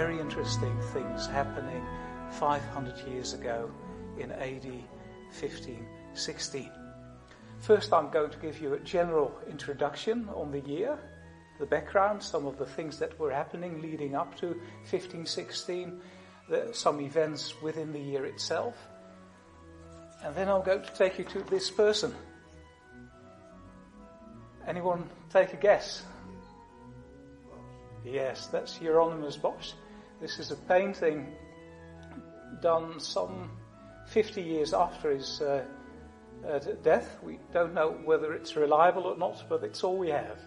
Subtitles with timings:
[0.00, 1.84] very interesting things happening
[2.30, 3.70] 500 years ago
[4.18, 6.70] in AD 1516.
[7.60, 10.98] First, I'm going to give you a general introduction on the year,
[11.60, 14.46] the background, some of the things that were happening leading up to
[14.88, 16.00] 1516,
[16.48, 18.74] the, some events within the year itself.
[20.24, 22.14] And then I'm going to take you to this person.
[24.66, 26.02] Anyone take a guess?
[28.06, 29.72] Yes, that's Hieronymus Bosch.
[30.22, 31.26] This is a painting
[32.60, 33.50] done some
[34.06, 35.64] 50 years after his uh,
[36.48, 37.18] uh, death.
[37.24, 40.38] We don't know whether it's reliable or not, but it's all we have,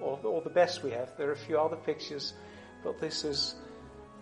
[0.00, 1.10] or, or the best we have.
[1.18, 2.34] There are a few other pictures,
[2.84, 3.56] but this is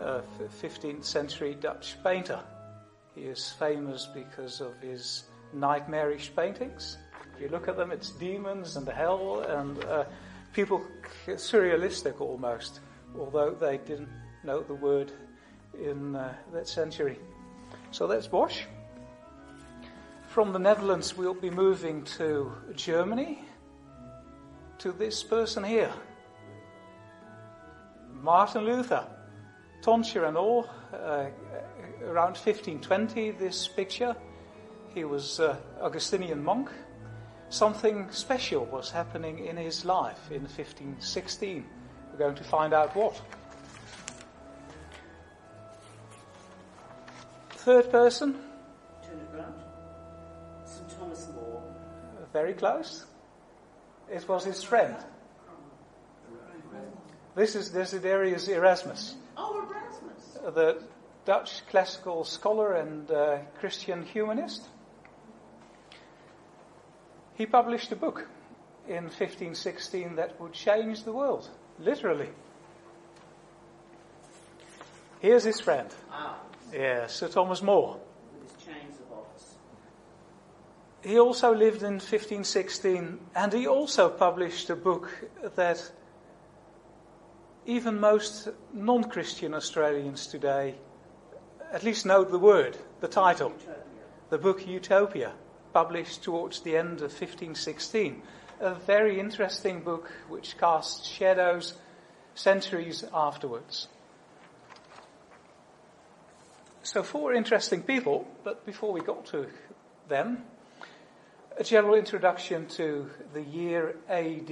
[0.00, 0.22] a
[0.62, 2.40] 15th century Dutch painter.
[3.14, 6.96] He is famous because of his nightmarish paintings.
[7.34, 10.04] If you look at them, it's demons and hell and uh,
[10.54, 10.82] people
[11.26, 12.80] surrealistic almost,
[13.14, 14.08] although they didn't
[14.44, 15.12] know the word
[15.74, 17.18] in uh, that century.
[17.90, 18.62] So that's Bosch.
[20.28, 23.44] From the Netherlands, we'll be moving to Germany,
[24.78, 25.92] to this person here.
[28.12, 29.06] Martin Luther,
[29.82, 31.26] tonsure and all, uh,
[32.04, 34.16] around 1520, this picture.
[34.94, 36.70] He was uh, Augustinian monk.
[37.48, 41.66] Something special was happening in his life in 1516.
[42.10, 43.20] We're going to find out what.
[47.64, 48.34] Third person.
[49.04, 49.54] Turn it round.
[50.64, 51.62] St Thomas More.
[52.32, 53.06] Very close.
[54.10, 54.96] It was his friend.
[57.36, 59.14] This is Desiderius Erasmus.
[59.36, 60.38] Oh, Erasmus.
[60.54, 60.82] The
[61.24, 64.66] Dutch classical scholar and uh, Christian humanist.
[67.34, 68.28] He published a book
[68.88, 71.48] in 1516 that would change the world,
[71.78, 72.30] literally.
[75.20, 75.88] Here's his friend.
[76.10, 76.40] Ah.
[76.72, 78.00] Yeah, Sir Thomas More.
[78.40, 79.56] With his chains of office.
[81.02, 85.10] He also lived in 1516 and he also published a book
[85.54, 85.92] that
[87.66, 90.76] even most non Christian Australians today
[91.72, 93.50] at least know the word, the title.
[93.50, 93.76] Utopia.
[94.30, 95.32] The book Utopia
[95.72, 98.22] published towards the end of 1516.
[98.60, 101.74] A very interesting book which casts shadows
[102.34, 103.88] centuries afterwards.
[106.84, 109.46] So, four interesting people, but before we got to
[110.08, 110.42] them,
[111.56, 114.50] a general introduction to the year AD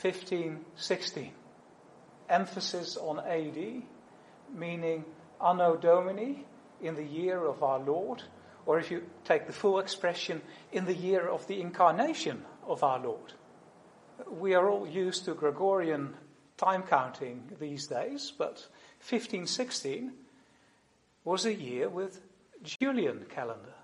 [0.00, 1.32] 1516.
[2.30, 3.82] Emphasis on AD,
[4.54, 5.04] meaning
[5.44, 6.46] Anno Domini,
[6.80, 8.22] in the year of our Lord,
[8.64, 10.40] or if you take the full expression,
[10.72, 13.34] in the year of the incarnation of our Lord.
[14.30, 16.14] We are all used to Gregorian
[16.56, 18.66] time counting these days, but
[19.06, 20.12] 1516
[21.24, 22.20] was a year with
[22.62, 23.74] Julian calendar.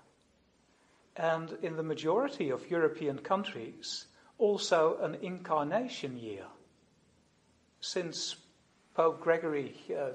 [1.15, 4.05] And in the majority of European countries,
[4.37, 6.45] also an incarnation year.
[7.81, 8.37] Since
[8.93, 10.11] Pope Gregory, uh,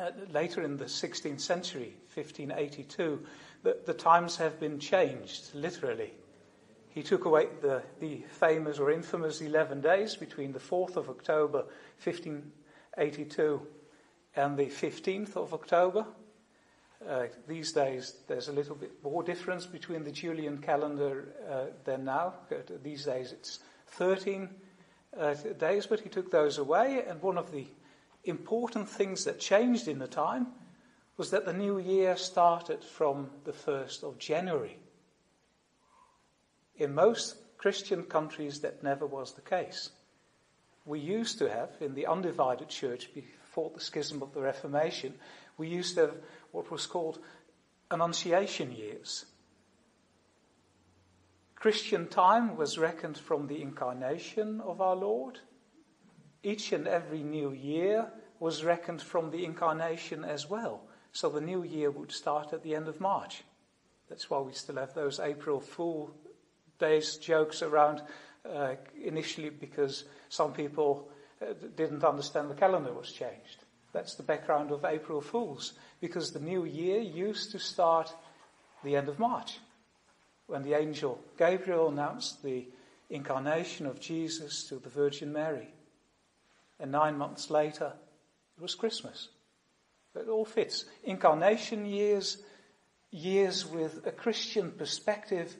[0.00, 3.24] uh, later in the 16th century, 1582,
[3.62, 6.12] the, the times have been changed, literally.
[6.88, 11.64] He took away the, the famous or infamous 11 days between the 4th of October
[12.02, 13.66] 1582
[14.36, 16.06] and the 15th of October.
[17.08, 22.04] Uh, these days, there's a little bit more difference between the Julian calendar uh, than
[22.04, 22.34] now.
[22.82, 23.58] These days, it's
[23.88, 24.48] 13
[25.18, 27.04] uh, days, but he took those away.
[27.06, 27.66] And one of the
[28.24, 30.46] important things that changed in the time
[31.16, 34.78] was that the new year started from the 1st of January.
[36.76, 39.90] In most Christian countries, that never was the case.
[40.84, 43.08] We used to have, in the undivided church
[43.52, 45.12] before the schism of the Reformation,
[45.58, 46.14] we used to have
[46.52, 47.18] what was called
[47.90, 49.26] Annunciation years.
[51.54, 55.38] Christian time was reckoned from the incarnation of our Lord.
[56.42, 58.10] Each and every new year
[58.40, 60.80] was reckoned from the incarnation as well.
[61.12, 63.44] So the new year would start at the end of March.
[64.08, 66.10] That's why we still have those April Fool
[66.78, 68.00] days jokes around
[68.50, 71.10] uh, initially because some people
[71.42, 73.64] Uh, didn't understand the calendar was changed.
[73.92, 78.14] That's the background of April Fools because the new year used to start
[78.84, 79.58] the end of March
[80.46, 82.66] when the angel Gabriel announced the
[83.10, 85.68] incarnation of Jesus to the Virgin Mary.
[86.80, 87.92] And nine months later,
[88.56, 89.28] it was Christmas.
[90.14, 90.84] It all fits.
[91.04, 92.38] Incarnation years,
[93.10, 95.54] years with a Christian perspective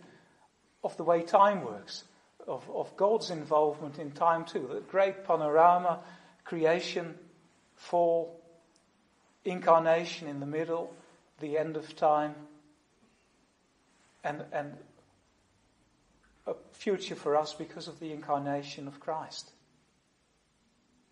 [0.84, 2.04] of the way time works,
[2.46, 4.68] of, of God's involvement in time too.
[4.72, 6.00] The great panorama
[6.44, 7.14] creation,
[7.76, 8.40] fall,
[9.44, 10.92] incarnation in the middle,
[11.40, 12.34] the end of time,
[14.24, 14.76] and, and
[16.46, 19.50] a future for us because of the incarnation of Christ.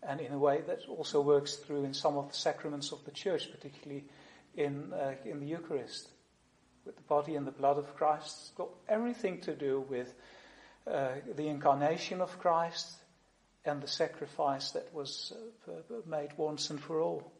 [0.03, 3.11] And in a way that also works through in some of the sacraments of the
[3.11, 4.05] church, particularly
[4.55, 6.09] in, uh, in the Eucharist,
[6.85, 8.37] with the body and the blood of Christ.
[8.41, 10.13] It's got everything to do with
[10.87, 12.95] uh, the incarnation of Christ
[13.65, 15.33] and the sacrifice that was
[15.67, 15.71] uh,
[16.07, 17.31] made once and for all.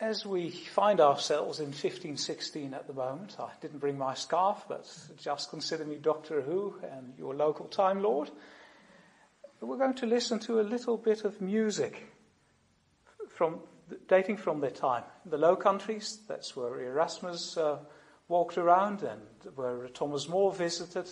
[0.00, 4.88] As we find ourselves in 1516 at the moment, I didn't bring my scarf, but
[5.20, 8.30] just consider me Doctor Who and your local Time Lord.
[9.60, 12.06] We're going to listen to a little bit of music
[13.28, 13.58] from
[14.06, 15.02] dating from their time.
[15.26, 17.78] The Low Countries, that's where Erasmus uh,
[18.28, 19.22] walked around and
[19.56, 21.08] where Thomas More visited,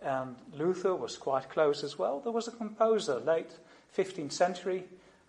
[0.00, 2.20] and Luther was quite close as well.
[2.20, 3.58] There was a composer, late
[3.96, 4.84] 15th century,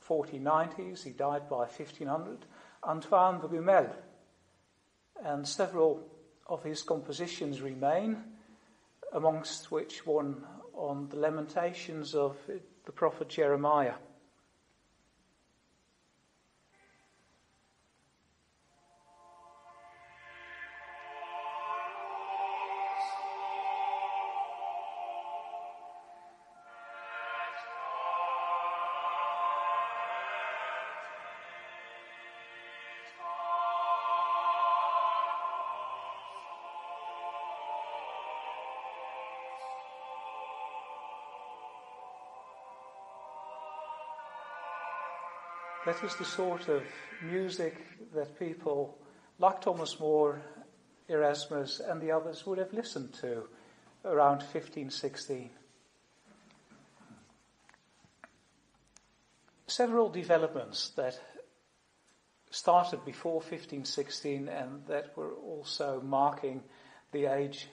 [0.07, 2.45] 1490s, he died by 1500,
[2.83, 3.89] Antoine de Brumel,
[5.24, 6.04] and several
[6.48, 8.24] of his compositions remain,
[9.13, 10.44] amongst which one
[10.74, 12.38] on the lamentations of
[12.86, 13.95] the prophet Jeremiah.
[45.95, 46.83] That is the sort of
[47.21, 47.78] music
[48.14, 48.97] that people
[49.40, 50.42] like Thomas More,
[51.07, 53.44] Erasmus, and the others would have listened to
[54.04, 55.52] around 1516.
[59.68, 61.18] Several developments that
[62.49, 66.61] started before 1516 and that were also marking
[67.14, 67.69] the age.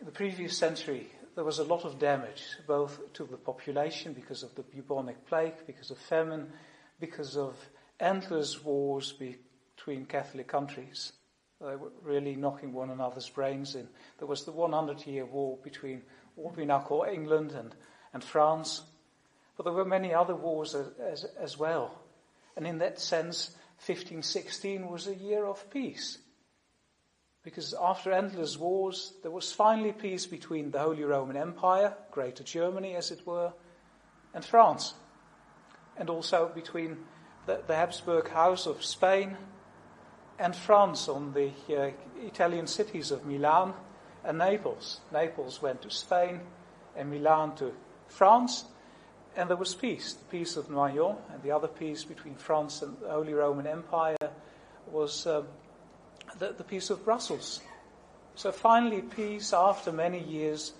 [0.00, 4.42] In the previous century, there was a lot of damage, both to the population because
[4.42, 6.50] of the bubonic plague, because of famine,
[7.00, 7.56] because of
[8.00, 11.12] endless wars between Catholic countries.
[11.60, 13.88] They were really knocking one another's brains in.
[14.18, 16.02] There was the 100 year war between
[16.36, 17.74] what we now call England and,
[18.12, 18.82] and France.
[19.56, 22.00] But there were many other wars as, as, as well.
[22.56, 23.50] And in that sense,
[23.86, 26.18] 1516 was a year of peace.
[27.42, 32.94] Because after endless wars, there was finally peace between the Holy Roman Empire, Greater Germany
[32.94, 33.52] as it were,
[34.34, 34.94] and France
[35.98, 36.96] and also between
[37.46, 39.36] the, the Habsburg House of Spain
[40.38, 41.90] and France on the uh,
[42.22, 43.74] Italian cities of Milan
[44.24, 45.00] and Naples.
[45.12, 46.40] Naples went to Spain
[46.96, 47.72] and Milan to
[48.06, 48.64] France,
[49.36, 50.12] and there was peace.
[50.14, 54.16] The peace of Noyon and the other peace between France and the Holy Roman Empire
[54.86, 55.46] was um,
[56.38, 57.60] the, the peace of Brussels.
[58.34, 60.72] So finally, peace after many years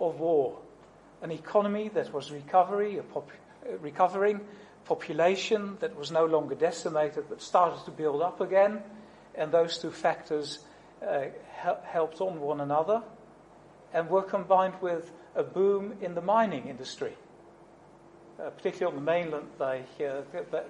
[0.00, 0.58] of war.
[1.22, 3.30] An economy that was recovery, a pop-
[3.80, 4.40] recovering,
[4.84, 8.82] population that was no longer decimated but started to build up again,
[9.34, 10.60] and those two factors
[11.06, 13.02] uh, hel- helped on one another
[13.92, 17.14] and were combined with a boom in the mining industry.
[18.40, 20.22] Uh, particularly on the mainland, they, uh,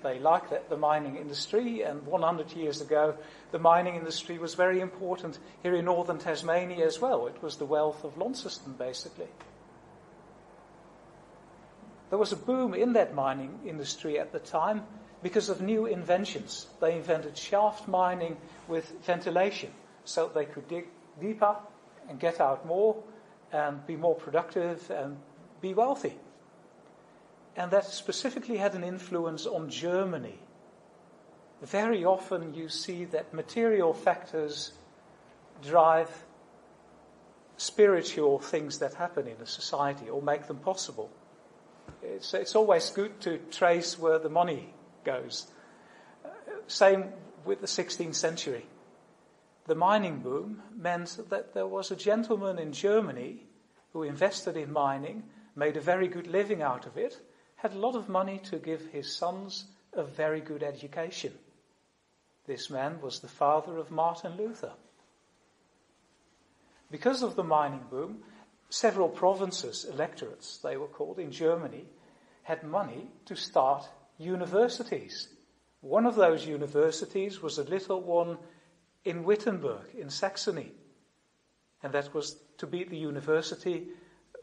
[0.02, 3.14] they liked the mining industry, and 100 years ago,
[3.50, 7.26] the mining industry was very important here in northern Tasmania as well.
[7.26, 9.28] It was the wealth of Launceston, basically.
[12.10, 14.84] There was a boom in that mining industry at the time
[15.22, 16.66] because of new inventions.
[16.80, 19.70] They invented shaft mining with ventilation
[20.04, 20.86] so they could dig
[21.20, 21.56] deeper
[22.08, 22.96] and get out more
[23.52, 25.18] and be more productive and
[25.60, 26.14] be wealthy.
[27.56, 30.38] And that specifically had an influence on Germany.
[31.60, 34.72] Very often you see that material factors
[35.62, 36.24] drive
[37.56, 41.10] spiritual things that happen in a society or make them possible
[42.02, 44.72] it's, it's always good to trace where the money
[45.04, 45.46] goes.
[46.24, 46.28] Uh,
[46.66, 47.04] same
[47.44, 48.66] with the 16th century.
[49.66, 53.42] The mining boom meant that there was a gentleman in Germany
[53.92, 57.20] who invested in mining, made a very good living out of it,
[57.56, 61.32] had a lot of money to give his sons a very good education.
[62.46, 64.72] This man was the father of Martin Luther.
[66.90, 68.22] Because of the mining boom,
[68.70, 71.86] several provinces, electorates they were called, in Germany,
[72.42, 75.28] had money to start universities.
[75.80, 78.38] One of those universities was a little one
[79.04, 80.72] in Wittenberg, in Saxony.
[81.82, 83.88] And that was to be the university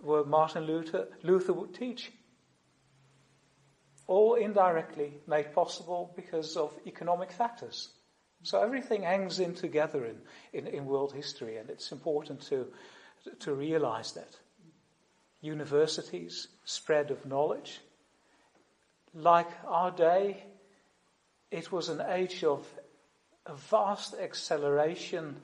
[0.01, 2.11] where Martin Luther, Luther would teach.
[4.07, 7.89] All indirectly made possible because of economic factors.
[8.43, 10.21] So everything hangs in together in,
[10.53, 12.67] in, in world history, and it's important to,
[13.39, 14.37] to realize that.
[15.41, 17.79] Universities, spread of knowledge.
[19.13, 20.43] Like our day,
[21.51, 22.65] it was an age of
[23.45, 25.37] a vast acceleration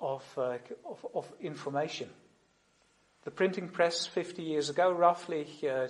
[0.00, 2.08] of, uh, of, of, information.
[3.24, 5.88] The printing press 50 years ago, roughly, uh,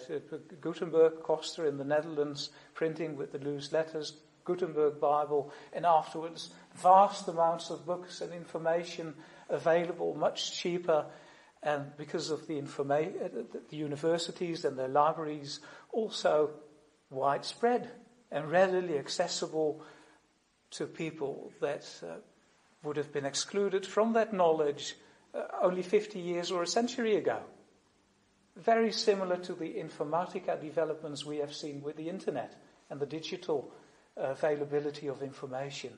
[0.60, 7.28] Gutenberg, Coster in the Netherlands, printing with the loose letters, Gutenberg Bible, and afterwards vast
[7.28, 9.14] amounts of books and information
[9.48, 11.06] available, much cheaper,
[11.62, 15.60] and because of the, informa- uh, the universities and their libraries,
[15.92, 16.50] also
[17.10, 17.90] widespread
[18.30, 19.82] and readily accessible
[20.70, 22.14] to people that uh,
[22.82, 24.94] would have been excluded from that knowledge
[25.34, 27.40] uh, only 50 years or a century ago.
[28.56, 32.54] Very similar to the informatica developments we have seen with the internet
[32.90, 33.72] and the digital
[34.16, 35.96] availability of information.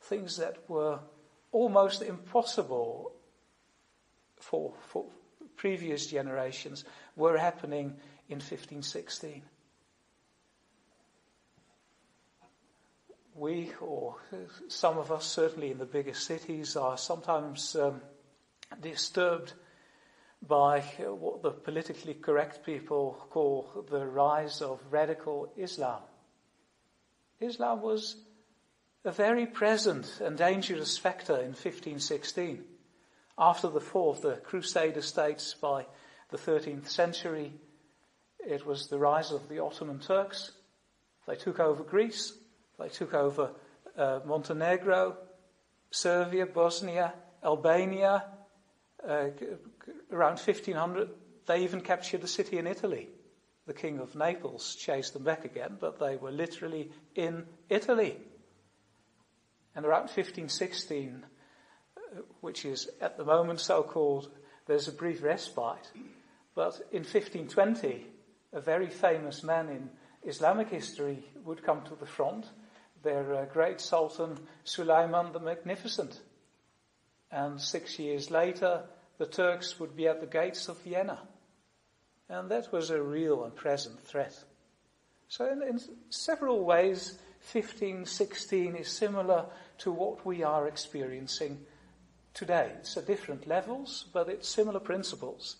[0.00, 0.98] Things that were
[1.52, 3.12] almost impossible
[4.40, 5.04] for, for
[5.56, 7.94] previous generations were happening
[8.28, 9.42] in 1516.
[13.34, 14.16] We, or
[14.68, 18.02] some of us, certainly in the bigger cities, are sometimes um,
[18.80, 19.54] disturbed
[20.46, 26.02] by what the politically correct people call the rise of radical Islam.
[27.40, 28.16] Islam was
[29.04, 32.64] a very present and dangerous factor in 1516.
[33.38, 35.86] After the fall of the Crusader states by
[36.30, 37.52] the 13th century,
[38.38, 40.52] it was the rise of the Ottoman Turks.
[41.26, 42.32] They took over Greece,
[42.78, 43.50] they took over
[43.96, 45.16] uh, Montenegro,
[45.90, 48.24] Serbia, Bosnia, Albania.
[49.06, 49.28] Uh,
[50.12, 51.08] around 1500,
[51.46, 53.08] they even captured a city in Italy
[53.66, 58.16] the king of Naples chased them back again, but they were literally in Italy.
[59.74, 61.24] And around 1516,
[62.40, 64.30] which is at the moment so called,
[64.66, 65.90] there's a brief respite.
[66.54, 68.06] But in 1520,
[68.52, 69.90] a very famous man in
[70.24, 72.46] Islamic history would come to the front,
[73.02, 76.20] their uh, great Sultan Suleiman the Magnificent.
[77.30, 78.84] And six years later,
[79.18, 81.18] the Turks would be at the gates of Vienna.
[82.28, 84.36] And that was a real and present threat.
[85.28, 87.18] So in, in several ways,
[87.50, 89.46] 1516 is similar
[89.78, 91.58] to what we are experiencing
[92.34, 92.70] today.
[92.78, 95.56] It's at different levels, but it's similar principles.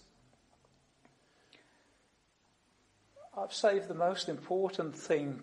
[3.37, 5.43] I've saved the most important thing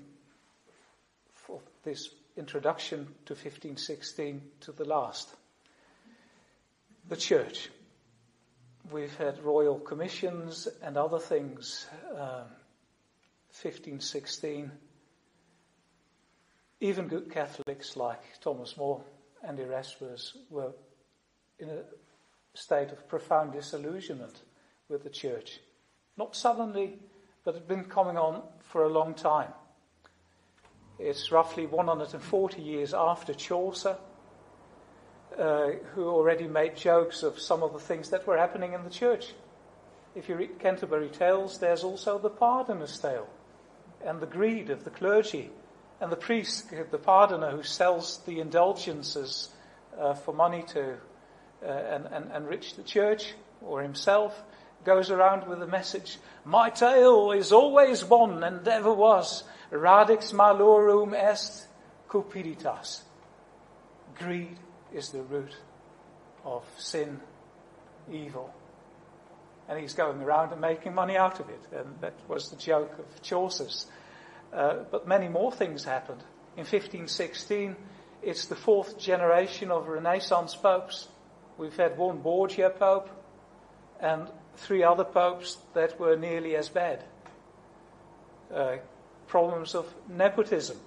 [1.33, 5.35] for this introduction to 1516 to the last.
[7.09, 7.69] The church
[8.91, 12.45] we've had royal commissions and other things, um,
[13.51, 14.71] 15, 16.
[16.81, 19.01] Even good Catholics like Thomas More
[19.43, 20.71] and Erasmus were
[21.59, 21.83] in a
[22.53, 24.43] state of profound disillusionment
[24.87, 25.59] with the church.
[26.17, 26.97] Not suddenly,
[27.43, 29.51] but it had been coming on for a long time.
[30.99, 33.97] It's roughly 140 years after Chaucer
[35.37, 38.89] uh, who already made jokes of some of the things that were happening in the
[38.89, 39.33] church.
[40.15, 43.27] If you read Canterbury Tales, there's also the pardoner's tale
[44.03, 45.51] and the greed of the clergy
[46.01, 49.49] and the priest, the pardoner who sells the indulgences
[49.99, 50.95] uh, for money to
[51.61, 54.41] uh, and, and enrich the church or himself,
[54.85, 61.13] goes around with the message, my tale is always one and ever was, radix malorum
[61.13, 61.67] est
[62.07, 63.01] cupiditas.
[64.17, 64.57] Greed
[64.93, 65.55] is the root
[66.45, 67.19] of sin,
[68.11, 68.53] evil.
[69.67, 71.61] And he's going around and making money out of it.
[71.71, 73.85] And that was the joke of Chaucer's.
[74.53, 76.23] Uh, but many more things happened.
[76.57, 77.75] In 1516,
[78.21, 81.07] it's the fourth generation of Renaissance popes.
[81.57, 83.09] We've had one Borgia pope
[83.99, 84.27] and
[84.57, 87.03] three other popes that were nearly as bad.
[88.53, 88.77] Uh,
[89.27, 90.77] problems of nepotism.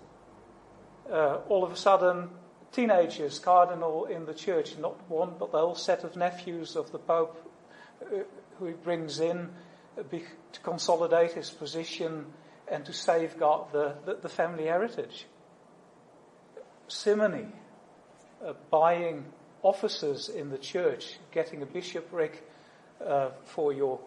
[1.10, 2.28] Uh, all of a sudden,
[2.72, 6.98] teenagers, cardinal in the church, not one, but the whole set of nephews of the
[6.98, 7.36] Pope,
[8.02, 8.18] uh,
[8.58, 9.50] who he brings in
[9.96, 10.02] uh,
[10.52, 12.26] to consolidate his position
[12.70, 15.26] and to safeguard the, the, the family heritage.
[16.88, 17.46] Simony,
[18.44, 19.24] uh, buying
[19.62, 22.46] offices in the church, getting a bishopric
[23.04, 24.00] uh, for your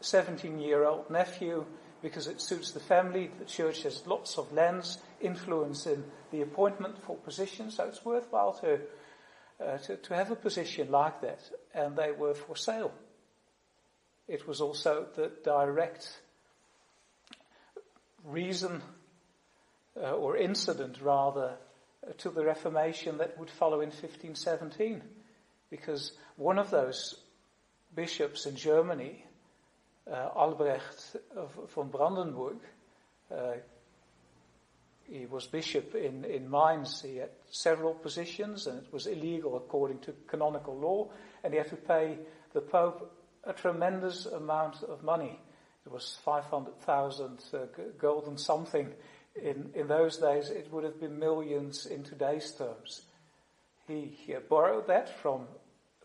[0.00, 1.64] 17 year old nephew
[2.02, 3.30] because it suits the family.
[3.38, 8.54] The church has lots of lands, influence in the appointment for positions, so it's worthwhile
[8.54, 8.80] to,
[9.64, 11.40] uh, to, to have a position like that.
[11.74, 12.92] And they were for sale
[14.28, 16.21] it was also the direct
[18.24, 18.82] reason
[19.96, 21.54] uh, or incident rather
[22.06, 25.02] uh, to the Reformation that would follow in 1517
[25.70, 27.16] because one of those
[27.94, 29.24] bishops in Germany,
[30.10, 31.16] uh, Albrecht
[31.74, 32.58] von Brandenburg,
[33.34, 33.52] uh,
[35.10, 37.02] he was bishop in, in Mainz.
[37.02, 41.10] He had several positions and it was illegal according to canonical law
[41.44, 42.18] and he had to pay
[42.54, 43.12] the Pope
[43.44, 45.38] a tremendous amount of money.
[45.84, 47.58] It was 500,000 uh,
[47.98, 48.92] gold and something.
[49.34, 53.02] In, in those days it would have been millions in today's terms.
[53.88, 55.46] He, he borrowed that from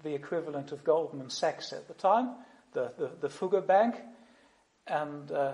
[0.03, 2.35] the equivalent of Goldman Sachs at the time,
[2.73, 3.95] the, the, the Fugger Bank,
[4.87, 5.53] and uh,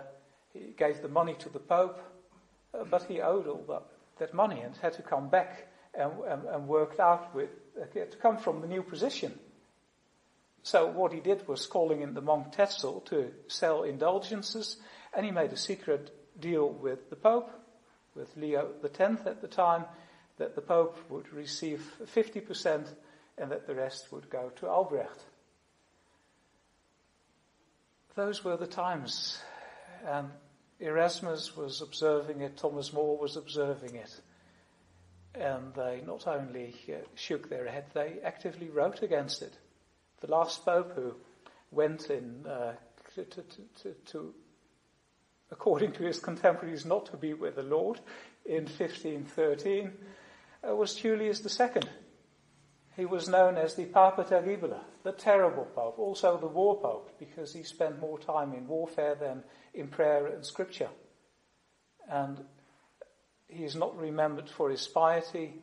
[0.53, 1.99] he gave the money to the Pope,
[2.73, 3.83] uh, but he owed all that,
[4.19, 7.49] that money and had to come back and, and, and out with,
[7.81, 9.37] uh, to come from the new position.
[10.63, 14.77] So what he did was calling in the monk Tetzel to sell indulgences,
[15.13, 17.51] and he made a secret deal with the Pope,
[18.15, 19.83] with Leo X at the time,
[20.37, 22.87] that the Pope would receive 50%
[23.37, 25.25] and that the rest would go to Albrecht.
[28.15, 29.39] Those were the times,
[30.05, 30.29] and
[30.79, 34.21] Erasmus was observing it, Thomas More was observing it.
[35.35, 39.53] And they not only uh, shook their head, they actively wrote against it.
[40.23, 41.15] The last pope who
[41.69, 42.75] went in uh,
[43.15, 43.43] to, to,
[43.81, 44.33] to, to,
[45.51, 47.99] according to his contemporaries, not to be with the Lord
[48.45, 49.91] in 1513
[50.65, 51.81] uh, was Julius II.
[52.95, 57.51] He was known as the Papa Terrible, the terrible pope, also the war pope, because
[57.51, 60.89] he spent more time in warfare than in prayer and scripture.
[62.09, 62.45] And
[63.49, 65.55] he is not remembered for his piety,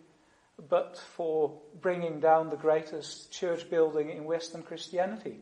[0.68, 5.38] but for bringing down the greatest church building in Western Christianity,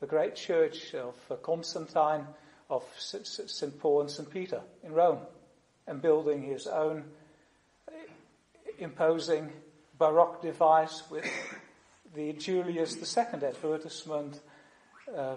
[0.00, 2.26] the great church of Constantine,
[2.70, 3.78] of St.
[3.78, 4.30] Paul and St.
[4.30, 5.18] Peter in Rome,
[5.86, 7.04] and building his own
[8.78, 9.52] imposing
[9.98, 11.26] Baroque device with
[12.14, 14.40] the Julius II advertisement
[15.14, 15.36] uh,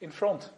[0.00, 0.48] in front.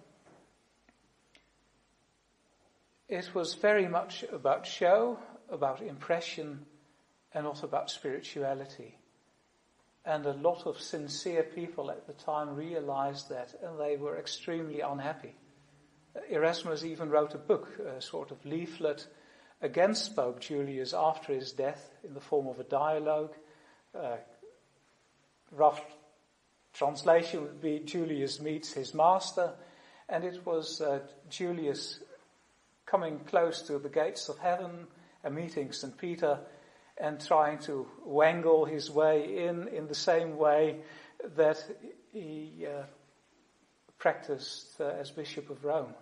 [3.09, 5.19] It was very much about show,
[5.51, 6.65] about impression,
[7.35, 8.99] and not about spirituality.
[10.05, 14.81] And a lot of sincere people at the time realized that, and they were extremely
[14.81, 15.35] unhappy.
[16.29, 19.07] Erasmus even wrote a book, a sort of leaflet
[19.61, 23.33] against Pope Julius after his death in the form of a dialogue.
[23.95, 24.17] Uh,
[25.53, 25.81] rough
[26.73, 29.53] translation would be Julius meets his master,
[30.09, 32.01] and it was uh, Julius
[32.85, 34.87] coming close to the gates of heaven
[35.23, 35.97] and meeting St.
[35.97, 36.41] Peter
[36.99, 40.77] and trying to wangle his way in in the same way
[41.37, 41.59] that
[42.13, 42.83] he uh,
[43.99, 45.95] practiced uh, as Bishop of Rome.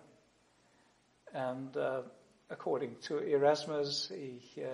[1.33, 2.01] And uh,
[2.49, 4.67] according to Erasmus, he uh,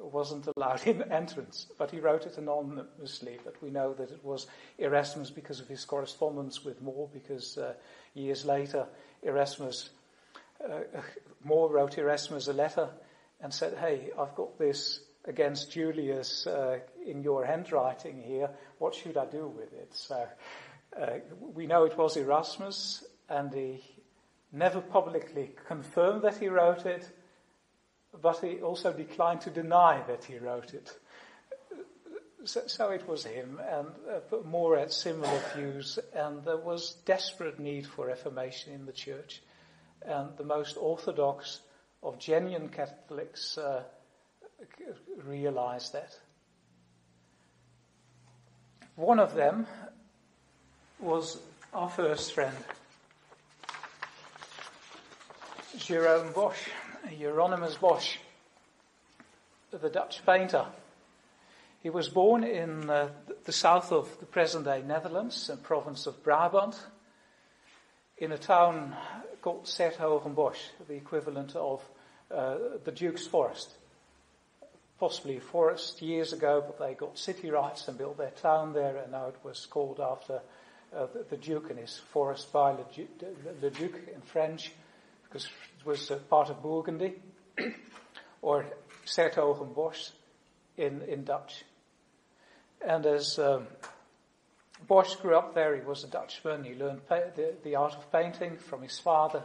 [0.00, 3.38] wasn't allowed in entrance, but he wrote it anonymously.
[3.44, 4.46] But we know that it was
[4.78, 7.74] Erasmus because of his correspondence with More, because uh,
[8.14, 8.86] years later,
[9.22, 9.90] Erasmus,
[10.62, 10.80] uh,
[11.44, 12.88] More wrote Erasmus a letter
[13.40, 18.50] and said, hey, I've got this against Julius uh, in your handwriting here.
[18.78, 19.94] What should I do with it?
[19.94, 20.26] So
[21.00, 21.06] uh,
[21.54, 23.82] we know it was Erasmus, and he
[24.52, 27.08] never publicly confirmed that he wrote it,
[28.20, 30.96] but he also declined to deny that he wrote it.
[32.44, 37.58] So, so it was him, and uh, more at similar views, and there was desperate
[37.58, 39.42] need for reformation in the church.
[40.02, 41.60] And the most orthodox
[42.02, 43.84] of genuine Catholics uh,
[45.24, 46.16] realized that.
[48.96, 49.66] One of them
[51.00, 51.38] was
[51.72, 52.56] our first friend,
[55.78, 56.68] Jerome Bosch,
[57.08, 58.18] Hieronymus Bosch,
[59.72, 60.66] the Dutch painter.
[61.82, 63.08] He was born in uh,
[63.44, 66.80] the south of the present day Netherlands, a province of Brabant,
[68.16, 68.96] in a town
[69.42, 71.82] called 's-Hertogenbosch, the equivalent of
[72.30, 73.76] uh, the Duke's Forest.
[75.04, 79.12] Possibly forest years ago, but they got city rights and built their town there, and
[79.12, 80.40] now it was called after
[80.96, 83.08] uh, the, the, Duke and his forest by Le, Duc,
[83.60, 84.72] Le Duc in French
[85.24, 87.16] because it was part of Burgundy,
[88.40, 88.64] or
[89.04, 90.12] 's-Hertogenbosch
[90.78, 91.64] in, in Dutch.
[92.80, 93.66] And as um,
[94.88, 96.64] Bosch grew up there, he was a Dutchman.
[96.64, 99.44] He learned pa- the, the, art of painting from his father.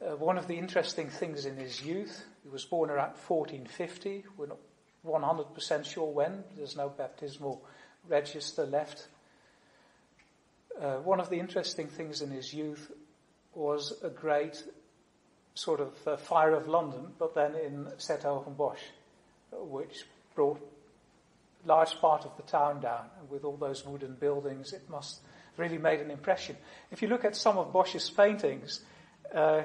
[0.00, 4.24] Uh, one of the interesting things in his youth, he was born around 1450.
[4.36, 4.58] We're not
[5.06, 6.42] 100% sure when.
[6.56, 7.62] There's no baptismal
[8.08, 9.06] register left.
[10.80, 12.90] Uh, one of the interesting things in his youth
[13.54, 14.64] was a great
[15.54, 18.82] sort of uh, fire of London, but then in 's-Hertogenbosch,
[19.52, 20.60] which brought
[21.64, 23.04] large part of the town down.
[23.20, 25.20] And with all those wooden buildings, it must
[25.56, 26.56] really made an impression.
[26.90, 28.80] If you look at some of Bosch's paintings,
[29.32, 29.62] uh,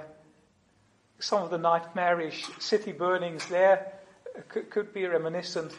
[1.20, 3.94] some of the nightmarish city burnings there
[4.50, 5.72] could, could be reminiscent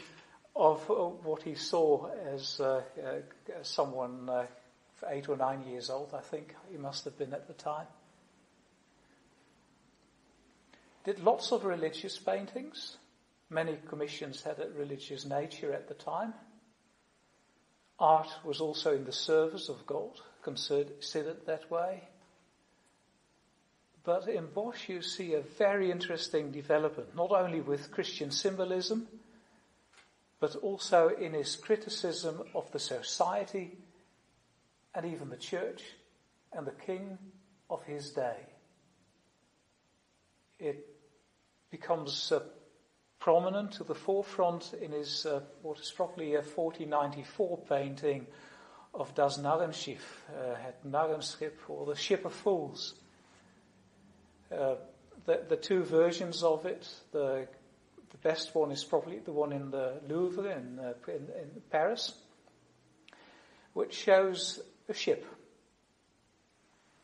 [0.55, 4.46] of uh, what he saw as, uh, uh someone uh,
[5.09, 7.87] eight or nine years old, I think he must have been at the time.
[11.05, 12.96] Did lots of religious paintings.
[13.49, 16.35] Many commissions had a religious nature at the time.
[17.99, 20.11] Art was also in the service of God,
[20.42, 22.03] considered that way.
[24.07, 29.09] But in Bosch you see a very interesting development, not only with Christian symbolism,
[30.38, 33.77] but also in his criticism of the society
[34.95, 35.83] and even the church
[36.53, 37.19] and the king
[37.69, 38.37] of his day.
[40.61, 40.87] It
[41.71, 42.40] becomes uh,
[43.19, 48.27] prominent to the forefront in his, uh, what is probably a 1494 painting
[48.95, 52.95] of Das Narrenschiff, uh, Het Narrenschip, or the Ship of Fools.
[54.53, 54.77] Uh,
[55.25, 57.49] the, the two versions of it, the,
[58.11, 62.13] the best one is probably the one in the Louvre in, uh, in, in Paris,
[63.73, 65.27] which shows a ship.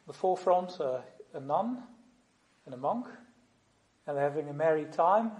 [0.07, 1.01] The forefront, uh,
[1.35, 1.83] a nun
[2.65, 3.07] and a monk,
[4.07, 5.33] and they're having a merry time,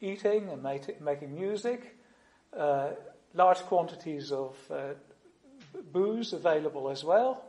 [0.00, 1.96] eating and making music,
[2.56, 2.90] uh,
[3.34, 4.94] large quantities of uh,
[5.92, 7.44] booze available as well,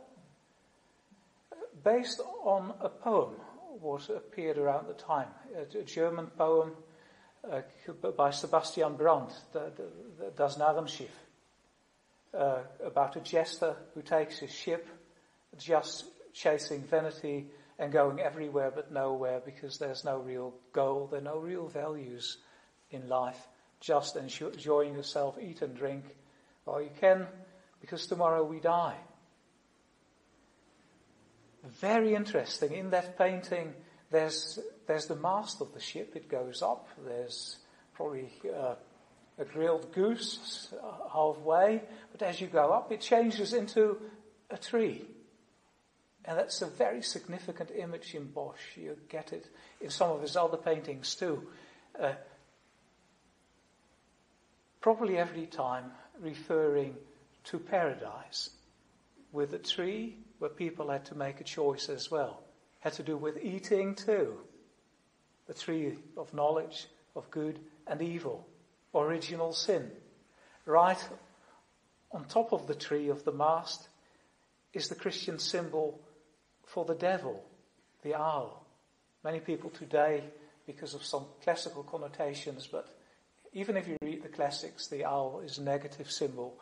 [1.84, 3.34] based on a poem
[3.84, 6.72] what appeared around the time, a, German poem
[7.48, 7.60] uh,
[8.16, 11.10] by Sebastian Brant, the, the, the Das Narrenschiff,
[12.32, 14.88] uh, about a jester who takes his ship
[15.58, 17.46] just chasing vanity
[17.78, 22.38] and going everywhere but nowhere because there's no real goal, there are no real values
[22.90, 23.46] in life,
[23.80, 26.04] just enjoying yourself, eat and drink.
[26.64, 27.26] While you can
[27.82, 28.96] because tomorrow we die.
[31.80, 32.72] Very interesting.
[32.72, 33.72] In that painting,
[34.10, 36.14] there's, there's the mast of the ship.
[36.14, 36.88] It goes up.
[37.06, 37.56] There's
[37.94, 38.74] probably uh,
[39.38, 40.72] a grilled goose
[41.12, 41.82] halfway.
[42.12, 43.98] But as you go up, it changes into
[44.50, 45.06] a tree.
[46.26, 48.76] And that's a very significant image in Bosch.
[48.76, 49.46] You get it
[49.80, 51.48] in some of his other paintings too.
[52.00, 52.12] Uh,
[54.80, 56.94] probably every time referring
[57.44, 58.50] to paradise
[59.32, 62.42] with a tree where people had to make a choice as well.
[62.80, 64.38] Had to do with eating too.
[65.46, 68.46] The tree of knowledge of good and evil,
[68.94, 69.90] original sin.
[70.66, 71.02] Right
[72.12, 73.88] on top of the tree of the mast
[74.72, 76.00] is the Christian symbol
[76.66, 77.44] for the devil,
[78.02, 78.66] the owl.
[79.22, 80.24] Many people today,
[80.66, 82.88] because of some classical connotations, but
[83.52, 86.58] even if you read the classics, the owl is a negative symbol.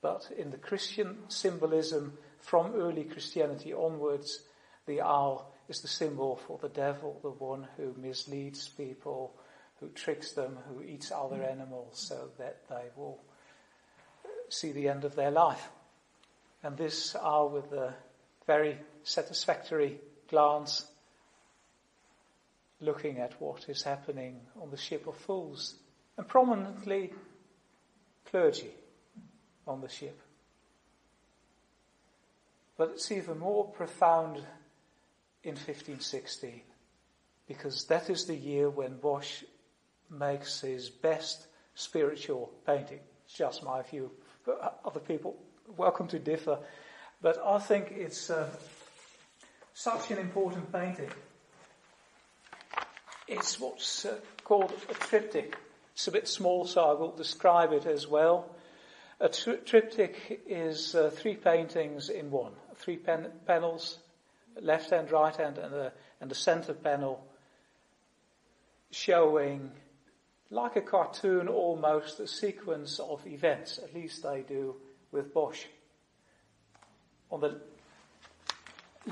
[0.00, 4.40] But in the Christian symbolism from early Christianity onwards,
[4.86, 9.36] the owl is the symbol for the devil, the one who misleads people,
[9.78, 13.22] who tricks them, who eats other animals so that they will
[14.48, 15.68] see the end of their life.
[16.62, 17.94] And this owl with a
[18.46, 19.98] very satisfactory
[20.28, 20.86] glance
[22.80, 25.76] looking at what is happening on the ship of fools
[26.16, 27.12] and prominently
[28.30, 28.70] clergy
[29.66, 30.20] on the ship.
[32.80, 34.36] But it's even more profound
[35.42, 36.62] in 1516
[37.46, 39.44] because that is the year when Bosch
[40.08, 43.00] makes his best spiritual painting.
[43.26, 44.10] It's just my view.
[44.46, 45.36] but Other people,
[45.76, 46.58] welcome to differ.
[47.20, 48.48] But I think it's uh,
[49.74, 51.10] such an important painting.
[53.28, 55.54] It's what's uh, called a triptych.
[55.92, 58.48] It's a bit small, so I will describe it as well.
[59.20, 62.52] A tri- triptych is uh, three paintings in one.
[62.80, 63.98] Three pen- panels,
[64.60, 67.24] left hand, right hand, and the, and the center panel
[68.90, 69.70] showing,
[70.50, 73.78] like a cartoon almost, a sequence of events.
[73.78, 74.76] At least they do
[75.12, 75.64] with Bosch.
[77.30, 77.60] On the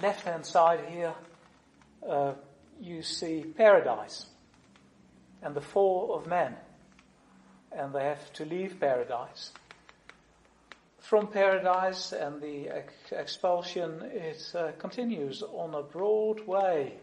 [0.01, 1.15] left hand side here,
[2.09, 2.33] uh,
[2.81, 4.27] you see paradise
[5.43, 6.57] and the fall of man.
[7.71, 9.53] And they have to leave paradise.
[11.09, 16.99] From paradise and the ex- expulsion, it uh, continues on a broad way,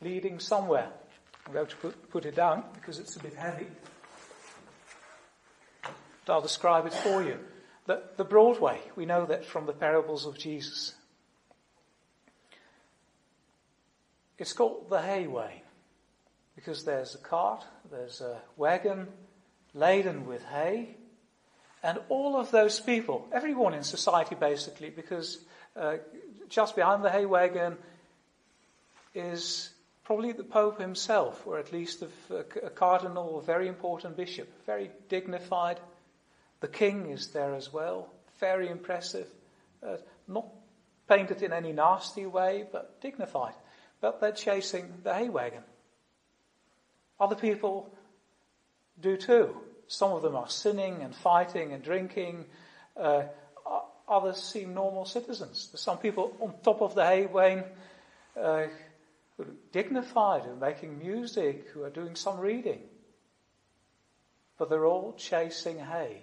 [0.00, 0.90] leading somewhere.
[1.46, 3.68] I'm going to put, put it down because it's a bit heavy.
[6.26, 7.38] But I'll describe it for you.
[7.86, 10.96] The, the broad way, we know that from the parables of Jesus.
[14.36, 15.62] It's called the hay way
[16.56, 19.06] because there's a cart, there's a wagon
[19.74, 20.96] laden with hay,
[21.84, 25.38] and all of those people, everyone in society basically, because
[25.76, 25.98] uh,
[26.48, 27.76] just behind the hay wagon
[29.14, 29.68] is
[30.02, 35.78] probably the Pope himself, or at least a, cardinal, a very important bishop, very dignified.
[36.60, 38.08] The king is there as well,
[38.40, 39.28] very impressive,
[39.86, 40.46] uh, not
[41.06, 43.54] painted in any nasty way, but dignified.
[44.00, 45.62] But they're chasing the hay wagon.
[47.20, 47.92] Other people
[49.00, 49.54] do too.
[49.94, 52.46] Some of them are sinning and fighting and drinking.
[52.96, 53.24] Uh,
[54.08, 55.70] others seem normal citizens.
[55.76, 57.64] Some people on top of the hay wagon
[58.36, 58.70] uh, are
[59.70, 62.80] dignified, who are making music, who are doing some reading.
[64.58, 66.22] But they're all chasing hay.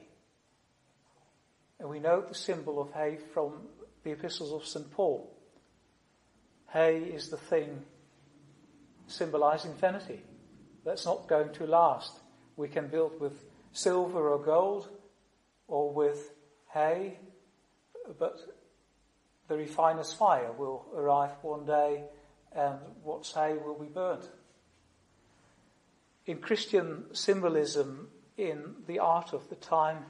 [1.80, 3.54] And we know the symbol of hay from
[4.04, 4.92] the epistles of St.
[4.92, 5.34] Paul.
[6.74, 7.84] Hay is the thing
[9.08, 10.20] symbolizing vanity.
[10.84, 12.20] That's not going to last.
[12.58, 13.34] We can build with
[13.74, 14.90] silver or gold
[15.68, 16.32] or with
[16.74, 17.18] hay,
[18.20, 18.38] but
[19.48, 22.04] the refiner's fire will arrive one day
[22.54, 24.26] and what's hay will be burnt.
[26.26, 30.06] In Christian symbolism, in the art of the time,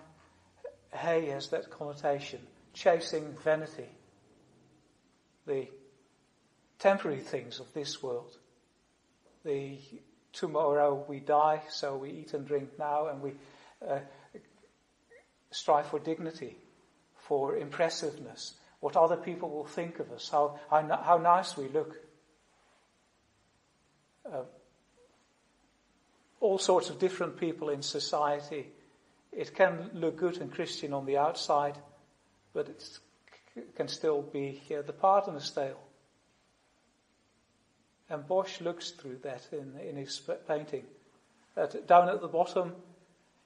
[0.94, 2.40] hay has that connotation,
[2.74, 3.90] chasing vanity,
[5.46, 5.68] the
[6.80, 8.38] temporary things of this world,
[9.46, 9.78] the
[10.34, 13.34] tomorrow we die, so we eat and drink now, and we
[13.88, 14.00] uh,
[15.52, 16.56] strive for dignity,
[17.18, 21.96] for impressiveness, what other people will think of us, how, how, how nice we look.
[24.26, 24.44] Uh,
[26.40, 28.68] all sorts of different people in society.
[29.32, 31.78] It can look good and Christian on the outside,
[32.54, 35.80] but it can still be uh, the pardoner's tale.
[38.12, 40.84] And Bosch looks through that in, in his painting.
[41.56, 42.74] At, down at the bottom,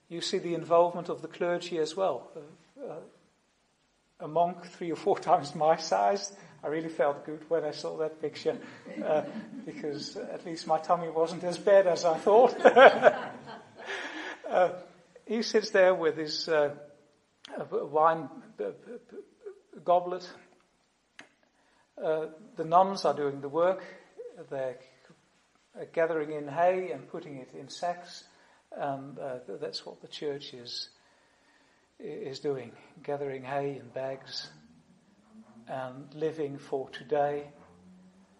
[0.09, 2.31] you see the involvement of the clergy as well.
[2.35, 2.95] Uh, uh,
[4.21, 6.35] a monk three or four times my size.
[6.63, 8.57] I really felt good when I saw that picture
[9.05, 9.21] uh,
[9.67, 12.55] because at least my tummy wasn't as bad as I thought.
[14.47, 14.69] Uh,
[15.25, 16.69] he sits there with his uh,
[17.71, 18.29] wine
[19.83, 20.29] goblet.
[22.01, 23.83] Uh, the nuns are doing the work
[24.49, 24.77] they're
[25.79, 28.23] uh, gathering in hay and putting it in sacks,
[28.75, 30.89] and uh, that's what the church is
[31.99, 32.71] is doing,
[33.03, 34.49] gathering hay in bags
[35.67, 37.47] and living for today.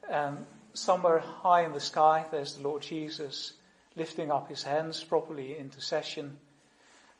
[0.09, 3.53] And somewhere high in the sky, there's the Lord Jesus
[3.95, 6.37] lifting up his hands properly in intercession.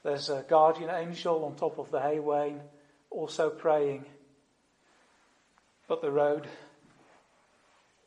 [0.04, 2.60] There's a guardian angel on top of the hay wain,
[3.10, 4.06] also praying.
[5.88, 6.48] But the road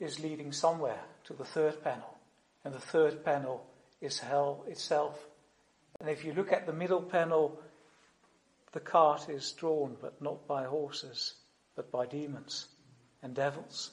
[0.01, 2.17] is leading somewhere to the third panel.
[2.65, 3.67] And the third panel
[4.01, 5.27] is hell itself.
[6.01, 7.61] And if you look at the middle panel,
[8.73, 11.35] the cart is drawn, but not by horses,
[11.75, 12.69] but by demons
[13.23, 13.91] and devils.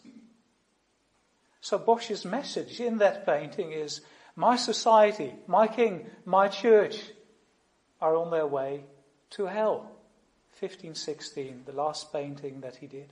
[1.62, 4.02] So Bosch's message in that painting is,
[4.36, 7.02] my society, my king, my church
[8.02, 8.84] are on their way
[9.32, 9.92] to hell.
[10.60, 13.10] 1516, the last painting that he did.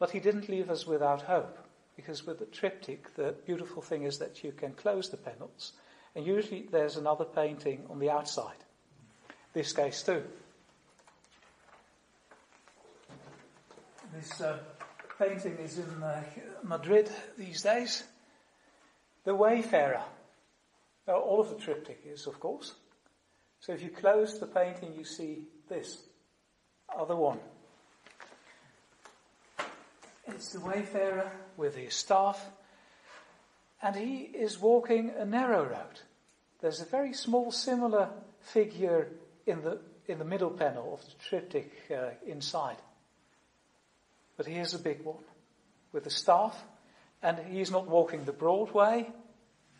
[0.00, 1.58] But he didn't leave us without hope,
[1.94, 5.74] because with the triptych, the beautiful thing is that you can close the panels,
[6.16, 8.56] and usually there's another painting on the outside.
[9.52, 10.24] This case too.
[14.14, 14.58] This uh,
[15.18, 16.22] painting is in uh,
[16.64, 18.02] Madrid these days.
[19.24, 20.02] The Wayfarer.
[21.06, 22.74] Now, all of the triptych is, of course.
[23.60, 25.98] So if you close the painting, you see this
[26.98, 27.38] other one.
[30.26, 32.44] It's the wayfarer with his staff,
[33.82, 36.00] and he is walking a narrow road.
[36.60, 39.08] There's a very small similar figure
[39.46, 42.76] in the, in the middle panel of the triptych uh, inside.
[44.36, 45.24] But here's a big one
[45.92, 46.62] with a staff,
[47.22, 49.10] and he's not walking the broad way,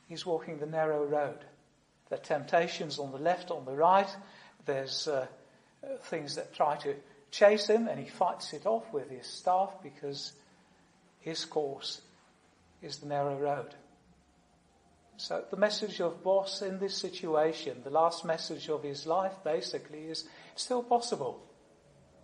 [0.08, 1.38] he's walking the narrow road.
[2.08, 4.08] There are temptations on the left, on the right.
[4.66, 5.26] There's uh,
[6.04, 6.96] things that try to
[7.30, 10.32] chase him, and he fights it off with his staff because
[11.20, 12.00] his course
[12.82, 13.74] is the narrow road.
[15.16, 20.04] So the message of Bosch in this situation, the last message of his life basically
[20.04, 21.42] is still possible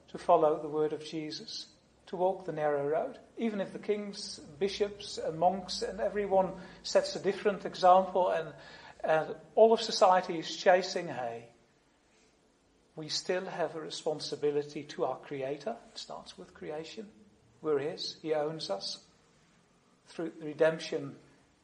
[0.08, 1.66] to follow the word of Jesus,
[2.06, 3.18] to walk the narrow road.
[3.36, 6.52] Even if the kings, bishops and monks and everyone
[6.84, 8.48] sets a different example and,
[9.04, 11.48] and all of society is chasing hay,
[12.96, 15.76] we still have a responsibility to our Creator.
[15.92, 17.06] It starts with creation.
[17.60, 18.16] We're His.
[18.22, 18.98] He owns us.
[20.08, 21.14] Through the redemption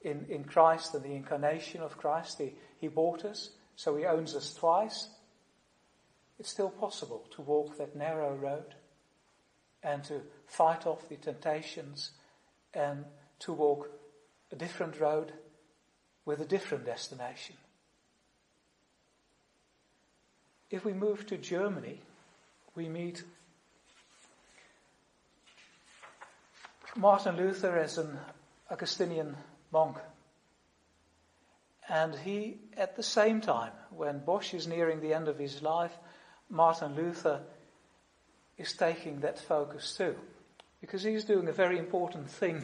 [0.03, 4.35] in, in Christ and the incarnation of Christ, he, he bought us, so He owns
[4.35, 5.09] us twice.
[6.39, 8.75] It's still possible to walk that narrow road
[9.83, 12.11] and to fight off the temptations
[12.75, 13.05] and
[13.41, 13.89] to walk
[14.51, 15.33] a different road
[16.25, 17.57] with a different destination.
[20.73, 22.01] If we move to Germany,
[22.75, 23.23] we meet
[26.97, 28.19] Martin Luther as an
[28.71, 29.37] Augustinian
[29.71, 29.99] monk.
[31.91, 35.93] And he, at the same time, when Bosch is nearing the end of his life,
[36.49, 37.43] Martin Luther
[38.57, 40.17] is taking that focus too.
[40.81, 42.63] Because he's doing a very important thing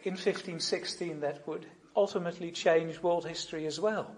[0.00, 1.64] in 1516 that would
[1.96, 4.14] ultimately change world history as well.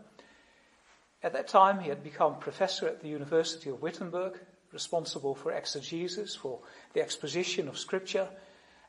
[1.25, 4.39] At that time, he had become professor at the University of Wittenberg,
[4.73, 6.61] responsible for exegesis, for
[6.93, 8.29] the exposition of scripture,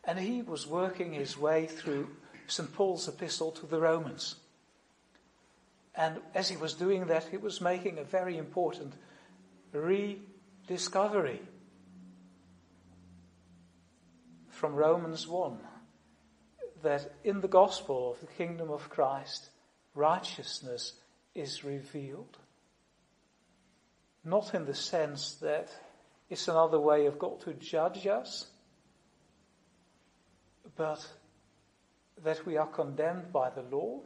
[0.04, 2.10] and he was working his way through
[2.48, 2.74] St.
[2.74, 4.36] Paul's epistle to the Romans.
[5.95, 8.95] And as he was doing that, he was making a very important
[9.71, 11.41] rediscovery
[14.50, 15.58] from Romans 1
[16.84, 19.50] that in the gospel of the kingdom of Christ,
[19.93, 21.00] righteousness
[21.36, 22.38] is revealed.
[24.24, 25.69] Not in the sense that
[26.30, 28.48] it's another way of God to judge us,
[30.76, 31.06] but
[32.24, 34.00] that we are condemned by the law,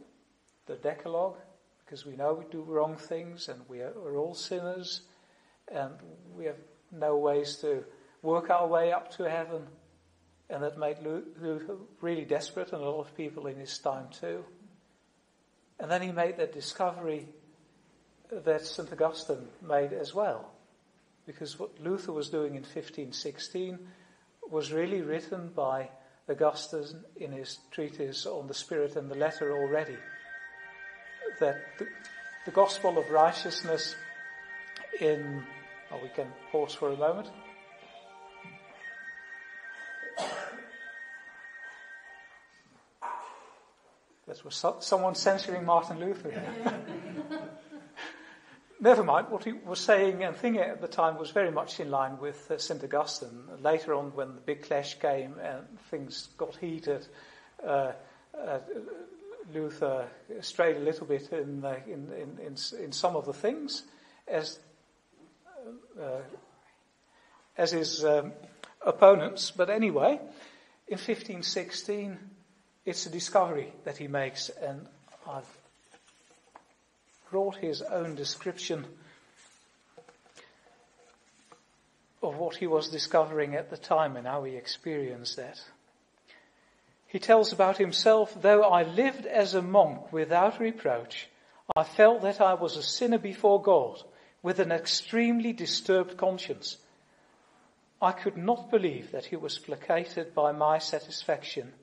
[0.66, 1.38] the Decalogue,
[1.86, 5.02] because we know we do wrong things and we are, we're all sinners
[5.72, 5.94] and
[6.36, 6.58] we have
[6.92, 7.84] no ways to
[8.22, 9.68] work our way up to heaven.
[10.50, 14.44] And that made Luther really desperate and a lot of people in his time too.
[15.80, 17.28] And then he made that discovery
[18.32, 18.92] that St.
[18.92, 20.52] Augustine made as well.
[21.26, 23.80] Because what Luther was doing in 1516
[24.50, 25.90] was really written by
[26.30, 29.98] Augustine in his treatise on the Spirit and the letter already.
[31.40, 31.88] That the,
[32.46, 33.96] the gospel of righteousness
[35.00, 35.44] in,
[35.92, 37.30] oh, we can pause for a moment.
[44.30, 46.32] That was so, someone censoring Martin Luther.
[48.80, 51.90] Never mind, what he was saying and thinking at the time was very much in
[51.90, 52.84] line with uh, St.
[52.84, 53.46] Augustine.
[53.64, 57.08] Later on, when the big clash came and things got heated,
[57.66, 57.94] uh,
[58.40, 58.60] uh,
[59.52, 60.08] Luther
[60.42, 63.82] strayed a little bit in, uh, in, in, in, in, some of the things,
[64.28, 64.60] as,
[66.00, 66.22] uh,
[67.58, 68.34] as his um,
[68.86, 69.50] opponents.
[69.50, 70.20] But anyway,
[70.88, 72.20] in 1516,
[72.86, 74.88] it's a discovery that he makes, and
[75.28, 75.58] I've
[77.30, 78.86] brought his own description
[82.22, 85.62] of what he was discovering at the time and how he experienced that.
[87.08, 91.28] He tells about himself, though I lived as a monk without reproach,
[91.76, 94.02] I felt that I was a sinner before God
[94.42, 96.78] with an extremely disturbed conscience.
[98.02, 101.74] I could not believe that he was placated by my satisfaction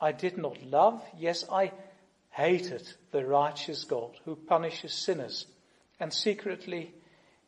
[0.00, 1.72] I did not love, yes, I
[2.30, 5.46] hated the righteous God who punishes sinners,
[5.98, 6.94] and secretly,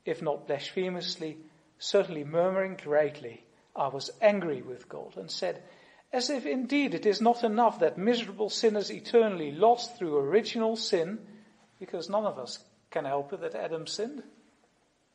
[0.05, 1.39] if not blasphemously,
[1.79, 3.45] certainly murmuring greatly,
[3.75, 5.63] I was angry with God and said,
[6.13, 11.19] as if indeed it is not enough that miserable sinners eternally lost through original sin,
[11.81, 12.59] because none of us
[12.91, 14.23] can help it that Adam sinned.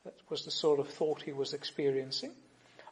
[0.04, 2.32] That was the sort of thought he was experiencing.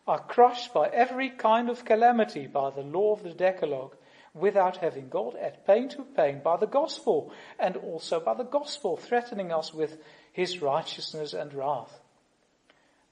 [0.06, 3.96] Are crushed by every kind of calamity by the law of the Decalogue
[4.36, 8.96] without having God at pain to pain by the gospel and also by the gospel
[8.96, 9.96] threatening us with
[10.32, 12.00] his righteousness and wrath.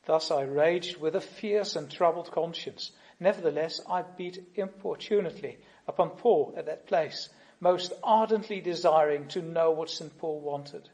[0.07, 2.93] Thus I raged with a fierce and troubled conscience.
[3.19, 5.59] Nevertheless, I beat importunately
[5.89, 10.17] upon Paul at that place, most ardently desiring to know what St.
[10.19, 10.91] Paul wanted.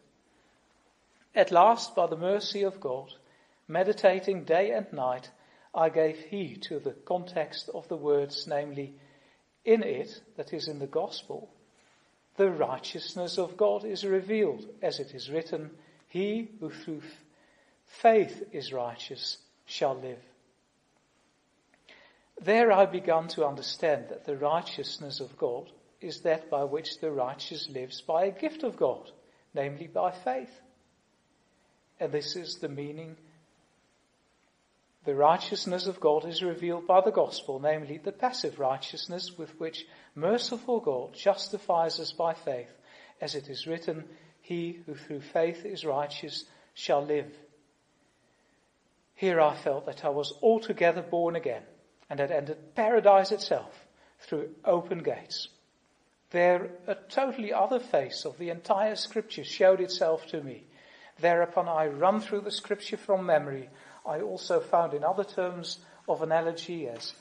[1.35, 3.13] At last, by the mercy of God,
[3.67, 5.31] meditating day and night,
[5.75, 8.95] I gave heed to the context of the words, namely,
[9.65, 11.51] in it, that is in the gospel,
[12.37, 15.71] the righteousness of God is revealed, as it is written,
[16.09, 17.03] He who through
[17.87, 20.23] faith is righteous shall live.
[22.41, 27.11] There I began to understand that the righteousness of God is that by which the
[27.11, 29.11] righteous lives by a gift of God,
[29.53, 30.61] namely by faith.
[31.99, 33.17] And this is the meaning
[35.05, 39.87] the righteousness of God is revealed by the gospel, namely the passive righteousness with which
[40.15, 42.71] merciful God justifies us by faith,
[43.21, 44.05] as it is written,
[44.43, 46.45] He who through faith is righteous
[46.75, 47.33] shall live.
[49.15, 51.63] Here I felt that I was altogether born again
[52.09, 53.87] and had entered paradise itself
[54.21, 55.49] through open gates.
[56.31, 60.65] There, a totally other face of the entire scripture showed itself to me.
[61.21, 63.69] Thereupon I run through the scripture from memory.
[64.07, 65.79] I also found in other terms
[66.09, 67.15] of analogy as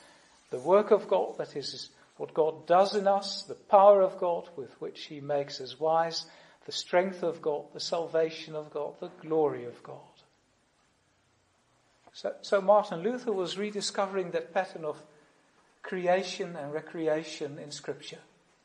[0.50, 4.48] the work of God, that is what God does in us, the power of God
[4.56, 6.26] with which he makes us wise,
[6.66, 9.96] the strength of God, the salvation of God, the glory of God.
[12.12, 15.02] So, so Martin Luther was rediscovering that pattern of
[15.82, 18.18] creation and recreation in scripture.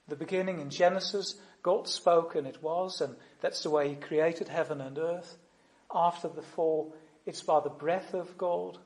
[0.07, 4.49] The beginning in Genesis, God spoke and it was, and that's the way He created
[4.49, 5.37] heaven and earth.
[5.93, 6.93] After the fall,
[7.25, 8.77] it's by the breath of God,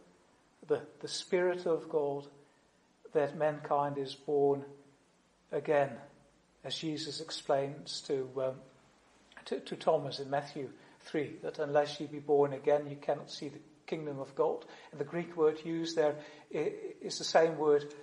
[0.68, 2.26] the, the Spirit of God,
[3.14, 4.64] that mankind is born
[5.52, 5.92] again,
[6.64, 8.56] as Jesus explains to, um,
[9.46, 10.70] to, to Thomas in Matthew
[11.02, 14.66] 3, that unless you be born again, you cannot see the kingdom of God.
[14.92, 16.16] And the Greek word used there
[16.52, 17.94] is the same word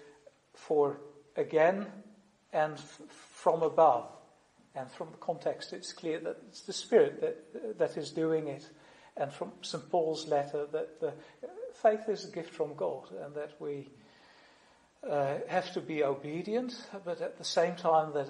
[0.54, 0.98] for
[1.36, 1.86] again
[2.52, 2.78] and
[3.08, 4.08] from above.
[4.74, 8.68] And from the context, it's clear that it's the Spirit that, that is doing it.
[9.16, 9.90] And from St.
[9.90, 11.14] Paul's letter, that the
[11.82, 13.88] faith is a gift from God and that we
[15.08, 18.28] uh, have to be obedient, but at the same time that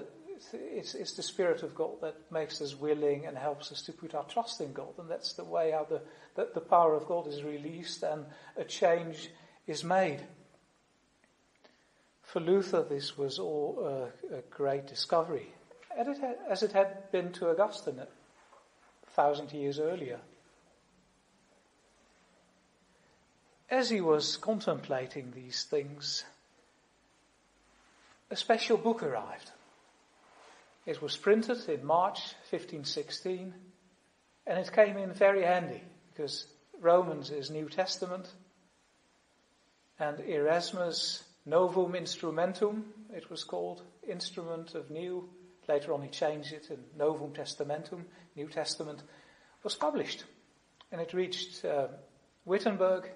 [0.52, 4.14] it's, it's, the Spirit of God that makes us willing and helps us to put
[4.14, 4.98] our trust in God.
[4.98, 6.02] And that's the way how the,
[6.34, 8.26] that the power of God is released and
[8.56, 9.30] a change
[9.66, 10.20] is made.
[12.22, 15.54] For Luther, this was all a, a great discovery,
[15.96, 18.06] as it had been to Augustine a
[19.12, 20.20] thousand years earlier.
[23.68, 26.24] As he was contemplating these things,
[28.30, 29.50] a special book arrived.
[30.84, 33.52] It was printed in March 1516,
[34.46, 36.46] and it came in very handy because
[36.80, 38.32] Romans is New Testament,
[39.98, 45.28] and Erasmus Novum Instrumentum, it was called, Instrument of New.
[45.68, 48.04] Later on he changed it in Novum Testamentum,
[48.36, 49.02] New Testament,
[49.64, 50.24] was published.
[50.92, 51.88] And it reached uh,
[52.44, 53.10] Wittenberg,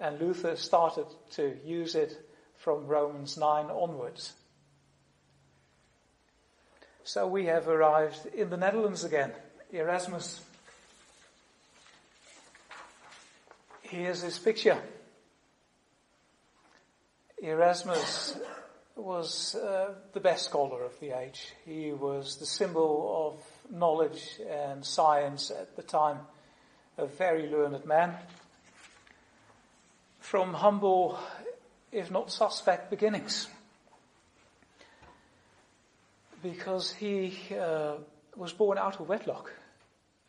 [0.00, 2.16] and Luther started to use it
[2.56, 4.32] from Romans 9 onwards.
[7.04, 9.32] So we have arrived in the Netherlands again.
[9.70, 10.40] Erasmus.
[13.82, 14.78] Here's his picture.
[17.42, 18.38] Erasmus
[18.96, 21.52] was uh, the best scholar of the age.
[21.66, 26.20] He was the symbol of knowledge and science at the time,
[26.96, 28.14] a very learned man.
[30.24, 31.18] From humble,
[31.92, 33.46] if not suspect, beginnings.
[36.42, 37.96] Because he uh,
[38.34, 39.52] was born out of wedlock.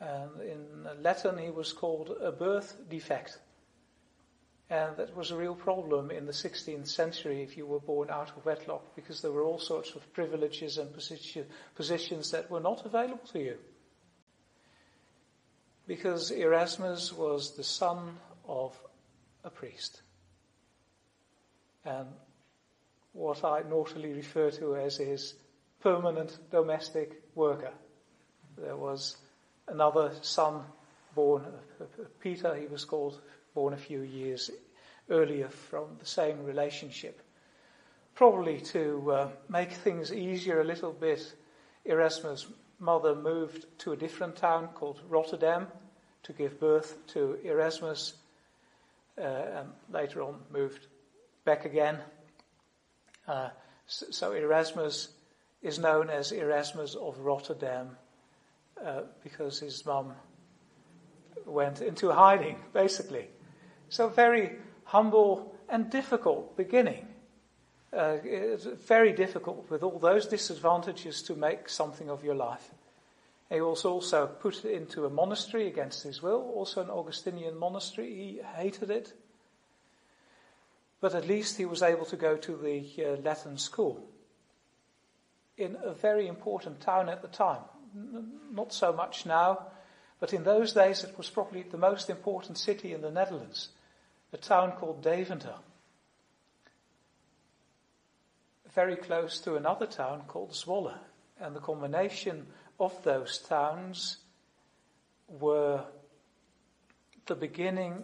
[0.01, 3.39] And in Latin, he was called a birth defect.
[4.69, 8.33] And that was a real problem in the 16th century if you were born out
[8.35, 10.93] of wedlock, because there were all sorts of privileges and
[11.73, 13.57] positions that were not available to you.
[15.87, 18.77] Because Erasmus was the son of
[19.45, 20.01] a priest.
[21.85, 22.07] And
[23.13, 25.35] what I naughtily refer to as his
[25.79, 27.71] permanent domestic worker.
[28.57, 29.17] There was
[29.67, 30.63] another son
[31.13, 31.43] born,
[32.19, 33.21] Peter, he was called
[33.53, 34.49] born a few years
[35.09, 37.21] earlier from the same relationship.
[38.15, 41.35] Probably to uh, make things easier a little bit,
[41.85, 42.47] Erasmus'
[42.79, 45.67] mother moved to a different town called Rotterdam
[46.23, 48.13] to give birth to Erasmus,
[49.21, 50.87] uh, later on moved
[51.43, 51.99] back again.
[53.27, 53.49] Uh,
[53.87, 55.09] so, Erasmus
[55.61, 57.97] is known as Erasmus of Rotterdam
[58.83, 60.13] uh, because his mum
[61.45, 63.29] went into hiding, basically.
[63.89, 67.07] So very humble and difficult beginning.
[67.93, 68.17] Uh,
[68.85, 72.74] very difficult with all those disadvantages to make something of your life.
[73.55, 78.13] He was also put into a monastery against his will, also an Augustinian monastery.
[78.13, 79.13] He hated it.
[80.99, 84.05] But at least he was able to go to the uh, Latin school
[85.57, 87.61] in a very important town at the time.
[87.95, 89.67] N- not so much now,
[90.19, 93.69] but in those days it was probably the most important city in the Netherlands
[94.33, 95.55] a town called Deventer,
[98.73, 100.97] very close to another town called Zwolle.
[101.39, 102.47] And the combination
[102.79, 104.17] of those towns
[105.27, 105.83] were
[107.25, 108.03] the beginning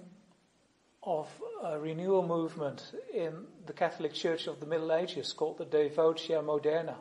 [1.04, 1.28] of
[1.64, 6.96] a renewal movement in the Catholic Church of the Middle Ages called the Devotio Moderna.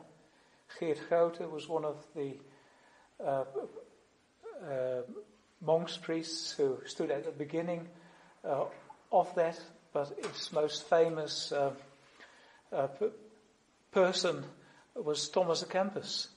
[0.79, 2.37] Geert Groote was one of the
[3.23, 3.43] uh,
[4.65, 5.01] uh,
[5.61, 7.87] monks, priests who stood at the beginning
[8.43, 8.65] uh,
[9.11, 9.59] of that,
[9.93, 11.71] but its most famous uh,
[12.71, 12.87] uh,
[13.91, 14.43] person
[14.95, 16.27] was Thomas à Kempis.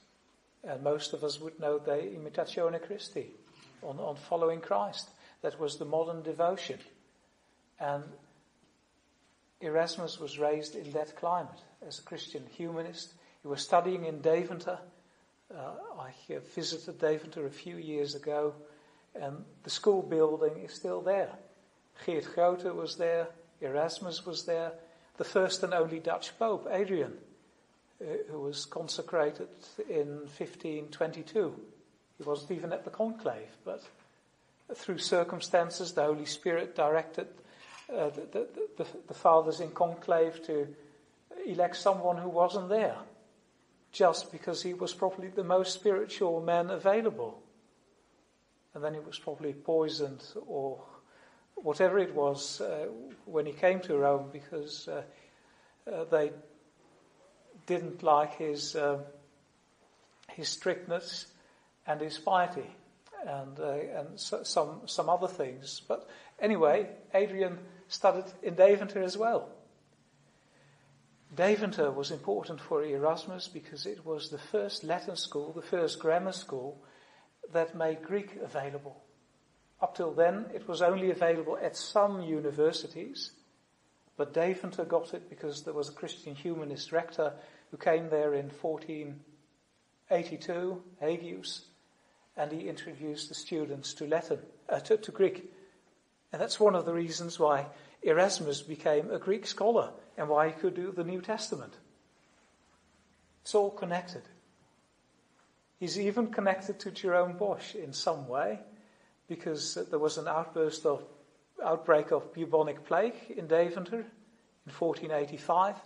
[0.67, 3.31] And most of us would know the Imitatio Christi,
[3.83, 5.11] on, on following Christ.
[5.43, 6.79] That was the modern devotion.
[7.79, 8.05] And
[9.61, 13.15] Erasmus was raised in that climate as a Christian humanist.
[13.43, 14.79] He was studying in Deventer.
[15.55, 16.13] Uh, I
[16.55, 18.55] visited Deventer a few years ago,
[19.15, 21.31] and the school building is still there.
[22.05, 23.29] Geert Groote was there,
[23.61, 24.73] Erasmus was there,
[25.17, 27.13] the first and only Dutch Pope, Adrian,
[28.31, 29.49] who was consecrated
[29.89, 31.55] in 1522.
[32.19, 33.83] He wasn't even at the conclave, but
[34.75, 37.29] through circumstances, the Holy Spirit directed
[37.93, 40.67] uh, the, the, the, the fathers in conclave to
[41.47, 42.97] elect someone who wasn't there,
[43.93, 47.41] just because he was probably the most spiritual man available.
[48.75, 50.83] And then he was probably poisoned or
[51.55, 52.87] whatever it was uh,
[53.25, 55.03] when he came to Rome because uh,
[55.91, 56.33] uh, they
[57.67, 58.99] didn't like his, uh,
[60.31, 61.27] his strictness
[61.87, 62.71] and his piety
[63.27, 65.81] and, uh, and so, some, some other things.
[65.87, 66.09] But
[66.39, 67.59] anyway, Adrian
[67.89, 69.49] studied in Deventer as well.
[71.35, 76.33] Deventer was important for Erasmus because it was the first Latin school, the first grammar
[76.33, 76.81] school
[77.53, 79.03] that made Greek available.
[79.81, 83.33] Up till then, it was only available at some universities,
[84.17, 87.33] but Deventer got it because there was a Christian humanist rector
[87.71, 91.63] who came there in 1482, Hegius,
[92.37, 94.39] and he introduced the students to Latin,
[94.69, 95.51] uh, to, to Greek.
[96.33, 97.67] And that's one of the reasons why
[98.03, 101.75] Erasmus became a Greek scholar and why he could do the New Testament.
[103.43, 104.23] It's all connected.
[105.79, 108.61] He's even connected to Jerome Bosch in some way
[109.29, 111.03] because there was an outburst of
[111.65, 115.77] outbreak of bubonic plague in Deventer in 1485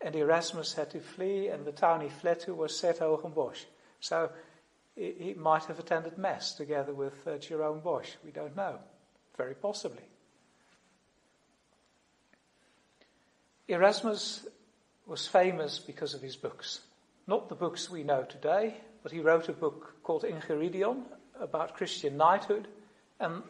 [0.00, 2.80] and Erasmus had to flee and the town he fled to was
[3.34, 3.64] Bosch.
[4.00, 4.30] So
[4.96, 8.10] he might have attended Mass together with uh, Jerome Bosch.
[8.24, 8.78] We don't know.
[9.36, 10.04] Very possibly.
[13.66, 14.46] Erasmus
[15.06, 16.80] was famous because of his books.
[17.26, 21.02] Not the books we know today, but he wrote a book called Enchiridion
[21.40, 22.68] about Christian knighthood,
[23.18, 23.42] and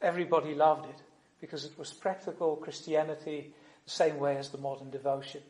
[0.00, 1.02] everybody loved it
[1.40, 3.52] because it was practical Christianity
[3.84, 5.42] the same way as the modern devotion.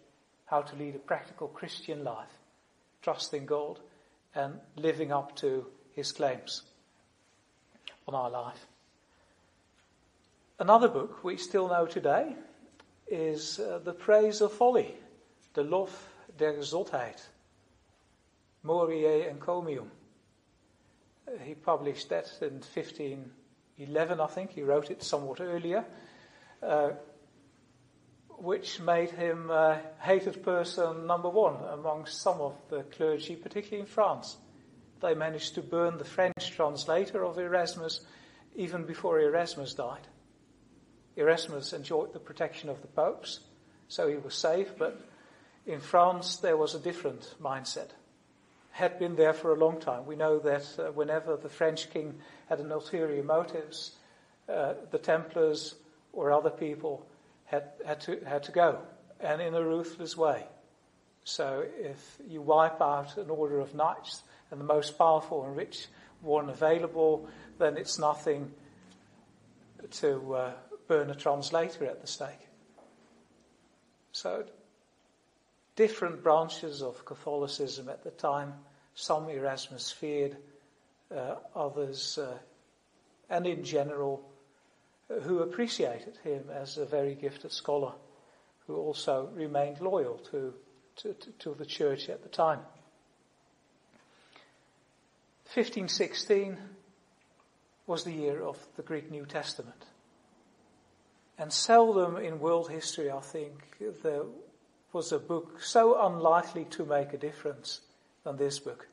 [0.46, 2.32] How to lead a practical Christian life,
[3.02, 3.78] trusting God
[4.34, 6.62] and living up to his claims
[8.06, 8.66] on our life.
[10.58, 12.34] Another book we still know today
[13.08, 14.94] is uh, The Praise of Folly,
[15.54, 17.20] The Lof der Zotheid,
[18.64, 19.90] Moriae Encomium.
[21.26, 22.60] Uh, he published that in
[23.86, 24.50] 1511, I think.
[24.52, 25.84] He wrote it somewhat earlier.
[26.62, 26.90] Uh,
[28.40, 33.86] which made him uh, hated person number one among some of the clergy, particularly in
[33.86, 34.38] France.
[35.02, 38.00] They managed to burn the French translator of Erasmus
[38.54, 40.08] even before Erasmus died.
[41.16, 43.40] Erasmus enjoyed the protection of the popes,
[43.88, 44.98] so he was safe, but
[45.66, 47.90] in France there was a different mindset.
[48.70, 50.06] Had been there for a long time.
[50.06, 52.14] We know that uh, whenever the French king
[52.48, 53.92] had an ulterior motives,
[54.48, 55.74] uh, the Templars
[56.12, 57.06] or other people
[57.44, 58.78] had, had, to, had to go,
[59.20, 60.44] and in a ruthless way.
[61.24, 65.86] So if you wipe out an order of knights and the most powerful and rich
[66.22, 68.52] one available, then it's nothing
[69.90, 70.52] to uh,
[70.88, 72.48] burn a translator at the stake.
[74.12, 74.44] So
[75.76, 78.54] different branches of Catholicism at the time,
[78.94, 80.36] some Erasmus feared,
[81.14, 82.36] uh, others, uh,
[83.28, 84.22] and in general,
[85.22, 87.92] who appreciated him as a very gifted scholar,
[88.66, 90.54] who also remained loyal to,
[90.96, 92.60] to, to the church at the time.
[95.52, 96.56] 1516
[97.86, 99.84] was the year of the Greek New Testament.
[101.38, 103.52] And seldom in world history, I think,
[104.02, 104.22] there
[104.92, 107.80] was a book so unlikely to make a difference
[108.24, 108.86] than this book.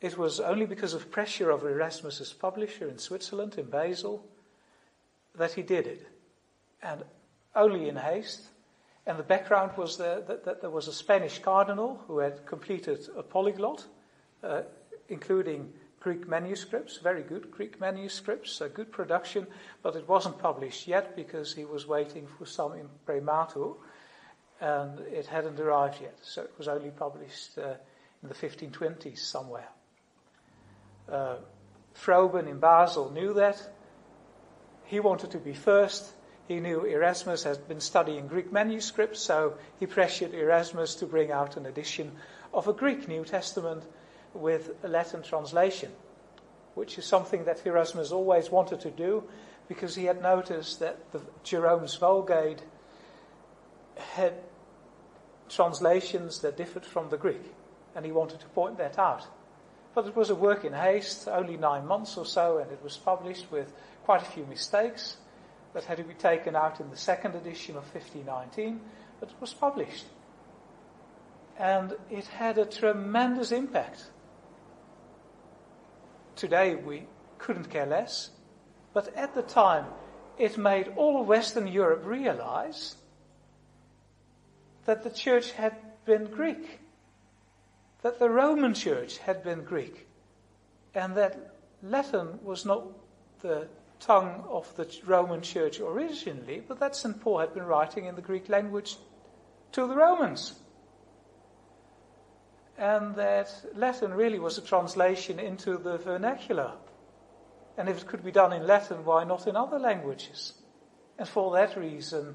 [0.00, 4.24] It was only because of pressure of Erasmus's publisher in Switzerland, in Basel,
[5.36, 6.06] that he did it,
[6.82, 7.04] and
[7.54, 8.42] only in haste.
[9.06, 13.08] And the background was the, that, that, there was a Spanish cardinal who had completed
[13.16, 13.84] a polyglot,
[14.42, 14.62] uh,
[15.08, 19.46] including Greek manuscripts, very good Greek manuscripts, a good production,
[19.82, 23.72] but it wasn't published yet because he was waiting for some imprimatur,
[24.60, 26.16] and it hadn't arrived yet.
[26.22, 27.74] So it was only published uh,
[28.22, 29.68] in the 1520s somewhere.
[31.10, 31.36] Uh,
[31.94, 33.60] Froben in Basel knew that,
[34.84, 36.12] he wanted to be first.
[36.48, 41.56] He knew Erasmus had been studying Greek manuscripts, so he pressured Erasmus to bring out
[41.56, 42.12] an edition
[42.52, 43.84] of a Greek New Testament
[44.34, 45.92] with a Latin translation,
[46.74, 49.24] which is something that Erasmus always wanted to do
[49.68, 52.62] because he had noticed that the Jerome's Vulgate
[54.14, 54.34] had
[55.50, 57.52] translations that differed from the Greek,
[57.94, 59.26] and he wanted to point that out.
[59.94, 62.96] But it was a work in haste, only nine months or so, and it was
[62.96, 63.72] published with
[64.04, 65.16] quite a few mistakes
[65.74, 68.80] that had to be taken out in the second edition of 1519,
[69.18, 70.06] but it was published.
[71.58, 74.06] And it had a tremendous impact.
[76.36, 77.06] Today we
[77.38, 78.30] couldn't care less,
[78.94, 79.86] but at the time
[80.38, 82.96] it made all of Western Europe realize
[84.90, 86.80] that the church had been Greek,
[88.02, 90.08] that the Roman church had been Greek,
[90.96, 92.88] and that Latin was not
[93.40, 93.68] the
[94.00, 97.20] tongue of the Roman church originally, but that St.
[97.20, 98.96] Paul had been writing in the Greek language
[99.70, 100.54] to the Romans.
[102.76, 106.72] And that Latin really was a translation into the vernacular.
[107.78, 110.54] And if it could be done in Latin, why not in other languages?
[111.16, 112.34] And for that reason,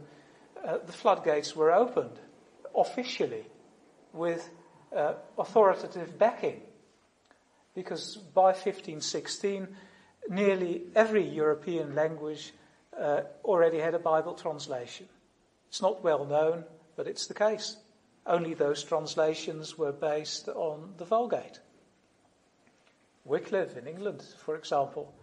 [0.66, 2.18] uh, the floodgates were opened
[2.76, 3.46] officially
[4.14, 4.50] with
[4.96, 6.62] uh, authoritative backing.
[7.74, 9.68] Because by 1516,
[10.30, 12.54] nearly every European language
[12.98, 15.08] uh, already had a Bible translation.
[15.68, 16.64] It's not well known,
[16.96, 17.78] but it's the case.
[18.26, 21.60] Only those translations were based on the Vulgate.
[23.26, 25.14] Wycliffe in England, for example,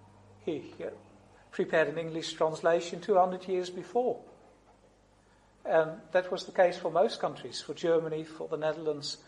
[0.45, 0.89] he uh,
[1.51, 4.21] prepared an English translation 200 years before.
[5.65, 9.19] And that was the case for most countries, for Germany, for the Netherlands,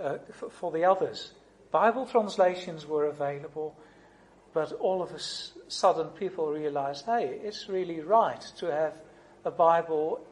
[0.00, 1.32] uh, for, for, the others.
[1.70, 3.76] Bible translations were available,
[4.54, 5.18] but all of a
[5.70, 8.94] sudden people realized, hey, it's really right to have
[9.44, 10.24] a Bible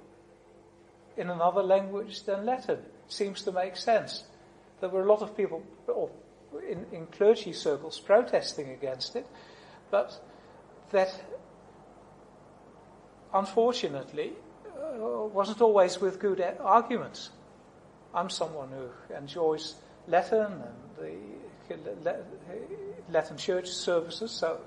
[1.17, 2.79] in another language than Latin.
[3.09, 4.25] Seems to make sense.
[4.81, 5.63] There were a lot of people
[6.69, 9.27] in, in clergy circles protesting against it,
[9.91, 10.19] but
[10.91, 11.23] that
[13.35, 14.33] unfortunately
[15.33, 17.31] wasn't always with good arguments.
[18.15, 19.77] I'm someone who enjoys
[20.09, 20.63] Latin and
[20.99, 21.17] the
[23.11, 24.61] Latin church services, so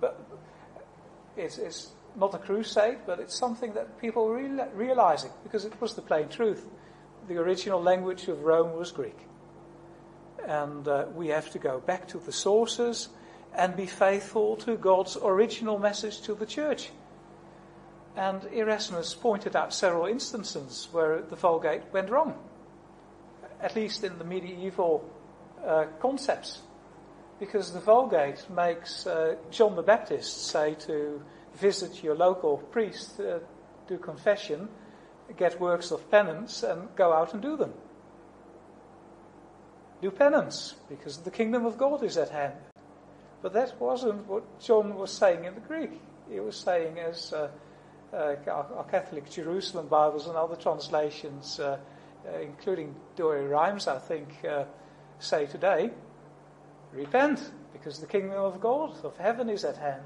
[0.00, 0.20] but
[1.36, 5.94] it's, it's not a crusade, but it's something that people are realizing because it was
[5.94, 6.64] the plain truth.
[7.28, 9.16] The original language of Rome was Greek.
[10.46, 13.08] And uh, we have to go back to the sources
[13.54, 16.90] and be faithful to God's original message to the church.
[18.16, 22.38] And Erasmus pointed out several instances where the Vulgate went wrong,
[23.60, 25.08] at least in the medieval
[25.66, 26.62] uh, concepts.
[27.40, 31.20] Because the Vulgate makes uh, John the Baptist say to
[31.54, 33.40] visit your local priest, uh,
[33.88, 34.68] do confession,
[35.36, 37.72] get works of penance, and go out and do them.
[40.00, 42.54] Do penance, because the kingdom of God is at hand.
[43.42, 46.00] But that wasn't what John was saying in the Greek.
[46.30, 47.32] He was saying, as
[48.14, 51.78] uh, our, Catholic Jerusalem Bibles and other translations, uh,
[52.26, 54.64] uh including Douay-Rheims, I think, uh,
[55.18, 55.90] say today,
[56.92, 60.04] repent, because the kingdom of God, of heaven, is at hand.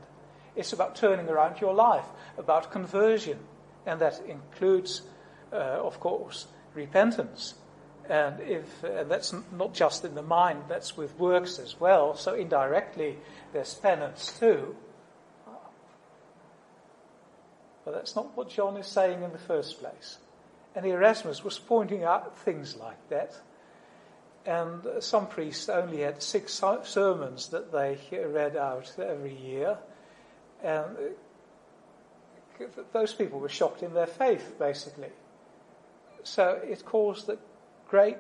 [0.57, 2.07] It's about turning around your life,
[2.37, 3.39] about conversion,
[3.87, 5.03] and that includes,
[5.53, 7.55] uh, of course, repentance.
[8.09, 12.17] And if and that's not just in the mind, that's with works as well.
[12.17, 13.19] So indirectly,
[13.53, 14.75] there's penance too.
[17.89, 20.19] But that's not what John is saying in the first place.
[20.75, 23.35] And Erasmus was pointing out things like that.
[24.45, 29.79] And some priests only had six sermons that they read out every year.
[30.63, 30.85] And
[32.61, 35.09] uh, those people were shocked in their faith, basically.
[36.25, 37.39] So it caused a
[37.89, 38.19] great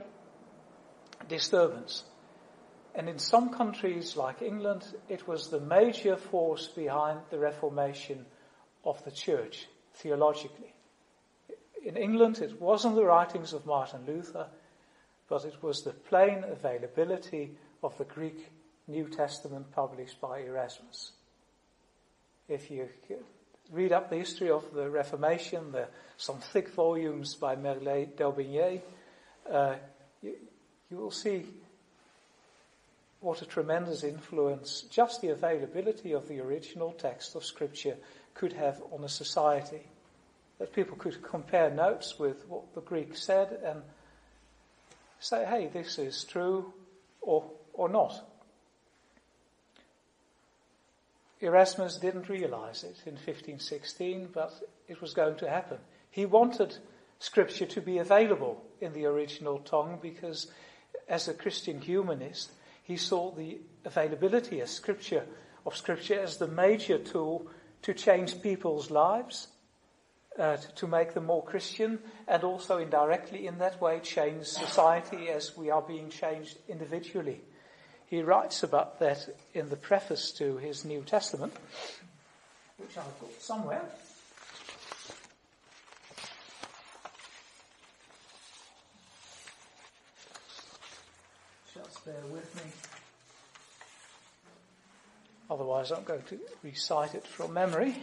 [1.28, 2.04] disturbance.
[2.94, 8.24] And in some countries like England, it was the major force behind the Reformation
[8.88, 10.72] of the church theologically.
[11.84, 14.46] In England, it wasn't the writings of Martin Luther,
[15.28, 17.50] but it was the plain availability
[17.82, 18.50] of the Greek
[18.86, 21.12] New Testament published by Erasmus.
[22.48, 22.88] If you
[23.70, 25.74] read up the history of the Reformation,
[26.16, 28.80] some thick volumes by Merle d'Aubigné,
[29.50, 29.74] uh,
[30.22, 30.34] you,
[30.90, 31.44] you will see
[33.20, 37.96] what a tremendous influence just the availability of the original text of Scripture
[38.38, 39.82] could have on a society.
[40.58, 43.82] That people could compare notes with what the Greek said and
[45.20, 46.72] say, hey, this is true
[47.20, 48.24] or, or not.
[51.40, 54.52] Erasmus didn't realize it in 1516, but
[54.88, 55.78] it was going to happen.
[56.10, 56.76] He wanted
[57.20, 60.50] scripture to be available in the original tongue because
[61.08, 62.50] as a Christian humanist,
[62.82, 65.24] he saw the availability of scripture,
[65.64, 67.46] of scripture as the major tool
[67.82, 69.48] to change people's lives,
[70.38, 75.28] uh, to, to make them more Christian, and also indirectly in that way change society
[75.28, 77.40] as we are being changed individually.
[78.06, 81.52] He writes about that in the preface to his New Testament,
[82.78, 83.82] which I've got somewhere.
[91.74, 92.87] Just bear with me.
[95.50, 97.96] Otherwise, I'm going to recite it from memory.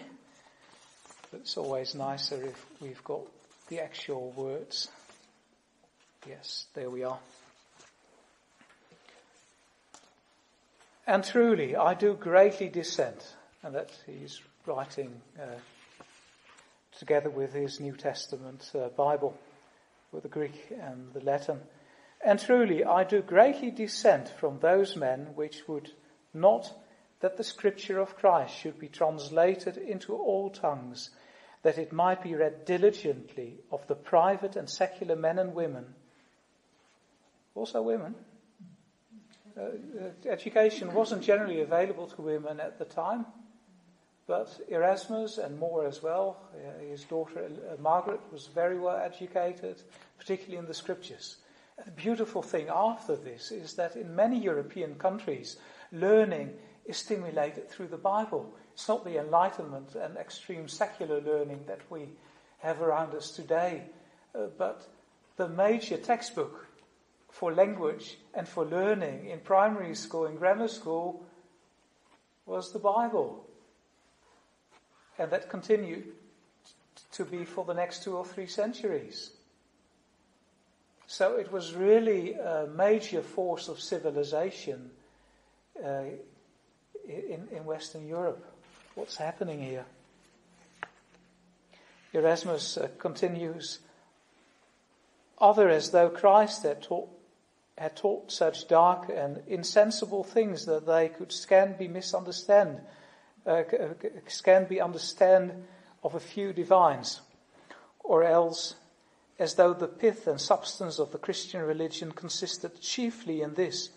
[1.31, 3.21] But it's always nicer if we've got
[3.67, 4.89] the actual words.
[6.27, 7.19] Yes, there we are.
[11.05, 13.23] And truly, I do greatly dissent,
[13.61, 15.45] and that he's writing uh,
[16.97, 19.37] together with his New Testament uh, Bible,
[20.11, 21.59] with the Greek and the Latin.
[22.25, 25.91] And truly, I do greatly dissent from those men which would
[26.33, 26.73] not
[27.21, 31.09] that the scripture of Christ should be translated into all tongues,
[31.63, 35.85] that it might be read diligently of the private and secular men and women,
[37.55, 38.15] also women,
[39.57, 43.25] uh, uh, education wasn't generally available to women at the time,
[44.27, 49.81] but Erasmus and more as well, uh, his daughter uh, Margaret was very well educated,
[50.17, 51.37] particularly in the scriptures.
[51.83, 55.57] The beautiful thing after this is that in many European countries,
[55.91, 56.53] learning
[56.85, 58.53] is stimulated through the Bible.
[58.73, 62.09] It's not the enlightenment and extreme secular learning that we
[62.59, 63.83] have around us today,
[64.33, 64.87] uh, but
[65.37, 66.67] the major textbook
[67.29, 71.25] for language and for learning in primary school and grammar school
[72.45, 73.45] was the Bible.
[75.17, 76.13] And that continued
[77.13, 79.31] to be for the next two or three centuries.
[81.07, 84.91] So it was really a major force of civilization
[85.83, 86.03] uh,
[87.07, 88.45] in, in Western Europe.
[88.95, 89.85] What's happening here?
[92.13, 93.79] Erasmus uh, continues,
[95.39, 97.09] other as though Christ had taught
[97.77, 102.79] had taught such dark and insensible things that they could scan be misunderstand,
[103.45, 103.63] uh,
[104.27, 105.51] scan be understand
[106.01, 107.19] of a few divines,
[108.01, 108.75] or else
[109.37, 113.89] as though the pith and substance of the Christian religion consisted chiefly in this,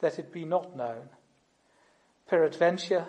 [0.00, 1.08] that it be not known.
[2.28, 3.06] Peradventure,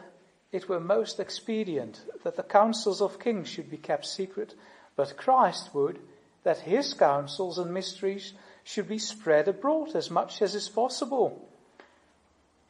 [0.52, 4.54] it were most expedient that the counsels of kings should be kept secret,
[4.96, 6.00] but Christ would
[6.44, 11.50] that his counsels and mysteries should be spread abroad as much as is possible.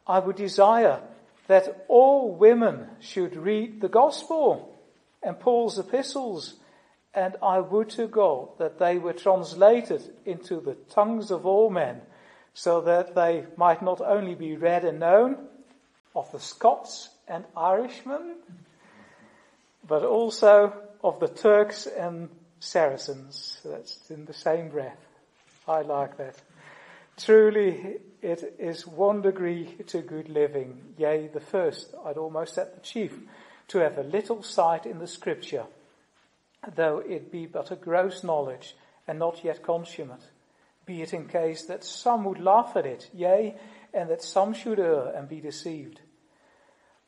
[0.06, 1.00] I would desire
[1.48, 4.74] that all women should read the gospel
[5.22, 6.54] and Paul's epistles,
[7.12, 12.00] and I would to God that they were translated into the tongues of all men,
[12.54, 15.48] so that they might not only be read and known
[16.14, 18.36] of the Scots and Irishmen,
[19.86, 22.28] but also of the Turks and
[22.60, 23.58] Saracens.
[23.64, 24.98] That's in the same breath.
[25.66, 26.36] I like that.
[27.18, 32.80] Truly, it is one degree to good living, yea, the first, I'd almost say the
[32.80, 33.12] chief,
[33.68, 35.64] to have a little sight in the scripture,
[36.74, 38.74] though it be but a gross knowledge
[39.06, 40.22] and not yet consummate,
[40.86, 43.54] be it in case that some would laugh at it, yea,
[43.94, 46.00] and that some should err and be deceived.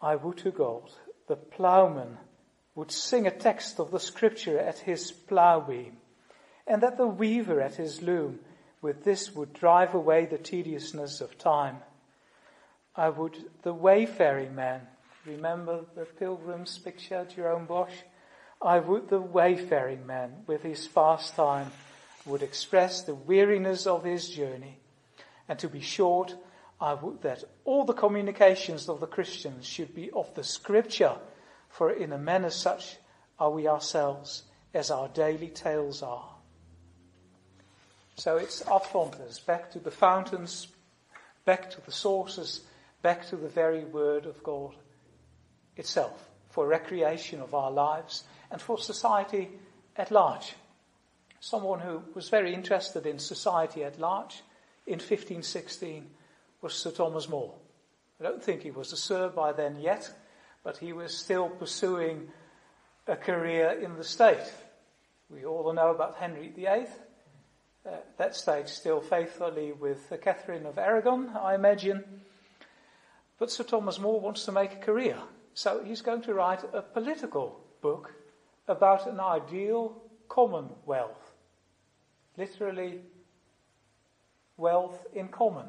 [0.00, 0.90] I would to God
[1.28, 2.18] the ploughman
[2.74, 5.96] would sing a text of the scripture at his plough beam,
[6.66, 8.40] and that the weaver at his loom
[8.82, 11.76] with this would drive away the tediousness of time.
[12.96, 14.80] I would, the wayfaring man,
[15.24, 17.94] remember the pilgrim's picture, Jerome Bosch?
[18.60, 21.70] I would, the wayfaring man, with his fast time,
[22.26, 24.78] would express the weariness of his journey.
[25.48, 26.34] And to be short,
[26.80, 31.16] I would that all the communications of the Christians should be of the scripture,
[31.68, 32.96] for in a manner such
[33.38, 36.28] are we ourselves, as our daily tales are.
[38.14, 40.68] So it's ad fontes, back to the fountains,
[41.44, 42.60] back to the sources,
[43.02, 44.74] back to the very word of God
[45.76, 49.48] itself for recreation of our lives and for society
[49.96, 50.54] at large.
[51.40, 54.42] Someone who was very interested in society at large
[54.86, 56.06] in 1516
[56.60, 57.54] was Sir Thomas More.
[58.20, 60.10] I don't think he was a Sir by then yet,
[60.62, 62.28] but he was still pursuing
[63.06, 64.52] a career in the state.
[65.30, 66.86] We all know about Henry VIII
[67.86, 72.04] uh, that stage still faithfully with Catherine of Aragon, I imagine.
[73.38, 75.16] But Sir Thomas More wants to make a career
[75.54, 78.12] So he's going to write a political book
[78.68, 81.32] about an ideal commonwealth.
[82.36, 83.00] Literally,
[84.56, 85.66] wealth in common.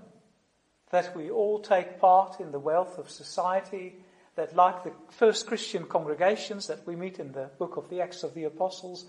[0.91, 3.95] That we all take part in the wealth of society,
[4.35, 8.23] that like the first Christian congregations that we meet in the book of the Acts
[8.23, 9.05] of the Apostles,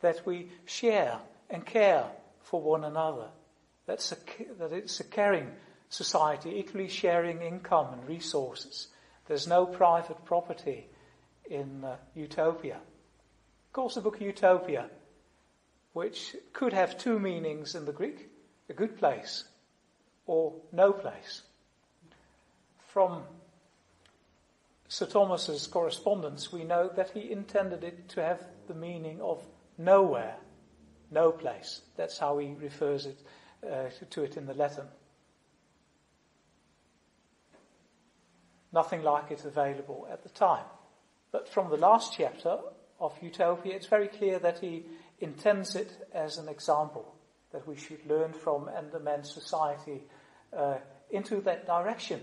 [0.00, 1.18] that we share
[1.50, 2.04] and care
[2.42, 3.28] for one another.
[3.86, 4.16] That's a,
[4.58, 5.50] that it's a caring
[5.88, 8.88] society, equally sharing income and resources.
[9.26, 10.88] There's no private property
[11.48, 12.76] in uh, utopia.
[12.76, 14.88] Of course, the book Utopia,
[15.92, 18.28] which could have two meanings in the Greek,
[18.68, 19.44] a good place
[20.26, 21.42] or no place.
[22.88, 23.22] From
[24.88, 29.42] Sir Thomas's correspondence, we know that he intended it to have the meaning of
[29.78, 30.36] nowhere,
[31.10, 31.82] no place.
[31.96, 33.18] That's how he refers it,
[33.68, 34.86] uh, to it in the Latin.
[38.72, 40.64] Nothing like it available at the time.
[41.32, 42.58] But from the last chapter
[43.00, 44.86] of Utopia, it's very clear that he
[45.20, 47.15] intends it as an example
[47.56, 50.02] that we should learn from and amend society
[50.54, 50.76] uh,
[51.10, 52.20] into that direction.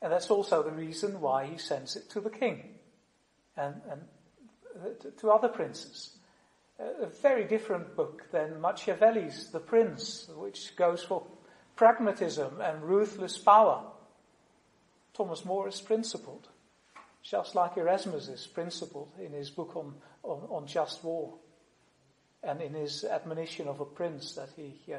[0.00, 2.62] And that's also the reason why he sends it to the king
[3.56, 4.00] and, and
[4.80, 6.10] uh, to other princes.
[6.78, 11.26] A very different book than Machiavelli's The Prince, which goes for
[11.74, 13.82] pragmatism and ruthless power.
[15.12, 16.46] Thomas More is principled,
[17.22, 21.34] just like Erasmus is principled in his book on, on, on just war
[22.44, 24.96] and in his admonition of a prince that he uh,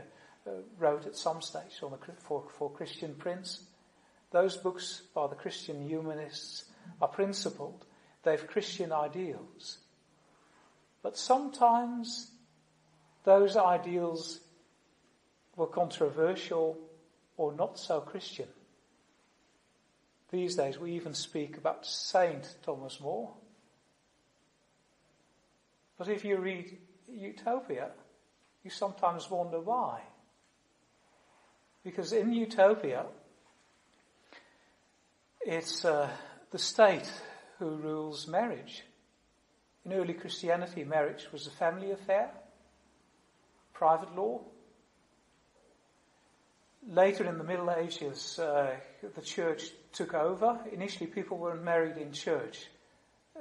[0.48, 3.62] uh, wrote at some stage on for, for Christian prince.
[4.32, 6.66] Those books by the Christian humanists
[7.02, 7.86] are principled.
[8.24, 9.78] They have Christian ideals.
[11.02, 12.32] But sometimes
[13.24, 14.40] those ideals
[15.56, 16.78] were controversial
[17.38, 18.48] or not so Christian.
[20.32, 23.32] These days we even speak about Saint Thomas More.
[25.98, 26.78] But if you read
[27.16, 27.92] Utopia,
[28.64, 30.02] you sometimes wonder why.
[31.84, 33.06] Because in Utopia,
[35.42, 36.10] it's uh,
[36.52, 37.12] the state
[37.60, 38.84] who rules marriage.
[39.86, 42.32] In early Christianity, marriage was a family affair,
[43.74, 44.42] private law.
[46.88, 48.76] Later in the Middle Ages, uh,
[49.16, 50.60] the church took over.
[50.72, 52.66] Initially, people weren't married in church.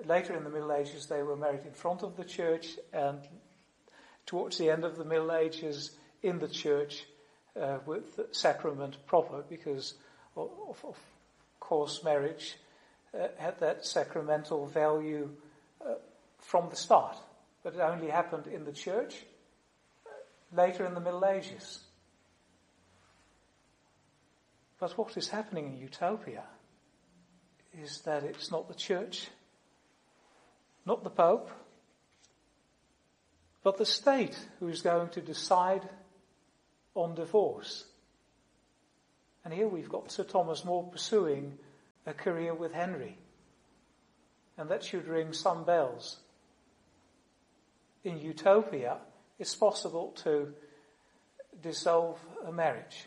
[0.04, 3.20] Later in the Middle Ages, they were married in front of the church, and
[4.26, 7.04] towards the end of the Middle Ages, in the church,
[7.60, 9.94] uh, with the sacrament proper, because
[10.36, 10.50] of,
[10.84, 10.98] of
[11.60, 12.56] course marriage
[13.14, 15.30] uh, had that sacramental value
[15.84, 15.94] uh,
[16.38, 17.16] from the start,
[17.62, 19.14] but it only happened in the church
[20.06, 21.80] uh, later in the Middle Ages.
[24.80, 26.44] But what is happening in Utopia
[27.82, 29.28] is that it's not the church,
[30.84, 31.50] not the Pope,
[33.64, 35.82] but the state who is going to decide
[36.94, 37.84] on divorce.
[39.44, 41.58] And here we've got Sir Thomas More pursuing
[42.06, 43.16] a career with Henry.
[44.56, 46.18] And that should ring some bells.
[48.04, 48.98] In Utopia,
[49.38, 50.52] it's possible to
[51.62, 53.06] dissolve a marriage,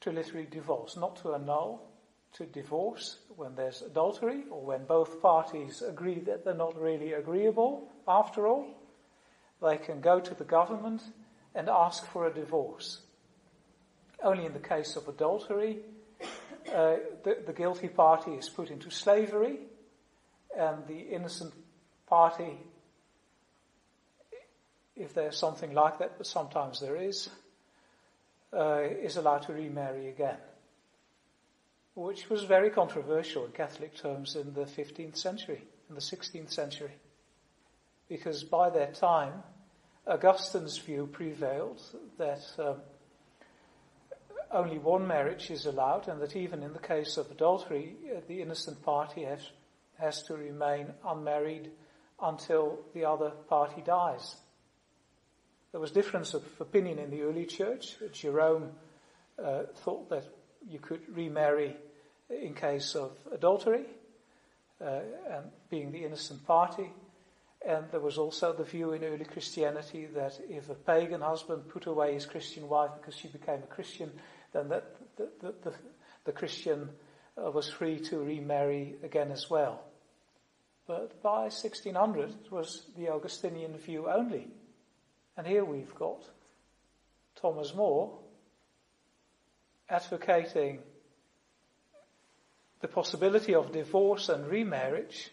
[0.00, 1.82] to literally divorce, not to annul,
[2.34, 7.88] to divorce when there's adultery or when both parties agree that they're not really agreeable
[8.06, 8.79] after all.
[9.62, 11.02] They can go to the government
[11.54, 13.00] and ask for a divorce.
[14.22, 15.78] Only in the case of adultery,
[16.74, 19.58] uh, the, the guilty party is put into slavery
[20.56, 21.52] and the innocent
[22.06, 22.58] party,
[24.96, 27.30] if there's something like that, but sometimes there is,
[28.52, 30.36] uh, is allowed to remarry again.
[31.94, 36.92] Which was very controversial in Catholic terms in the 15th century, in the 16th century.
[38.08, 39.42] Because by that time,
[40.06, 41.80] Augustine's view prevailed
[42.18, 42.76] that um,
[44.50, 48.40] only one marriage is allowed and that even in the case of adultery, uh, the
[48.42, 49.50] innocent party has,
[49.98, 51.70] has to remain unmarried
[52.22, 54.36] until the other party dies.
[55.72, 57.96] There was difference of opinion in the early church.
[58.12, 58.72] Jerome
[59.42, 60.24] uh, thought that
[60.68, 61.76] you could remarry
[62.28, 63.84] in case of adultery
[64.80, 66.90] uh, and being the innocent party.
[67.66, 71.86] And there was also the view in early Christianity that if a pagan husband put
[71.86, 74.10] away his Christian wife because she became a Christian,
[74.52, 75.72] then that, the, the, the,
[76.24, 76.88] the Christian
[77.36, 79.84] uh, was free to remarry again as well.
[80.86, 84.48] But by 1600, it was the Augustinian view only.
[85.36, 86.24] And here we've got
[87.40, 88.18] Thomas More
[89.88, 90.78] advocating
[92.80, 95.30] the possibility of divorce and remarriage,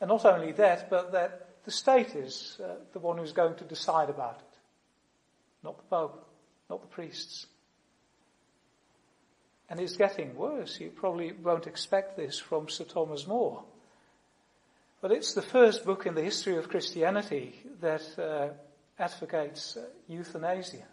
[0.00, 3.64] and not only that, but that the state is uh, the one who's going to
[3.64, 4.58] decide about it.
[5.62, 6.28] Not the Pope,
[6.68, 7.46] not the priests.
[9.70, 10.78] And it's getting worse.
[10.78, 13.64] You probably won't expect this from Sir Thomas More.
[15.00, 18.48] But it's the first book in the history of Christianity that uh,
[18.98, 20.84] advocates uh, euthanasia.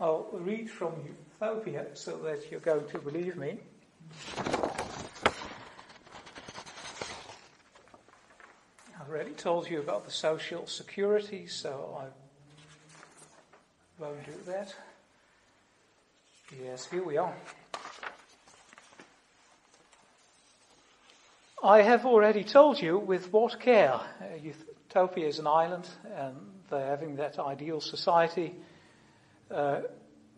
[0.00, 0.94] I'll read from
[1.40, 3.58] Utopia so that you're going to believe me.
[9.10, 12.04] Already told you about the social security, so I
[14.00, 14.72] won't do that.
[16.62, 17.34] Yes, here we are.
[21.60, 23.94] I have already told you with what care.
[23.94, 26.36] Uh, Utopia is an island, and
[26.70, 28.54] they're having that ideal society.
[29.50, 29.80] Uh,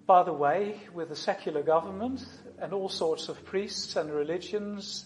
[0.07, 2.25] by the way, with a secular government
[2.59, 5.05] and all sorts of priests and religions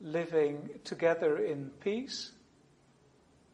[0.00, 2.32] living together in peace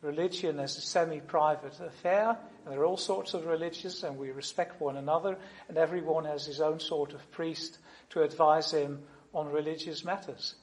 [0.02, 2.36] religion as a semi-private affair.
[2.64, 5.36] And there are all sorts of religions and we respect one another
[5.68, 7.78] and everyone has his own sort of priest
[8.10, 10.54] to advise him on religious matters.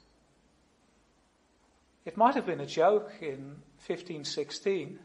[2.05, 4.99] It might have been a joke in 1516,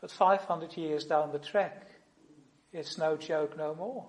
[0.00, 1.86] but 500 years down the track,
[2.72, 4.06] it's no joke no more.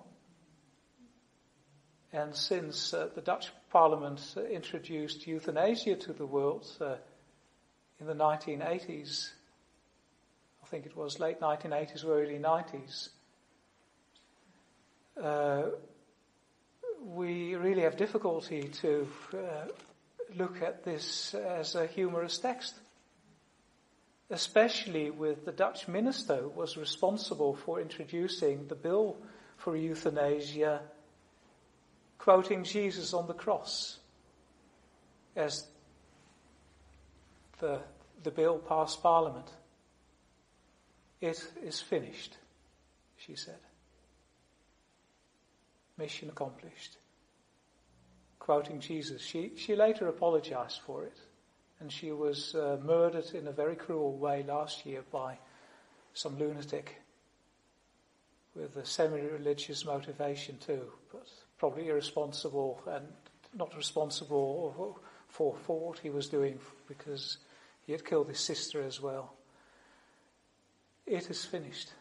[2.12, 4.20] And since uh, the Dutch Parliament
[4.50, 6.96] introduced euthanasia to the world, uh,
[8.00, 9.30] in the 1980s,
[10.62, 13.08] I think it was late 1980s or early 90s,
[15.22, 15.62] uh,
[17.04, 19.36] we really have difficulty to uh,
[20.36, 22.74] look at this as a humorous text.
[24.30, 29.16] Especially with the Dutch minister who was responsible for introducing the bill
[29.58, 30.80] for euthanasia,
[32.18, 33.98] quoting Jesus on the cross
[35.36, 35.66] as
[37.58, 37.80] the,
[38.22, 39.50] the bill passed Parliament.
[41.20, 42.36] It is finished,
[43.16, 43.58] she said.
[45.96, 46.96] Mission accomplished.
[48.38, 49.22] Quoting Jesus.
[49.22, 51.16] She, she later apologized for it.
[51.80, 55.38] And she was uh, murdered in a very cruel way last year by
[56.14, 57.00] some lunatic
[58.54, 61.26] with a semi-religious motivation too, but
[61.58, 63.06] probably irresponsible and
[63.52, 64.98] not responsible
[65.34, 67.38] for, what he was doing because
[67.86, 69.34] he had killed his sister as well.
[71.06, 71.92] It is finished.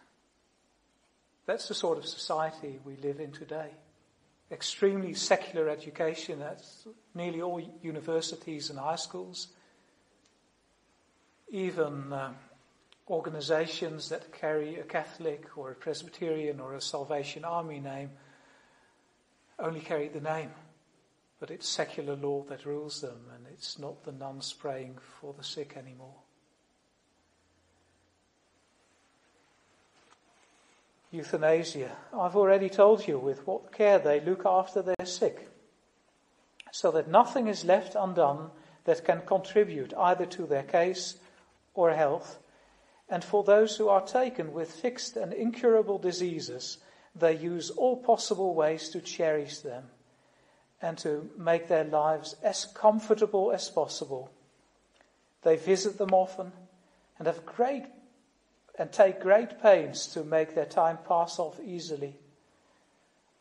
[1.47, 3.71] That's the sort of society we live in today.
[4.51, 6.63] Extremely secular education at
[7.15, 9.47] nearly all universities and high schools.
[11.49, 12.35] Even um,
[13.09, 18.11] organizations that carry a Catholic or a Presbyterian or a Salvation Army name
[19.57, 20.51] only carry the name
[21.43, 25.43] but it's secular law that rules them, and it's not the nuns praying for the
[25.43, 26.15] sick anymore.
[31.11, 31.91] Euthanasia.
[32.17, 35.49] I've already told you with what care they look after their sick,
[36.71, 38.49] so that nothing is left undone
[38.85, 41.17] that can contribute either to their case
[41.73, 42.39] or health.
[43.09, 46.77] And for those who are taken with fixed and incurable diseases,
[47.13, 49.89] they use all possible ways to cherish them
[50.83, 54.29] and to make their lives as comfortable as possible.
[55.41, 56.51] They visit them often
[57.17, 57.85] and have great
[58.77, 62.17] and take great pains to make their time pass off easily.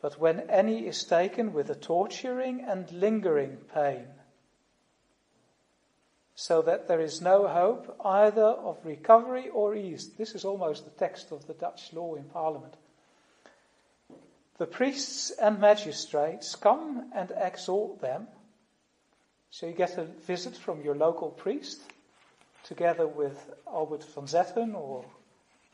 [0.01, 4.05] But when any is taken with a torturing and lingering pain,
[6.35, 10.09] so that there is no hope either of recovery or ease.
[10.17, 12.75] This is almost the text of the Dutch law in Parliament.
[14.63, 18.29] The priests and magistrates come and exhort them.
[19.49, 21.81] So you get a visit from your local priest
[22.63, 23.37] together with
[23.67, 25.03] Albert van Zetten or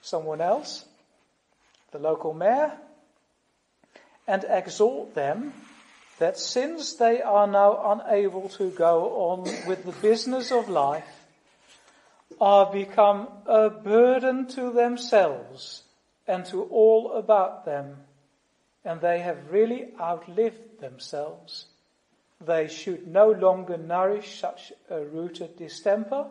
[0.01, 0.85] someone else,
[1.91, 2.71] the local mayor,
[4.27, 5.53] and exhort them
[6.17, 11.27] that since they are now unable to go on with the business of life,
[12.41, 15.83] are become a burden to themselves
[16.27, 17.95] and to all about them
[18.85, 21.65] and they have really outlived themselves.
[22.41, 26.27] They should no longer nourish such a rooted distemper,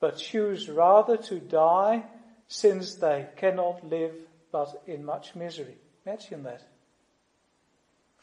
[0.00, 2.04] but choose rather to die
[2.48, 4.14] since they cannot live
[4.52, 5.76] but in much misery.
[6.04, 6.62] Imagine that.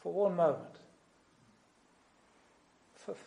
[0.02, 0.76] For one moment.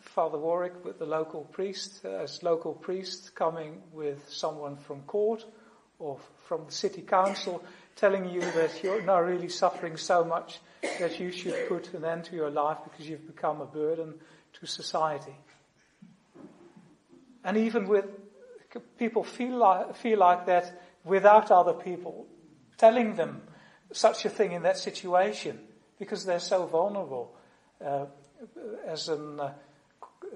[0.01, 5.45] Father Warwick with the local priest, uh, as local priest coming with someone from court
[5.99, 6.17] or
[6.47, 7.63] from the city council
[7.97, 10.59] telling you that you're now really suffering so much
[10.99, 14.13] that you should put an end to your life because you've become a burden
[14.53, 15.35] to society.
[17.43, 18.05] And even with
[18.97, 22.27] people feel like, feel like that without other people
[22.77, 23.41] telling them
[23.91, 25.59] such a thing in that situation
[25.97, 27.35] because they're so vulnerable.
[27.83, 28.05] Uh,
[28.87, 29.53] as an uh,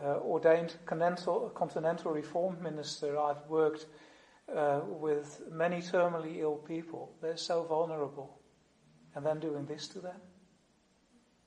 [0.04, 3.86] uh, ordained continental, continental reformed minister, I've worked
[4.56, 7.12] uh, with many terminally ill people.
[7.22, 8.38] They're so vulnerable.
[9.16, 10.16] And then doing this to them.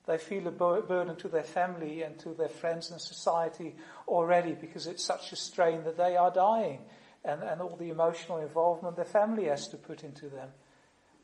[0.07, 3.75] They feel a burden to their family and to their friends and society
[4.07, 6.81] already because it's such a strain that they are dying
[7.25, 10.51] and, and all the emotional involvement their family has to put into them.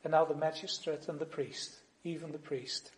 [0.03, 2.91] And now the magistrate and the priest, even the priest,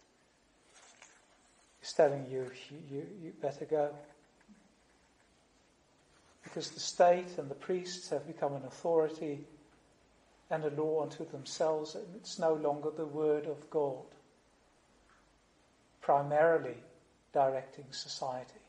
[1.82, 2.48] is telling you,
[2.88, 3.90] you, you better go.
[6.52, 9.46] Because the state and the priests have become an authority
[10.50, 14.04] and a law unto themselves, and it's no longer the word of God
[16.02, 16.76] primarily
[17.32, 18.60] directing society.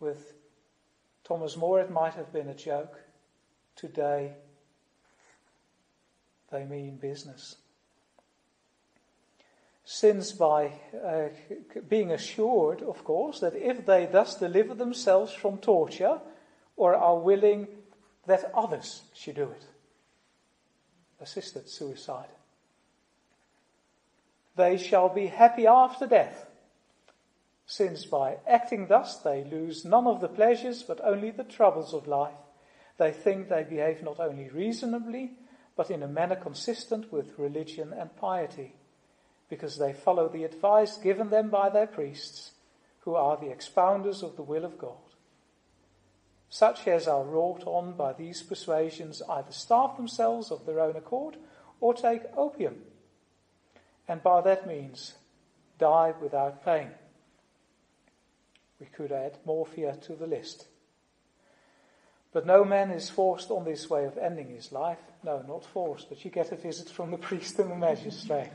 [0.00, 0.34] With
[1.24, 3.00] Thomas More, it might have been a joke.
[3.74, 4.34] Today,
[6.50, 7.56] they mean business.
[9.92, 10.72] Since by
[11.04, 11.28] uh,
[11.86, 16.18] being assured, of course, that if they thus deliver themselves from torture
[16.78, 17.68] or are willing
[18.26, 19.66] that others should do it,
[21.20, 22.30] assisted suicide,
[24.56, 26.46] they shall be happy after death,
[27.66, 32.06] since by acting thus they lose none of the pleasures but only the troubles of
[32.06, 32.32] life.
[32.96, 35.32] They think they behave not only reasonably,
[35.76, 38.72] but in a manner consistent with religion and piety,
[39.52, 42.52] because they follow the advice given them by their priests,
[43.00, 44.96] who are the expounders of the will of God.
[46.48, 51.36] Such as are wrought on by these persuasions either starve themselves of their own accord
[51.82, 52.76] or take opium
[54.08, 55.12] and by that means
[55.78, 56.88] die without pain.
[58.80, 60.66] We could add morphia to the list.
[62.32, 64.98] But no man is forced on this way of ending his life.
[65.22, 68.52] No, not forced, but you get a visit from the priest and the magistrate.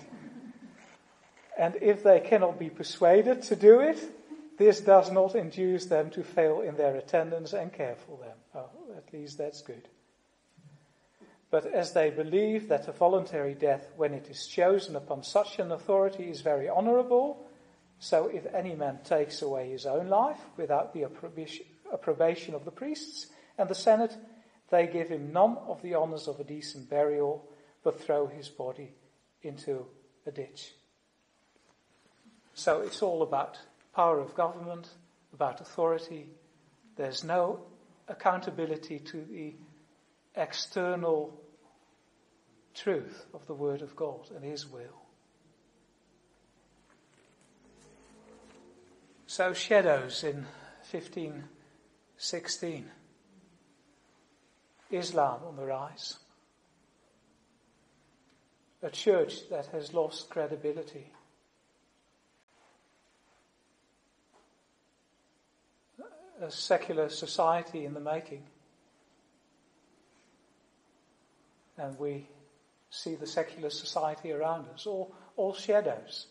[1.58, 4.00] And if they cannot be persuaded to do it,
[4.58, 8.38] this does not induce them to fail in their attendance and care for them.
[8.56, 9.88] Oh, at least that's good.
[11.50, 15.72] But as they believe that a voluntary death, when it is chosen upon such an
[15.72, 17.46] authority, is very honorable,
[18.00, 23.28] so if any man takes away his own life without the approbation of the priests
[23.58, 24.16] and the Senate,
[24.70, 27.48] they give him none of the honors of a decent burial,
[27.84, 28.92] but throw his body
[29.42, 29.86] into
[30.26, 30.74] a ditch.
[32.58, 33.60] So it's all about
[33.94, 34.90] power of government,
[35.32, 36.26] about authority.
[36.96, 37.60] There's no
[38.08, 39.54] accountability to the
[40.36, 41.40] external
[42.74, 45.04] truth of the Word of God and His will.
[49.28, 50.48] So, shadows in
[50.90, 52.90] 1516.
[54.90, 56.18] Islam on the rise.
[58.82, 61.12] A church that has lost credibility.
[66.42, 68.44] A secular society in the making.
[71.78, 72.28] and we
[72.90, 76.28] see the secular society around us, all, all shadows.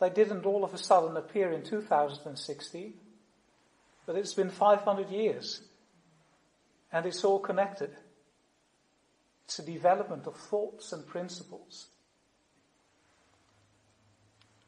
[0.00, 2.94] They didn't all of a sudden appear in 2016,
[4.06, 5.60] but it's been 500 years,
[6.92, 7.90] and it's all connected.
[9.44, 11.88] It's a development of thoughts and principles,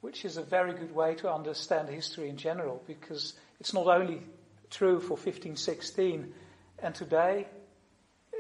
[0.00, 4.22] which is a very good way to understand history in general, because it's not only
[4.70, 6.32] true for 1516
[6.82, 7.46] and today,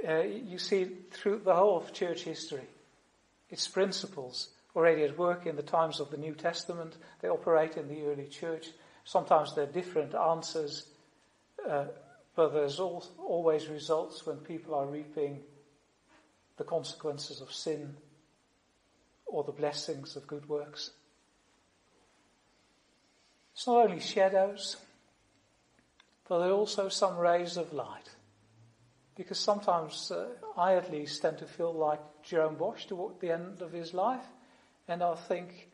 [0.08, 2.66] uh, you see through the whole of church history.
[3.50, 6.96] Its principles already at work in the times of the New Testament.
[7.20, 8.68] They operate in the early church.
[9.04, 10.86] Sometimes they're different answers,
[11.68, 11.86] uh,
[12.34, 15.40] but there's al- always results when people are reaping
[16.56, 17.96] the consequences of sin
[19.26, 20.90] or the blessings of good works.
[23.60, 24.78] It's not only shadows,
[26.26, 28.08] but there are also some rays of light.
[29.14, 33.60] Because sometimes uh, I at least tend to feel like Jerome Bosch toward the end
[33.60, 34.24] of his life.
[34.88, 35.68] And I think,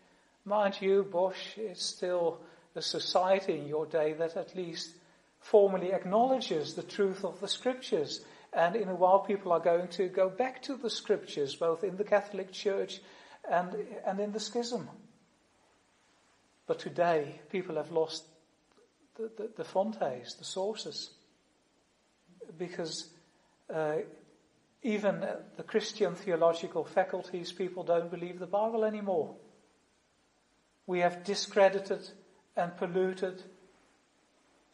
[0.45, 2.41] mind you, Bosch is still
[2.75, 4.91] a society in your day that at least
[5.39, 8.21] formally acknowledges the truth of the scriptures.
[8.53, 11.97] And in a while people are going to go back to the scriptures, both in
[11.97, 12.99] the Catholic Church
[13.49, 14.89] and, and in the schism.
[16.66, 18.24] But today people have lost
[19.16, 21.10] the, the, the fontes, the sources.
[22.59, 23.09] Because
[23.72, 23.98] uh,
[24.82, 25.24] even
[25.56, 29.34] the Christian theological faculties, people don't believe the Bible anymore.
[30.86, 32.09] We have discredited
[32.56, 33.43] and polluted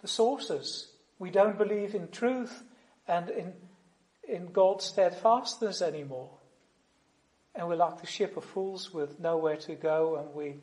[0.01, 0.89] the sources.
[1.19, 2.63] We don't believe in truth
[3.09, 3.53] and in,
[4.29, 6.31] in God's steadfastness anymore.
[7.55, 10.57] And we're like the ship of fools with nowhere to go and we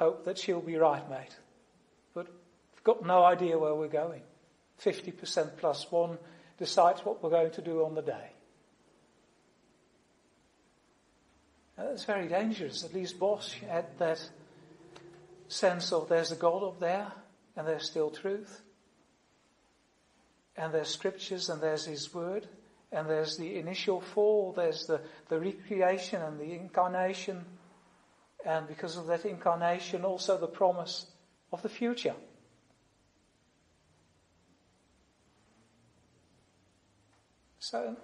[0.00, 1.36] hope that she'll be right, mate.
[2.14, 4.22] But we've got no idea where we're going.
[4.82, 6.16] 50% plus one
[6.58, 8.30] decides what we're going to do on the day.
[11.76, 12.82] That's very dangerous.
[12.82, 14.26] At least Bosch had that
[15.48, 17.12] sense of there's a God up there
[17.56, 18.62] and there's still truth.
[20.56, 22.46] And there's scriptures and there's His Word.
[22.90, 27.44] And there's the initial fall, there's the, the recreation and the incarnation.
[28.44, 31.06] And because of that incarnation, also the promise
[31.52, 32.14] of the future.
[37.58, 37.96] So,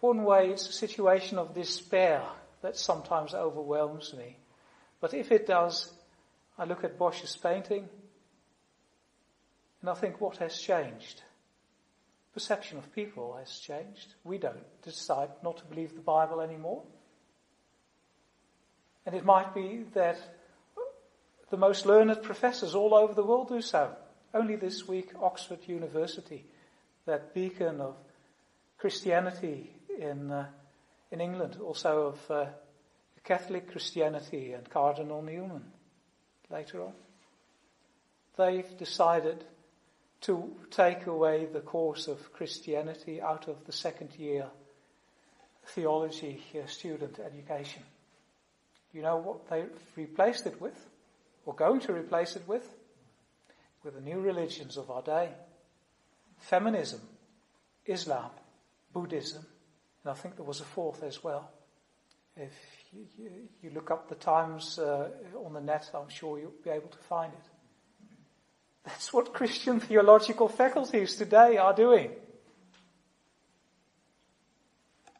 [0.00, 2.22] one way, it's a situation of despair
[2.60, 4.38] that sometimes overwhelms me.
[5.00, 5.92] But if it does,
[6.58, 7.88] I look at Bosch's painting
[9.80, 11.22] and I think, what has changed?
[12.32, 14.14] Perception of people has changed.
[14.24, 16.84] We don't decide not to believe the Bible anymore.
[19.06, 20.18] And it might be that
[21.50, 23.94] the most learned professors all over the world do so.
[24.32, 26.44] Only this week, Oxford University,
[27.06, 27.96] that beacon of
[28.78, 30.46] Christianity in, uh,
[31.10, 32.46] in England, also of uh,
[33.22, 35.64] Catholic Christianity and Cardinal Newman
[36.50, 36.92] later on.
[38.36, 39.44] They've decided
[40.22, 44.46] to take away the course of Christianity out of the second year
[45.66, 47.82] theology uh, student education.
[48.94, 50.78] You know what they've replaced it with?
[51.44, 52.66] Or going to replace it with?
[53.82, 55.30] With the new religions of our day.
[56.38, 57.00] Feminism,
[57.84, 58.30] Islam,
[58.92, 59.44] Buddhism,
[60.04, 61.50] and I think there was a fourth as well.
[62.36, 62.52] If
[62.92, 63.30] you, you,
[63.62, 65.08] you look up the times uh,
[65.44, 68.08] on the net, I'm sure you'll be able to find it.
[68.84, 72.10] That's what Christian theological faculties today are doing.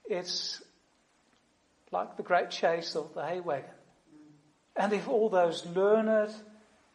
[0.04, 0.62] It's
[1.94, 3.70] like the great chase of the hay wagon.
[4.76, 6.34] And if all those learned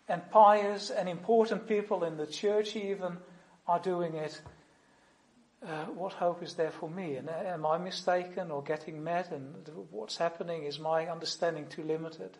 [0.07, 3.17] and pious and important people in the church even
[3.65, 4.39] are doing it,
[5.65, 7.15] uh, what hope is there for me?
[7.15, 9.27] And uh, am I mistaken or getting mad?
[9.31, 10.63] And what's happening?
[10.63, 12.37] Is my understanding too limited?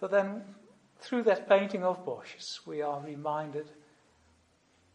[0.00, 0.42] But then
[1.00, 3.70] through that painting of Bosch's, we are reminded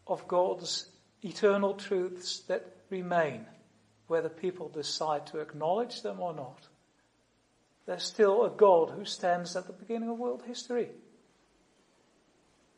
[0.06, 0.90] of God's
[1.22, 3.46] eternal truths that remain,
[4.08, 6.66] whether people decide to acknowledge them or not.
[7.86, 10.88] There's still a God who stands at the beginning of world history.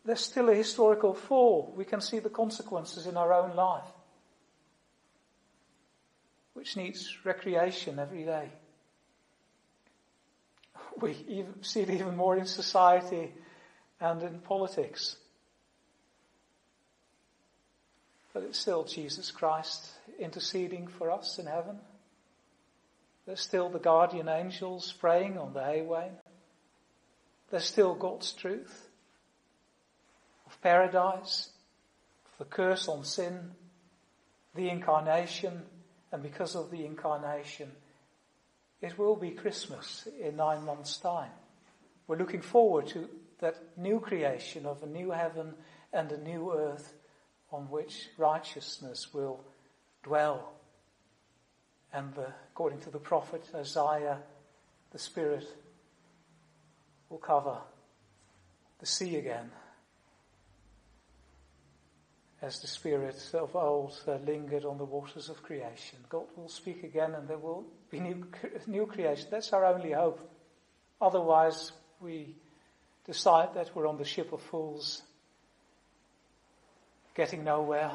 [0.05, 1.73] There's still a historical fall.
[1.77, 3.90] We can see the consequences in our own life,
[6.52, 8.51] which needs recreation every day
[11.01, 13.32] we even see it even more in society
[14.01, 15.16] and in politics.
[18.32, 19.86] But it's still Jesus Christ
[20.19, 21.78] interceding for us in heaven.
[23.27, 26.12] There's still the guardian angels praying on the haywain.
[27.51, 28.89] There's still God's truth
[30.47, 31.51] of paradise,
[32.27, 33.52] of the curse on sin,
[34.55, 35.62] the incarnation,
[36.12, 37.70] and because of the incarnation,
[38.81, 41.31] it will be Christmas in nine months' time.
[42.07, 43.09] We're looking forward to
[43.40, 45.55] that new creation of a new heaven
[45.93, 46.94] and a new earth
[47.52, 49.44] on which righteousness will
[50.02, 50.52] dwell.
[51.93, 54.18] And the, according to the prophet Isaiah,
[54.93, 55.44] the Spirit
[57.09, 57.59] will cover
[58.78, 59.51] the sea again
[62.43, 65.98] as the Spirit of old uh, lingered on the waters of creation.
[66.09, 68.27] God will speak again and there will be new,
[68.66, 69.27] new creation.
[69.31, 70.20] That's our only hope.
[71.01, 72.35] Otherwise, we
[73.05, 75.02] decide that we're on the ship of fools,
[77.15, 77.93] getting nowhere,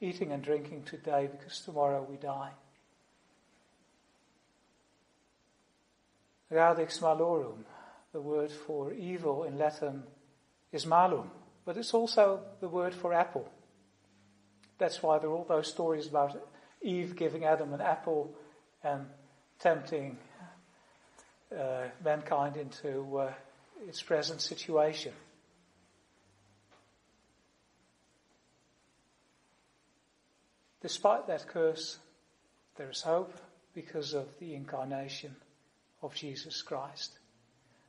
[0.00, 2.50] eating and drinking today because tomorrow we die.
[6.50, 7.64] Radix malorum,
[8.12, 10.02] the word for evil in Latin,
[10.70, 11.30] is malum.
[11.64, 13.48] But it's also the word for apple.
[14.78, 16.36] That's why there are all those stories about
[16.82, 18.34] Eve giving Adam an apple
[18.82, 19.06] and
[19.60, 20.18] tempting
[21.56, 23.32] uh, mankind into uh,
[23.86, 25.12] its present situation.
[30.82, 31.98] Despite that curse,
[32.76, 33.32] there is hope
[33.72, 35.36] because of the incarnation
[36.02, 37.18] of Jesus Christ.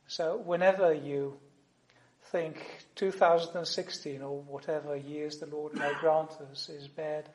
[0.07, 1.37] So whenever you
[2.25, 2.57] think
[2.95, 7.29] 2016 or whatever years the Lord may grant us is bad.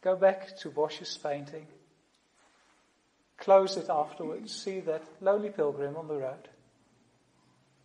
[0.00, 1.66] Go back to Bosch's painting.
[3.36, 4.54] Close it afterwards.
[4.54, 6.48] See that lonely pilgrim on the road.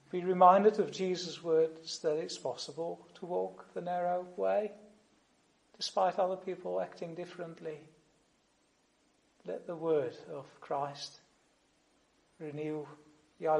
[0.09, 4.71] Be reminded of Jesus' words that it's possible to walk the narrow way
[5.81, 7.79] despite other people acting differently.
[9.47, 11.19] Let the word of Christ
[12.37, 12.85] renew
[13.39, 13.57] your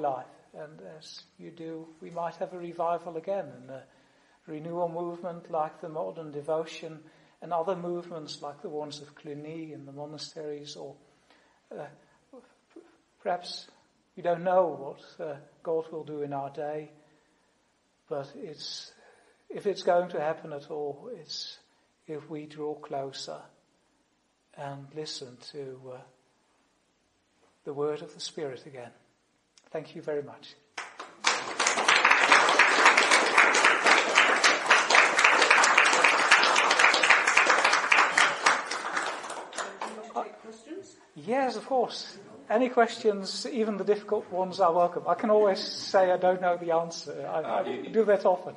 [0.00, 0.26] life.
[0.52, 3.84] And as you do, we might have a revival again and a
[4.48, 6.98] renewal movement like the modern devotion
[7.40, 10.96] and other movements like the ones of Cluny in the monasteries or
[11.70, 11.84] uh,
[13.22, 13.68] perhaps
[14.16, 16.90] we don't know what uh, God will do in our day,
[18.08, 18.90] but it's,
[19.50, 21.58] if it's going to happen at all, it's
[22.06, 23.40] if we draw closer
[24.56, 25.98] and listen to uh,
[27.64, 28.90] the word of the Spirit again.
[29.70, 30.54] Thank you very much.
[41.26, 42.16] Yes, of course.
[42.48, 45.04] Any questions, even the difficult ones, are welcome.
[45.06, 47.24] I can always say I don't know the answer.
[47.28, 48.56] I, uh, I do that often.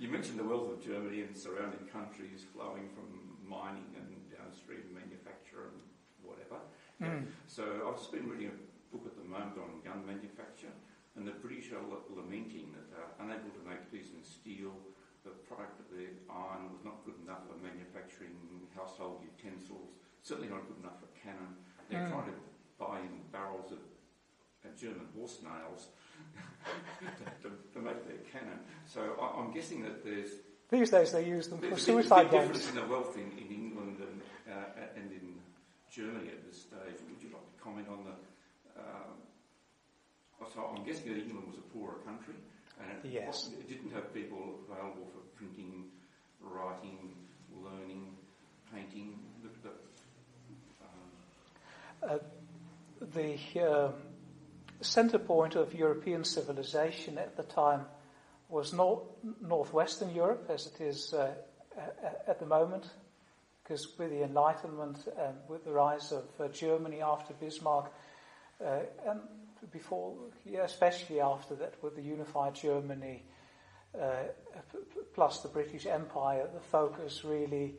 [0.00, 3.06] You mentioned the wealth of Germany and surrounding countries flowing from
[3.46, 5.78] mining and downstream manufacture and
[6.22, 6.58] whatever.
[6.98, 7.30] Mm.
[7.46, 8.56] So I've just been reading a
[8.90, 10.74] book at the moment on gun manufacture,
[11.14, 14.74] and the British are lamenting that they're unable to make decent steel.
[15.22, 18.34] The product of their iron was not good enough for manufacturing
[18.76, 21.54] household utensils, certainly not good enough for cannon.
[21.88, 22.12] They're mm.
[22.12, 22.36] trying to
[22.76, 23.80] buy in barrels of
[24.66, 25.94] uh, German horse nails
[27.42, 28.58] to, to, make their cannon.
[28.86, 30.30] So I, am guessing that there's
[30.70, 32.48] these days they use them for suicide bombs.
[32.48, 34.20] difference in the wealth in, in England and,
[34.50, 35.34] uh, and in
[35.90, 36.98] Germany at this stage.
[37.08, 38.80] Would you like to comment on the?
[38.80, 39.14] Um,
[40.52, 42.34] so I'm guessing that England was a poorer country,
[42.80, 43.50] and it, yes.
[43.52, 45.84] it didn't have people available for printing,
[46.40, 47.14] writing,
[47.62, 48.16] learning,
[48.74, 49.18] painting.
[49.42, 49.74] The, the,
[50.82, 52.18] um, uh,
[53.14, 53.92] the uh,
[54.84, 57.86] center point of European civilization at the time
[58.48, 59.02] was not
[59.40, 61.32] northwestern Europe as it is uh,
[62.28, 62.88] at the moment,
[63.62, 67.90] because with the Enlightenment and with the rise of uh, Germany after Bismarck,
[68.64, 69.20] uh, and
[69.72, 73.22] before, yeah, especially after that, with the unified Germany
[74.00, 74.24] uh,
[75.14, 77.74] plus the British Empire, the focus really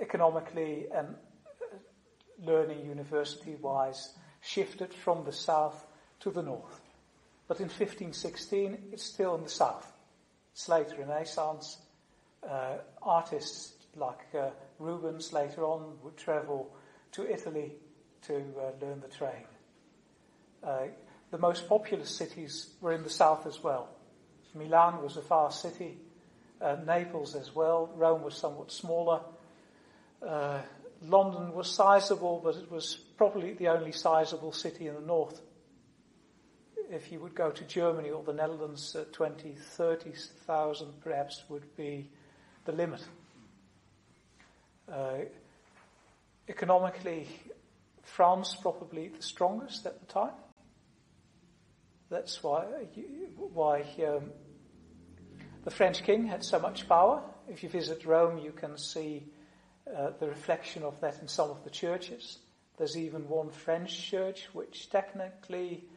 [0.00, 1.76] economically and uh,
[2.44, 5.86] learning university wise shifted from the south
[6.20, 6.80] to the north.
[7.48, 9.92] But in 1516, it's still in the south.
[10.52, 11.78] It's late Renaissance.
[12.48, 16.74] Uh, artists like uh, Rubens later on would travel
[17.12, 17.72] to Italy
[18.26, 19.46] to uh, learn the trade.
[20.62, 20.86] Uh,
[21.30, 23.88] the most populous cities were in the south as well.
[24.54, 25.98] Milan was a fast city,
[26.60, 27.90] uh, Naples as well.
[27.94, 29.20] Rome was somewhat smaller.
[30.26, 30.60] Uh,
[31.02, 35.40] London was sizable, but it was probably the only sizable city in the north.
[36.88, 42.08] If you would go to Germany or the Netherlands, uh, 20, 30,000 perhaps would be
[42.64, 43.02] the limit.
[44.90, 45.18] Uh,
[46.48, 47.26] economically,
[48.02, 50.34] France probably the strongest at the time.
[52.08, 52.64] That's why
[53.36, 54.30] why um,
[55.64, 57.20] the French king had so much power.
[57.48, 59.24] If you visit Rome, you can see
[59.92, 62.38] uh, the reflection of that in some of the churches.
[62.78, 65.88] There's even one French church which technically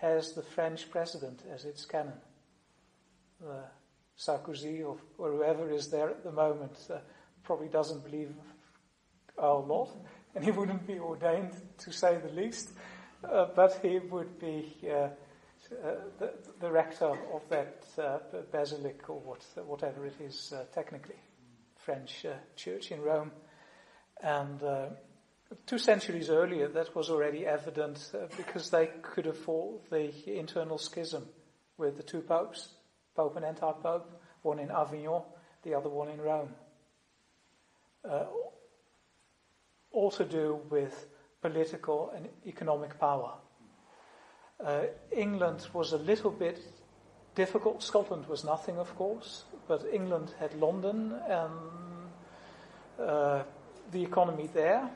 [0.00, 2.14] has the French president as its canon.
[3.44, 3.62] Uh,
[4.18, 6.98] Sarkozy or, or, whoever is there at the moment uh,
[7.44, 8.32] probably doesn't believe
[9.38, 9.90] our Lord,
[10.34, 12.70] and he wouldn't be ordained to say the least,
[13.24, 15.10] uh, but he would be uh, uh,
[16.18, 17.84] the, the, rector of that
[18.50, 21.16] basilic or what, whatever it is technically.
[21.88, 23.30] French uh, church in Rome.
[24.22, 24.88] And uh,
[25.66, 31.26] two centuries earlier, that was already evident uh, because they could afford the internal schism
[31.76, 32.68] with the two popes,
[33.14, 34.10] Pope and anti-pope,
[34.42, 35.22] one in Avignon,
[35.64, 36.54] the other one in Rome.
[38.08, 38.24] Uh,
[39.90, 41.06] all to do with
[41.42, 43.34] political and economic power.
[44.64, 46.60] Uh, England was a little bit
[47.34, 47.82] difficult.
[47.82, 51.52] Scotland was nothing, of course, but England had London and
[52.98, 53.42] uh,
[53.92, 54.90] the economy there,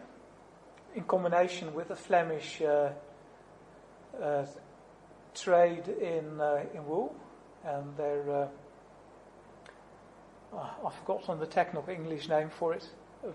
[0.94, 2.90] in combination with the Flemish uh,
[4.20, 4.47] uh,
[5.35, 7.14] trade in uh, in wool,
[7.64, 8.48] and their uh,
[10.56, 12.86] uh, I've forgotten the technical English name for it,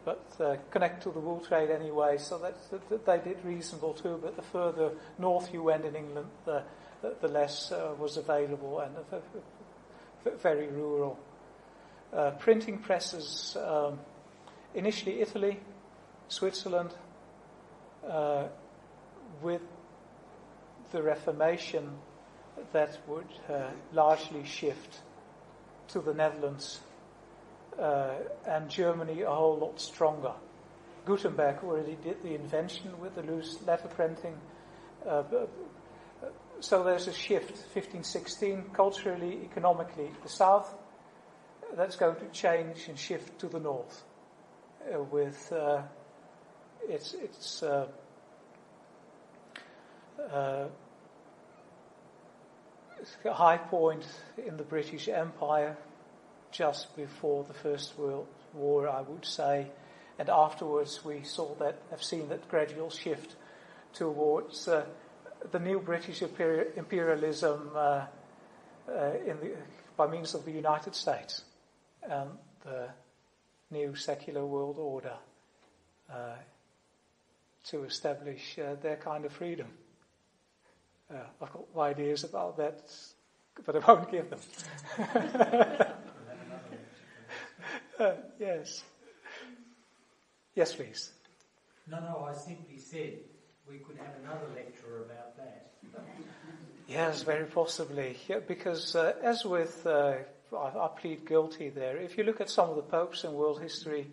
[0.06, 2.18] but connect to the wool trade anyway.
[2.18, 2.56] So that,
[2.90, 4.20] that, they did reasonable too.
[4.22, 6.64] But the further north you went in England, the
[7.02, 8.96] the, the less was available and
[10.42, 11.18] very rural.
[12.40, 13.58] printing presses.
[13.60, 14.00] Um,
[14.76, 15.60] initially Italy,
[16.28, 16.94] Switzerland,
[18.10, 18.48] uh,
[19.42, 19.62] with
[20.92, 21.90] the Reformation
[22.72, 25.02] that would uh, largely shift
[25.90, 26.80] to the Netherlands
[27.80, 28.16] uh,
[28.48, 30.34] and Germany a whole lot stronger.
[31.06, 34.36] Gutenberg already did the invention with the loose letter printing.
[35.08, 35.24] Uh,
[36.60, 40.74] so there's a shift, 1516, culturally, economically, the south.
[41.76, 44.04] That's going to change and shift to the north
[44.94, 45.84] uh, with uh,
[46.88, 47.88] its, its uh,
[50.32, 50.68] uh,
[53.26, 54.06] high point
[54.46, 55.78] in the British Empire
[56.52, 59.68] just before the First World War, I would say.
[60.20, 63.36] And afterwards, we saw that, have seen that gradual shift
[63.94, 64.86] towards uh,
[65.52, 68.06] the new British imperialism uh, uh,
[68.88, 69.56] the,
[69.96, 71.44] by means of the United States
[72.04, 72.30] and
[72.64, 72.88] the
[73.70, 75.18] new secular world order
[76.12, 76.36] uh,
[77.70, 79.68] to establish uh, their kind of freedom.
[81.12, 82.82] Uh, I've got ideas about that,
[83.66, 84.40] but I won't give them.
[88.00, 88.84] uh, yes.
[90.56, 91.12] Yes, please.
[91.88, 93.20] No, no, I simply said
[93.70, 95.72] we could have another lecture about that.
[96.88, 98.18] yes, very possibly.
[98.28, 100.16] Yeah, because uh, as with, uh,
[100.54, 103.62] I, I plead guilty there, if you look at some of the popes in world
[103.62, 104.08] history,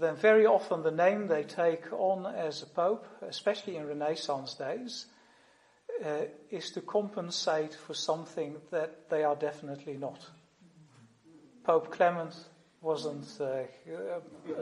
[0.00, 5.06] then very often the name they take on as a pope, especially in Renaissance days,
[6.04, 10.20] uh, is to compensate for something that they are definitely not.
[11.64, 12.34] Pope Clement
[12.82, 13.62] wasn't uh,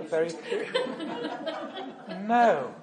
[0.09, 0.31] very.
[2.27, 2.75] no.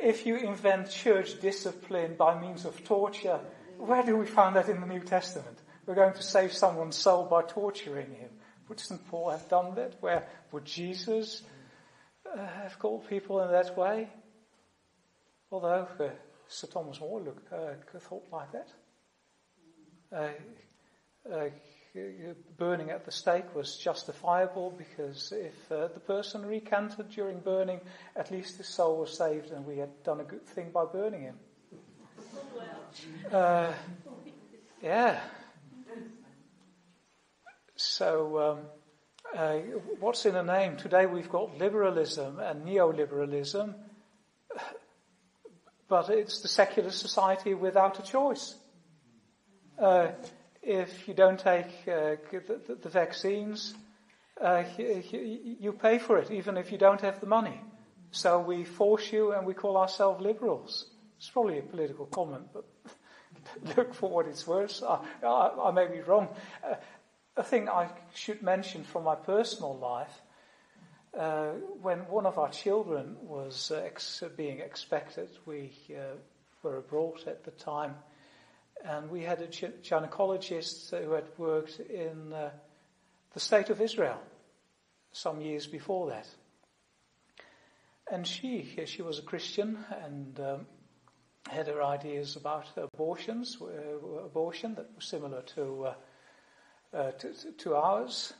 [0.00, 3.38] If you invent church discipline by means of torture,
[3.76, 5.58] where do we find that in the New Testament?
[5.86, 8.30] We're going to save someone's soul by torturing him.
[8.68, 9.06] Would St.
[9.08, 9.94] Paul have done that?
[10.00, 11.42] Where would Jesus
[12.36, 14.08] have called people in that way?
[15.50, 16.08] Although uh,
[16.48, 18.68] Sir Thomas More look, uh, thought like that.
[22.56, 27.80] Burning at the stake was justifiable because if uh, the person recanted during burning,
[28.14, 31.22] at least his soul was saved and we had done a good thing by burning
[31.22, 31.38] him.
[33.32, 33.72] Uh,
[34.82, 35.20] yeah.
[37.76, 38.58] So, um,
[39.36, 39.58] uh,
[40.00, 40.76] what's in a name?
[40.76, 43.74] Today we've got liberalism and neoliberalism
[45.88, 48.54] but it's the secular society without a choice.
[49.78, 50.08] Uh,
[50.62, 53.74] if you don't take uh, the, the, vaccines,
[54.40, 57.60] uh, you, you, pay for it, even if you don't have the money.
[58.10, 60.90] So we force you and we call ourselves liberals.
[61.18, 62.64] It's probably a political comment, but
[63.76, 64.82] look for what it's worth.
[64.82, 66.28] I, I, I may be wrong.
[67.38, 70.22] Uh, a thing I should mention from my personal life
[71.16, 76.16] uh, when one of our children was uh, ex- being expected, we uh,
[76.62, 77.94] were abroad at the time,
[78.84, 82.50] and we had a gynecologist who had worked in uh,
[83.32, 84.20] the state of Israel
[85.12, 86.28] some years before that.
[88.10, 90.66] And she, she was a Christian and um,
[91.48, 95.88] had her ideas about abortions, uh, abortion that was similar to,
[96.92, 97.12] uh,
[97.58, 98.32] to, ours.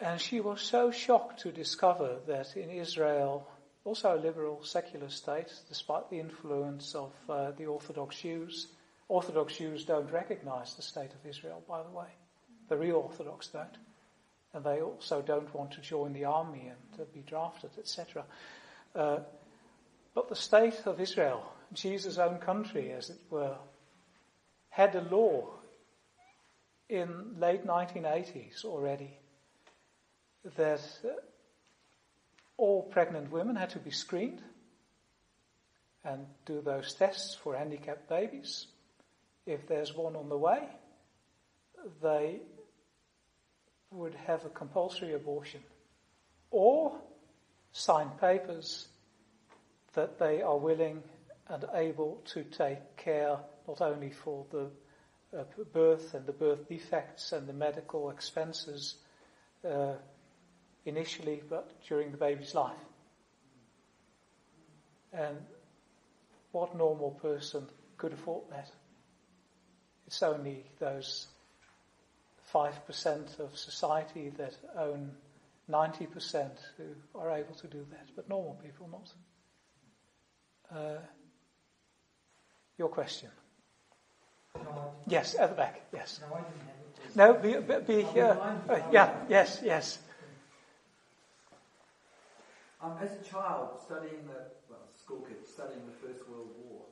[0.00, 3.48] And she was so shocked to discover that in Israel,
[3.84, 8.68] also a liberal secular state, despite the influence of uh, the Orthodox Jews,
[9.12, 12.06] Orthodox Jews don't recognize the state of Israel, by the way.
[12.68, 13.76] The real Orthodox don't.
[14.54, 18.24] And they also don't want to join the army and uh, be drafted, etc.
[18.94, 19.18] Uh,
[20.14, 21.44] but the state of Israel,
[21.74, 23.56] Jesus' own country, as it were,
[24.70, 25.48] had a law
[26.92, 29.10] in late 1980s already
[30.56, 30.80] that
[32.58, 34.42] all pregnant women had to be screened
[36.04, 38.66] and do those tests for handicapped babies.
[39.46, 40.68] If there's one on the way,
[42.02, 42.40] they
[43.90, 45.62] would have a compulsory abortion
[46.50, 47.00] or
[47.72, 48.88] sign papers
[49.94, 51.02] that they are willing
[51.48, 54.70] and able to take care not only for the
[55.36, 58.96] uh, birth and the birth defects and the medical expenses
[59.68, 59.94] uh,
[60.84, 62.76] initially, but during the baby's life.
[65.12, 65.38] And
[66.52, 68.70] what normal person could afford that?
[70.06, 71.28] It's only those
[72.52, 75.12] 5% of society that own
[75.70, 76.84] 90% who
[77.14, 80.78] are able to do that, but normal people not.
[80.78, 80.98] Uh,
[82.78, 83.30] your question.
[84.56, 86.20] No, yes, at the back, yes.
[87.14, 88.34] No, no be, be, be uh,
[88.68, 89.98] uh, yeah, yes, yes.
[92.82, 96.82] Um, as a child, studying the, well, school kid, studying the First World War,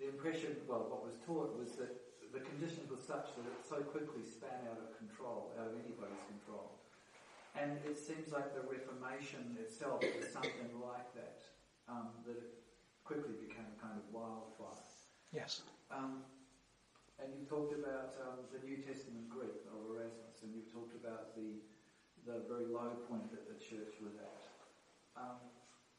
[0.00, 1.92] the impression, well, what was taught was that
[2.32, 6.24] the conditions were such that it so quickly span out of control, out of anybody's
[6.28, 6.80] control.
[7.54, 11.40] And it seems like the Reformation itself was something like that,
[11.88, 12.60] um, that it
[13.04, 14.80] quickly became a kind of wildfire.
[15.32, 15.62] Yes.
[15.90, 16.24] Um,
[17.18, 21.34] and you've talked about um, the New Testament Greek of Erasmus, and you've talked about
[21.36, 21.60] the
[22.26, 24.42] the very low point that the church was at.
[25.16, 25.38] Um,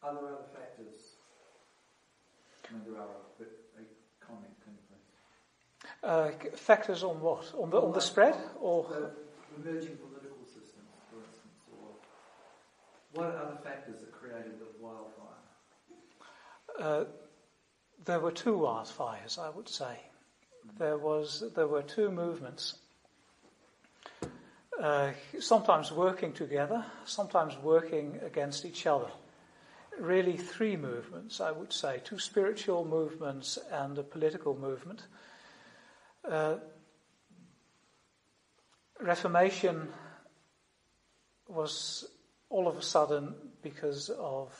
[0.03, 1.15] are there other factors?
[2.67, 3.07] I mean, there are,
[3.39, 3.47] but
[3.79, 3.83] a
[4.23, 5.07] comment, can you please?
[6.03, 7.51] Uh, factors on what?
[7.57, 8.35] On the, on the spread?
[8.59, 8.83] Or?
[8.89, 9.11] The
[9.55, 11.95] emerging political systems, for instance, or
[13.13, 15.39] what other factors that created the wildfire?
[16.77, 17.05] Uh,
[18.03, 19.97] there were two wildfires, I would say.
[20.77, 22.75] There was there were two movements,
[24.79, 29.09] uh, sometimes working together, sometimes working against each other.
[29.99, 35.07] Really, three movements, I would say: two spiritual movements and a political movement.
[36.23, 36.57] Uh,
[38.99, 39.87] Reformation
[41.47, 42.05] was
[42.49, 44.51] all of a sudden because of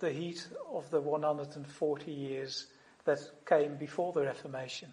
[0.00, 2.66] the heat of the 140 years
[3.04, 4.92] that came before the Reformation.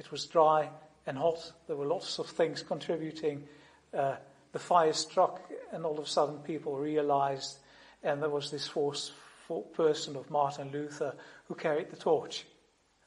[0.00, 0.70] It was dry
[1.06, 1.52] and hot.
[1.66, 3.46] There were lots of things contributing.
[3.92, 4.16] Uh,
[4.52, 7.58] the fire struck, and all of a sudden people realized,
[8.02, 11.14] and there was this forceful person of Martin Luther
[11.48, 12.46] who carried the torch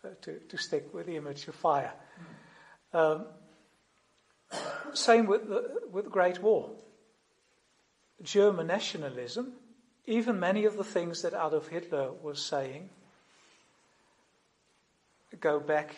[0.05, 1.91] uh, to, to stick with the image of fire.
[2.93, 3.25] Um,
[4.93, 6.69] same with the, with the Great War.
[8.21, 9.53] German nationalism,
[10.05, 12.89] even many of the things that Adolf Hitler was saying,
[15.39, 15.95] go back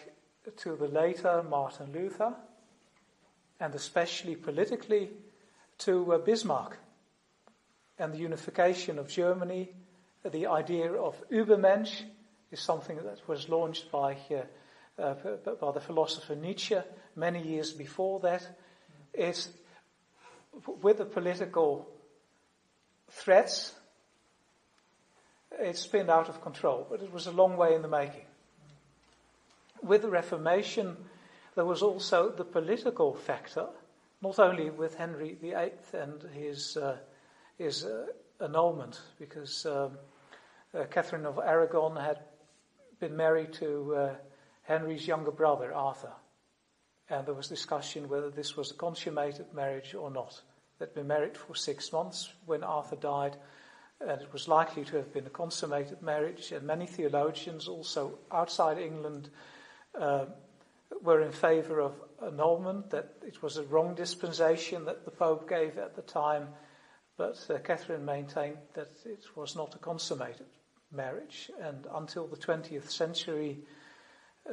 [0.57, 2.34] to the later Martin Luther,
[3.59, 5.09] and especially politically
[5.80, 6.77] to uh, Bismarck
[7.97, 9.69] and the unification of Germany.
[10.23, 12.03] The idea of Übermensch
[12.51, 15.13] is something that was launched by, uh, uh,
[15.59, 16.77] by the philosopher Nietzsche
[17.15, 18.47] many years before that.
[19.13, 19.49] It's
[20.81, 21.88] with the political
[23.11, 23.73] threats,
[25.51, 28.26] it spun out of control, but it was a long way in the making
[29.85, 30.97] with the Reformation,
[31.55, 33.67] there was also the political factor,
[34.21, 36.97] not only with Henry VIII and his, uh,
[37.57, 38.07] his uh,
[38.41, 39.97] annulment, because um,
[40.73, 42.19] uh, Catherine of Aragon had
[42.99, 44.15] been married to uh,
[44.63, 46.13] Henry's younger brother, Arthur.
[47.09, 50.41] And there was discussion whether this was a consummated marriage or not.
[50.79, 53.37] They'd been married for six months when Arthur died,
[54.01, 56.51] and it was likely to have been a consummated marriage.
[56.51, 59.29] And many theologians, also outside England,
[59.99, 60.26] uh,
[61.01, 61.93] were in favor of
[62.26, 66.47] annulment, that it was a wrong dispensation that the Pope gave at the time,
[67.17, 70.47] but uh, Catherine maintained that it was not a consummated
[70.91, 71.49] marriage.
[71.61, 73.59] And until the 20th century,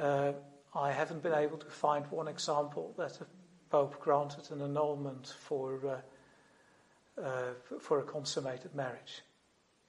[0.01, 0.32] uh,
[0.74, 3.27] I haven't been able to find one example that a
[3.70, 6.02] Pope granted an annulment for,
[7.19, 9.23] uh, uh, for a consummated marriage.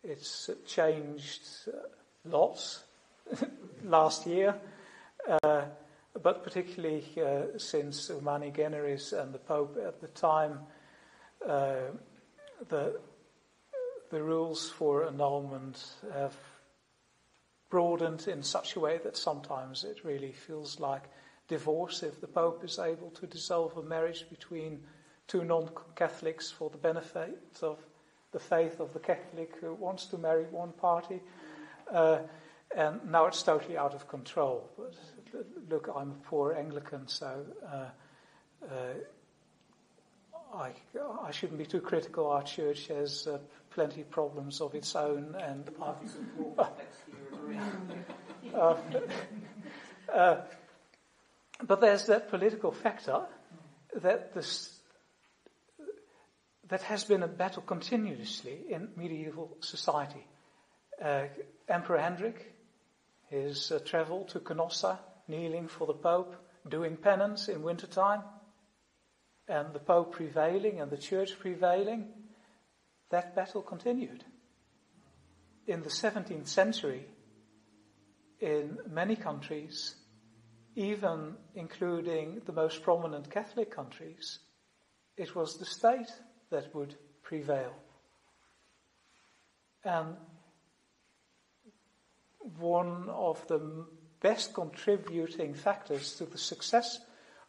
[0.03, 1.69] It's changed
[2.23, 2.83] lots
[3.83, 4.55] last year.
[5.27, 5.63] Uh,
[6.21, 10.59] but particularly uh, since Humani Generis and the Pope at the time,
[11.47, 11.91] uh,
[12.69, 12.99] the,
[14.09, 15.83] the rules for annulment
[16.13, 16.35] have
[17.69, 21.03] broadened in such a way that sometimes it really feels like
[21.47, 24.83] divorce if the Pope is able to dissolve a marriage between
[25.27, 27.79] two non-Catholics for the benefit of
[28.31, 31.21] the faith of the Catholic who wants to marry one party.
[31.91, 32.19] Uh,
[32.75, 34.69] and now it's totally out of control.
[34.77, 34.95] But
[35.69, 37.85] look, I'm a poor Anglican, so uh,
[38.69, 38.93] uh,
[40.53, 40.71] I,
[41.23, 42.27] I shouldn't be too critical.
[42.27, 43.39] Our church has uh,
[43.71, 45.95] plenty of problems of its own, and uh,
[50.13, 50.41] uh,
[51.65, 53.25] but there's that political factor
[53.95, 54.77] that this,
[56.69, 60.25] that has been a battle continuously in medieval society.
[61.01, 61.23] Uh,
[61.67, 62.52] Emperor Hendrik,
[63.33, 66.35] his uh, travel to Canossa, kneeling for the Pope,
[66.69, 68.21] doing penance in wintertime,
[69.47, 72.13] and the Pope prevailing and the Church prevailing,
[73.09, 74.23] that battle continued.
[75.65, 77.07] In the 17th century,
[78.39, 79.95] in many countries,
[80.75, 84.39] even including the most prominent Catholic countries,
[85.17, 86.11] it was the state
[86.51, 87.73] that would prevail.
[89.83, 90.17] And
[92.59, 93.85] one of the
[94.21, 96.99] best contributing factors to the success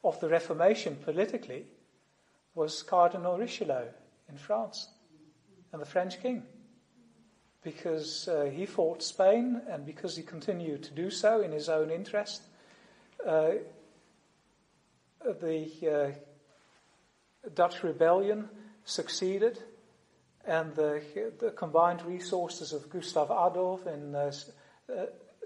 [0.02, 1.66] of the Reformation politically
[2.54, 3.86] was Cardinal Richelieu
[4.28, 4.88] in France
[5.72, 6.44] and the French king.
[7.64, 11.90] because uh, he fought Spain and because he continued to do so in his own
[11.90, 12.42] interest.
[13.26, 13.52] Uh,
[15.40, 16.14] the
[17.42, 18.50] uh, Dutch rebellion
[18.84, 19.58] succeeded,
[20.46, 21.02] and the,
[21.40, 24.30] the, combined resources of Gustav Adolf in uh,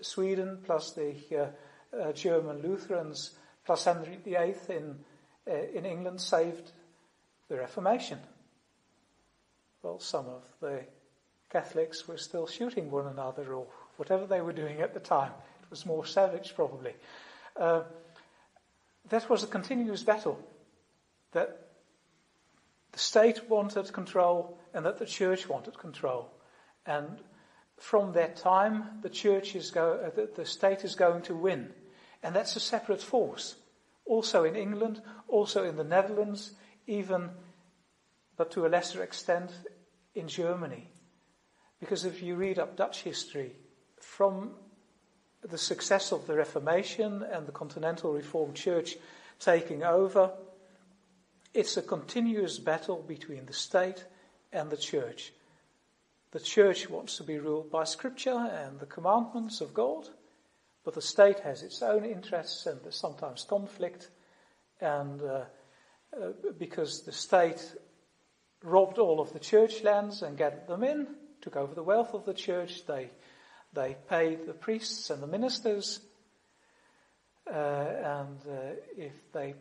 [0.01, 1.53] Sweden, plus the
[1.93, 3.33] uh, German Lutherans,
[3.65, 4.97] plus Henry VIII in,
[5.75, 6.73] in England, saved
[7.49, 8.19] the Reformation.
[9.83, 10.85] Well, some of the
[11.51, 13.67] Catholics were still shooting one another or
[13.97, 15.33] whatever they were doing at the time.
[15.63, 16.95] It was more savage, probably.
[17.57, 17.83] Uh,
[19.09, 20.39] that was a continuous battle
[21.33, 21.69] that
[22.93, 26.31] the state wanted control and that the church wanted control.
[26.87, 27.19] And
[27.79, 31.71] from that time, the church is go, uh, the, the state is going to win.
[32.23, 33.57] And that's a separate force.
[34.05, 36.53] Also in England, also in the Netherlands,
[36.87, 37.31] even,
[38.37, 39.53] but to a lesser extent,
[40.15, 40.91] in Germany.
[41.79, 43.53] Because if you read up Dutch history,
[44.01, 44.53] from
[45.43, 48.97] the success of the Reformation and the Continental Reformed Church
[49.39, 50.33] taking over,
[51.55, 54.05] it's a continuous battle between the state
[54.53, 55.33] and the church.
[56.31, 60.09] The church wants to be ruled by scripture and the commandments of God,
[60.85, 64.11] but the state has its own interests and there's sometimes conflict.
[64.81, 65.45] And uh,
[66.15, 67.75] uh, because the state
[68.63, 71.07] robbed all of the church lands and gathered them in,
[71.41, 72.87] took over the wealth of the church.
[72.87, 73.11] They,
[73.73, 76.01] they paid the priests and the ministers.
[77.47, 79.55] Uh, and uh, if they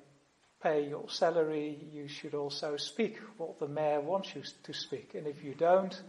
[0.62, 5.16] pay your salary, you should also speak what the mayor wants you to speak.
[5.16, 6.02] And if you don't,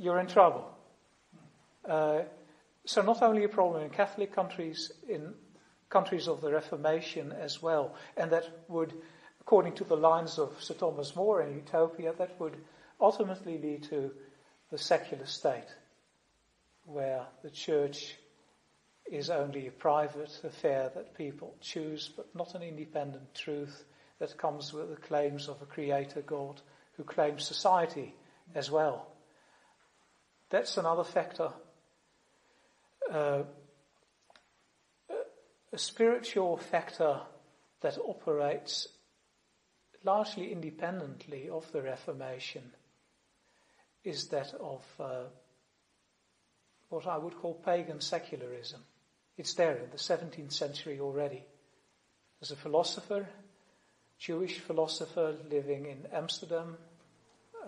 [0.00, 0.66] you're in trouble.
[1.86, 2.22] Uh,
[2.86, 5.34] so not only a problem in Catholic countries, in
[5.90, 7.94] countries of the Reformation as well.
[8.16, 8.94] And that would,
[9.40, 12.56] according to the lines of Sir Thomas More in Utopia, that would
[13.00, 14.10] ultimately lead to
[14.70, 15.66] the secular state,
[16.84, 18.14] where the church
[19.10, 23.84] is only a private affair that people choose, but not an independent truth
[24.20, 26.60] that comes with the claims of a creator God
[26.96, 28.14] who claims society
[28.54, 29.08] as well.
[30.50, 31.52] That's another factor.
[33.10, 33.42] Uh,
[35.72, 37.20] a spiritual factor
[37.80, 38.88] that operates
[40.02, 42.62] largely independently of the Reformation
[44.02, 45.24] is that of uh,
[46.88, 48.80] what I would call pagan secularism.
[49.36, 51.44] It's there in the 17th century already.
[52.40, 53.28] There's a philosopher,
[54.18, 56.76] Jewish philosopher living in Amsterdam,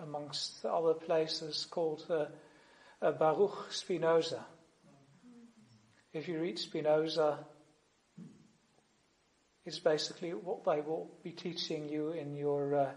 [0.01, 2.25] amongst other places, called uh,
[3.11, 4.45] Baruch Spinoza.
[6.13, 7.39] If you read Spinoza,
[9.65, 12.89] it's basically what they will be teaching you in your uh,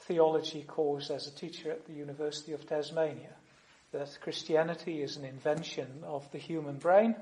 [0.00, 3.34] theology course as a teacher at the University of Tasmania
[3.92, 7.14] that Christianity is an invention of the human brain,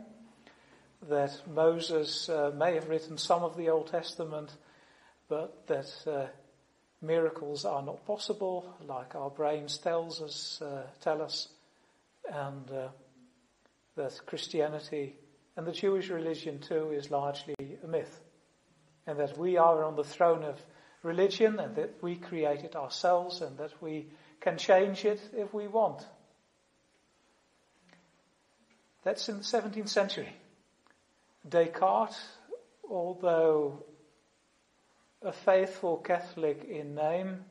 [1.09, 4.51] that Moses uh, may have written some of the Old Testament,
[5.29, 6.27] but that uh,
[7.03, 11.49] miracles are not possible, like our brains tells us, uh, tell us,
[12.33, 12.89] and uh,
[13.97, 15.17] that Christianity
[15.57, 18.21] and the Jewish religion too is largely a myth,
[19.07, 20.61] and that we are on the throne of
[21.03, 24.09] religion and that we create it ourselves and that we
[24.41, 26.05] can change it if we want.
[29.05, 30.35] That's in the 17th century.
[31.47, 32.19] Descartes,
[32.89, 33.85] although
[35.23, 37.45] a faithful Catholic in name,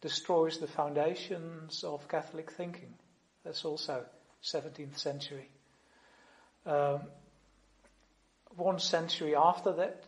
[0.00, 2.94] destroys the foundations of Catholic thinking.
[3.46, 4.04] That's also
[4.42, 5.48] 17th century.
[6.66, 7.02] Um,
[8.56, 10.02] one century after that,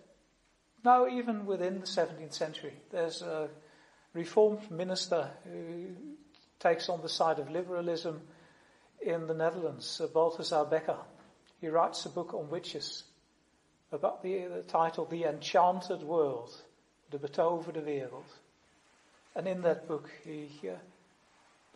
[0.84, 3.48] now, even within the 17th century, there's a
[4.12, 5.86] reformed minister who
[6.58, 8.22] takes on the side of liberalism
[9.00, 10.98] in the Netherlands, Balthasar Bekker.
[11.60, 13.04] He writes a book on witches
[13.92, 16.50] about the, the title The Enchanted World,
[17.10, 18.24] De Betoverde Wereld.
[19.36, 20.74] And in that book, he uh,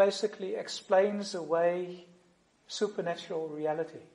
[0.05, 2.05] basically explains away
[2.67, 4.07] supernatural reality.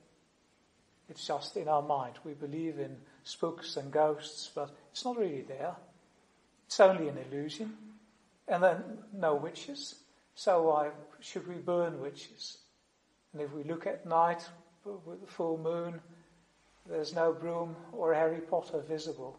[1.08, 2.14] It's just in our mind.
[2.24, 2.94] We believe in
[3.24, 5.74] spooks and ghosts, but it's not really there.
[6.66, 7.72] It's only an illusion.
[8.46, 8.82] And then
[9.14, 9.94] no witches.
[10.34, 10.90] So why
[11.20, 12.58] should we burn witches?
[13.32, 14.46] And if we look at night
[14.84, 16.00] with the full moon,
[16.86, 19.38] there's no broom or Harry Potter visible.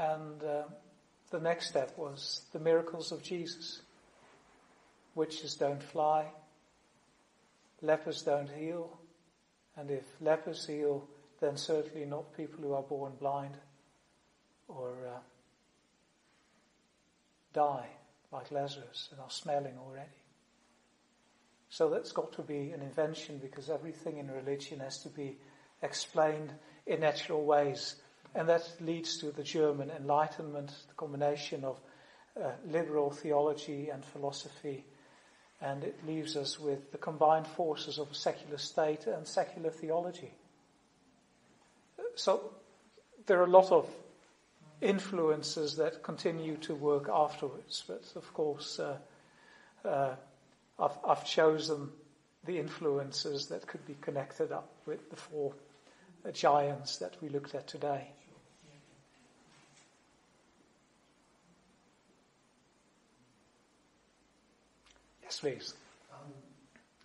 [0.00, 0.62] And uh,
[1.30, 3.82] the next step was the miracles of Jesus.
[5.14, 6.24] Witches don't fly,
[7.82, 8.98] lepers don't heal,
[9.76, 11.06] and if lepers heal,
[11.40, 13.58] then certainly not people who are born blind
[14.68, 15.18] or uh,
[17.52, 17.88] die
[18.32, 20.08] like Lazarus and are smelling already.
[21.68, 25.36] So that's got to be an invention because everything in religion has to be
[25.82, 26.54] explained
[26.86, 27.96] in natural ways.
[28.34, 31.80] And that leads to the German Enlightenment, the combination of
[32.40, 34.84] uh, liberal theology and philosophy.
[35.60, 40.32] And it leaves us with the combined forces of a secular state and secular theology.
[42.14, 42.52] So
[43.26, 43.88] there are a lot of
[44.80, 48.96] influences that continue to work afterwards, but of course, uh,
[49.84, 50.14] uh,
[50.78, 51.90] I've, I've chosen
[52.44, 55.52] the influences that could be connected up with the four
[56.26, 58.08] uh, giants that we looked at today.
[65.30, 65.74] Yes, please.
[66.10, 66.26] Um,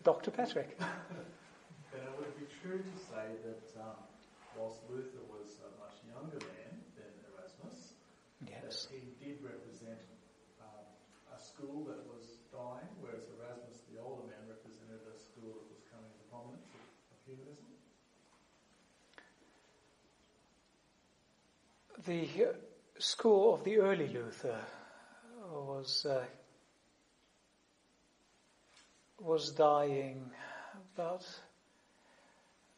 [0.01, 0.31] Dr.
[0.33, 0.73] Patrick.
[0.81, 4.01] but it would be true to say that um,
[4.57, 7.93] whilst Luther was a much younger man than Erasmus,
[8.49, 8.89] Yes.
[8.89, 10.01] that he did represent
[10.57, 10.89] um,
[11.29, 15.85] a school that was dying, whereas Erasmus, the older man, represented a school that was
[15.93, 17.69] coming to prominence of, of humanism.
[22.09, 22.57] The uh,
[22.97, 24.57] school of the early Luther
[25.53, 26.25] was uh,
[29.25, 30.29] was dying,
[30.95, 31.25] but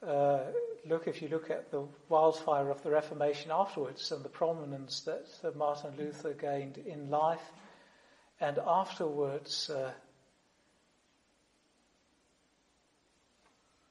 [0.06, 0.40] uh,
[0.88, 5.28] look if you look at the wildfire of the Reformation afterwards and the prominence that
[5.44, 7.42] uh, Martin Luther gained in life,
[8.40, 9.70] and afterwards.
[9.70, 9.92] Uh,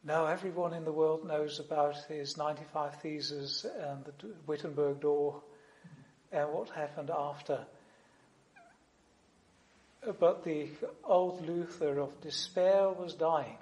[0.02, 4.12] now everyone in the world knows about his 95 Theses and the
[4.46, 5.42] Wittenberg door
[6.32, 7.66] and what happened after.
[10.12, 10.68] But the
[11.04, 13.58] old Luther of despair was dying,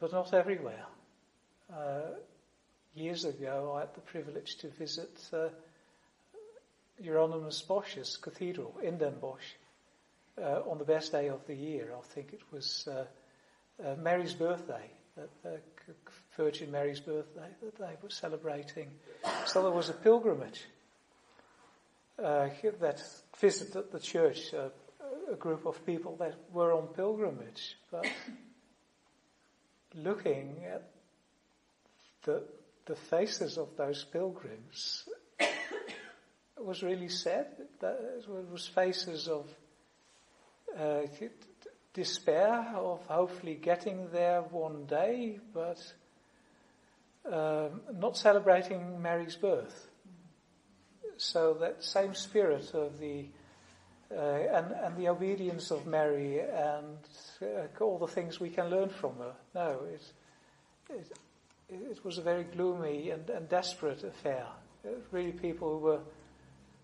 [0.00, 0.84] but not everywhere.
[1.72, 2.00] Uh,
[2.94, 5.48] years ago, I had the privilege to visit uh,
[7.00, 9.44] Hieronymus Bosch's cathedral in Den Bosch
[10.42, 11.92] uh, on the best day of the year.
[11.96, 13.04] I think it was uh,
[13.84, 15.50] uh, Mary's birthday, uh,
[16.36, 18.90] Virgin Mary's birthday that they were celebrating.
[19.46, 20.64] So there was a pilgrimage
[22.18, 22.48] uh,
[22.80, 23.02] that
[23.40, 24.70] visited the church, a
[25.36, 28.06] group of people that were on pilgrimage, but
[29.94, 30.90] looking at
[32.24, 32.42] the,
[32.86, 35.08] the faces of those pilgrims
[36.64, 37.46] it was really sad.
[37.82, 39.46] It was faces of
[40.78, 41.02] uh,
[41.92, 45.78] despair of hopefully getting there one day, but
[47.30, 49.88] um, not celebrating Mary's birth.
[51.16, 53.26] So that same spirit of the
[54.10, 56.98] uh, and and the obedience of Mary and
[57.42, 59.34] uh, all the things we can learn from her.
[59.54, 60.02] No, it
[60.90, 61.12] it,
[61.68, 64.46] it was a very gloomy and, and desperate affair.
[64.84, 66.00] Uh, really, people who were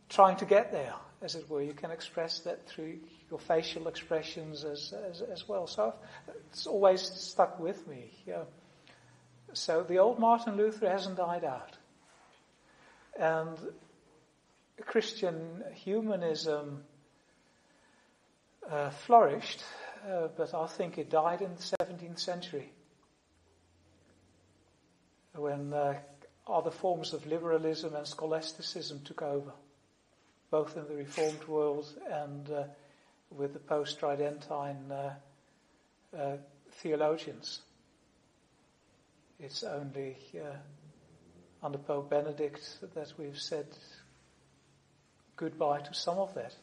[0.09, 1.63] trying to get there, as it were.
[1.63, 2.99] You can express that through
[3.31, 5.67] your facial expressions as, as, as well.
[5.67, 5.95] So
[6.51, 8.11] it's always stuck with me.
[8.27, 8.43] Yeah.
[9.53, 11.77] So the old Martin Luther hasn't died out.
[13.19, 13.57] And
[14.87, 16.83] Christian humanism
[18.69, 19.63] uh, flourished,
[20.09, 22.71] uh, but I think it died in the 17th century
[25.35, 25.99] when uh,
[26.47, 29.53] other forms of liberalism and scholasticism took over
[30.51, 32.65] both in the Reformed world and uh,
[33.31, 35.15] with the post-Tridentine uh,
[36.17, 36.37] uh,
[36.73, 37.61] theologians.
[39.39, 40.17] It's only
[41.63, 43.67] under Pope Benedict that we've said
[45.41, 46.55] goodbye to some of that.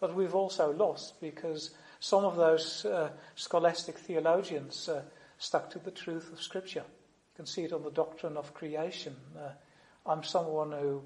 [0.00, 1.70] But we've also lost because
[2.00, 5.02] some of those uh, scholastic theologians uh,
[5.38, 6.84] stuck to the truth of Scripture.
[6.84, 9.14] You can see it on the doctrine of creation.
[10.04, 11.02] I'm someone who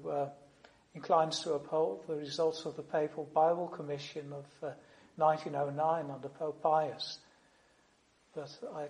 [0.95, 4.73] inclines to uphold the results of the Papal Bible Commission of uh,
[5.17, 7.19] 1909 under Pope Pius.
[8.35, 8.87] But I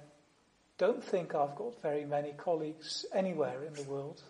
[0.78, 4.22] don't think I've got very many colleagues anywhere in the world,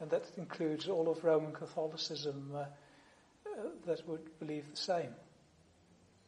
[0.00, 2.66] and that includes all of Roman Catholicism, uh, uh,
[3.86, 5.14] that would believe the same.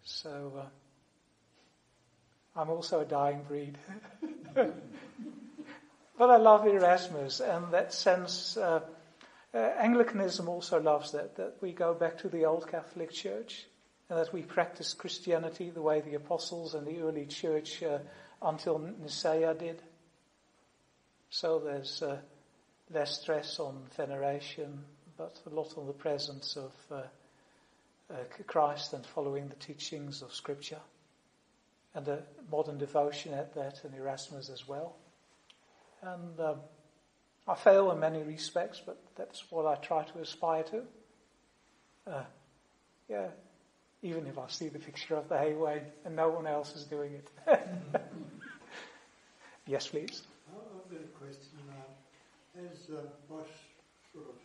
[0.03, 0.67] So uh,
[2.61, 3.79] I'm also a dying breed.
[4.55, 8.81] but I love Erasmus and that sense uh,
[9.53, 13.67] uh, Anglicanism also loves that, that we go back to the old Catholic Church
[14.09, 17.99] and that we practice Christianity the way the apostles and the early church uh,
[18.43, 19.83] until Nicaea did.
[21.31, 22.19] So there's uh,
[22.93, 24.85] less stress on veneration,
[25.17, 27.03] but a lot on the presence of uh,
[28.13, 30.81] uh, Christ and following the teachings of Scripture.
[31.95, 34.97] And a modern devotion at that, and Erasmus as well.
[36.03, 36.57] And um,
[37.49, 40.83] I fail in many respects, but that's what I try to aspire to.
[42.07, 42.23] Uh,
[43.09, 43.27] yeah,
[44.03, 47.13] even if I see the picture of the Haywain and no one else is doing
[47.15, 47.29] it.
[49.67, 50.23] yes, please.
[50.49, 51.59] I've got a question.
[51.69, 53.47] Uh, as uh, Bosch
[54.13, 54.37] sort of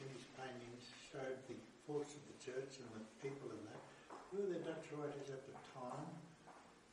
[0.00, 1.54] in his paintings showed the
[1.86, 3.78] forts of the church and the people in that,
[4.34, 6.10] Who were there Dutch writers at the time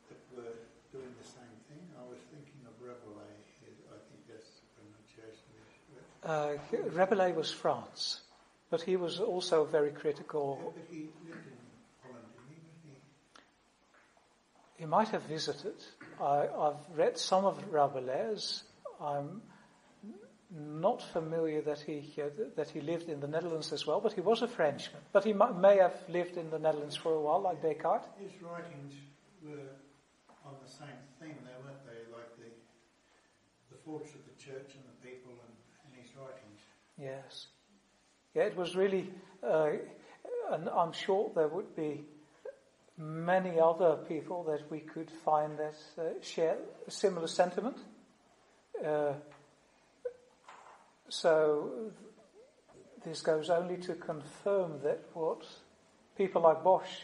[0.09, 0.53] that were
[0.93, 1.81] doing the same thing?
[1.97, 3.41] I was thinking of Rabelais.
[3.89, 5.49] I think that's the pronunciation.
[6.21, 6.53] Uh,
[6.93, 8.21] Rabelais was France,
[8.69, 10.59] but he was also very critical.
[10.61, 11.57] Yeah, but he lived in
[12.03, 12.93] Holland, didn't he?
[14.77, 14.83] he?
[14.83, 15.81] He might have visited.
[16.21, 18.61] I, have read some of Rabelais.
[19.01, 19.41] I'm
[20.49, 24.21] not familiar that he uh, that he lived in the Netherlands as well, but he
[24.21, 25.01] was a Frenchman.
[25.11, 28.07] But he m- may have lived in the Netherlands for a while, like Descartes.
[28.19, 28.93] His writings
[29.43, 29.69] were
[30.45, 32.11] on the same theme, they weren't they?
[32.11, 32.51] Like the
[33.71, 35.55] the forts of the church and the people and,
[35.85, 36.59] and his writings.
[36.97, 37.47] Yes.
[38.33, 39.11] Yeah, it was really,
[39.43, 39.69] uh,
[40.51, 42.05] and I'm sure there would be
[42.97, 46.57] many other people that we could find that uh, share
[46.87, 47.77] a similar sentiment.
[51.09, 51.91] So
[53.03, 55.45] this goes only to confirm that what
[56.17, 57.01] people like Bosch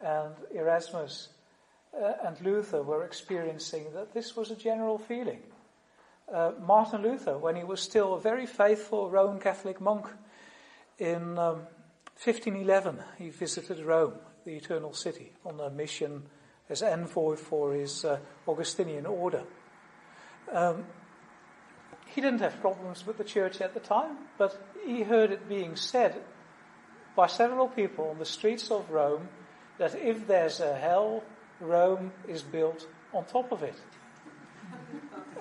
[0.00, 1.28] and Erasmus
[1.96, 5.42] uh, and Luther were experiencing, that this was a general feeling.
[6.32, 10.06] Uh, Martin Luther, when he was still a very faithful Roman Catholic monk
[10.98, 11.66] in um,
[12.22, 16.22] 1511, he visited Rome, the Eternal City, on a mission
[16.68, 19.42] as envoy for his uh, Augustinian order.
[20.52, 20.84] Um,
[22.14, 25.76] he didn't have problems with the church at the time, but he heard it being
[25.76, 26.20] said
[27.14, 29.28] by several people on the streets of Rome
[29.78, 31.22] that if there's a hell,
[31.60, 33.74] Rome is built on top of it.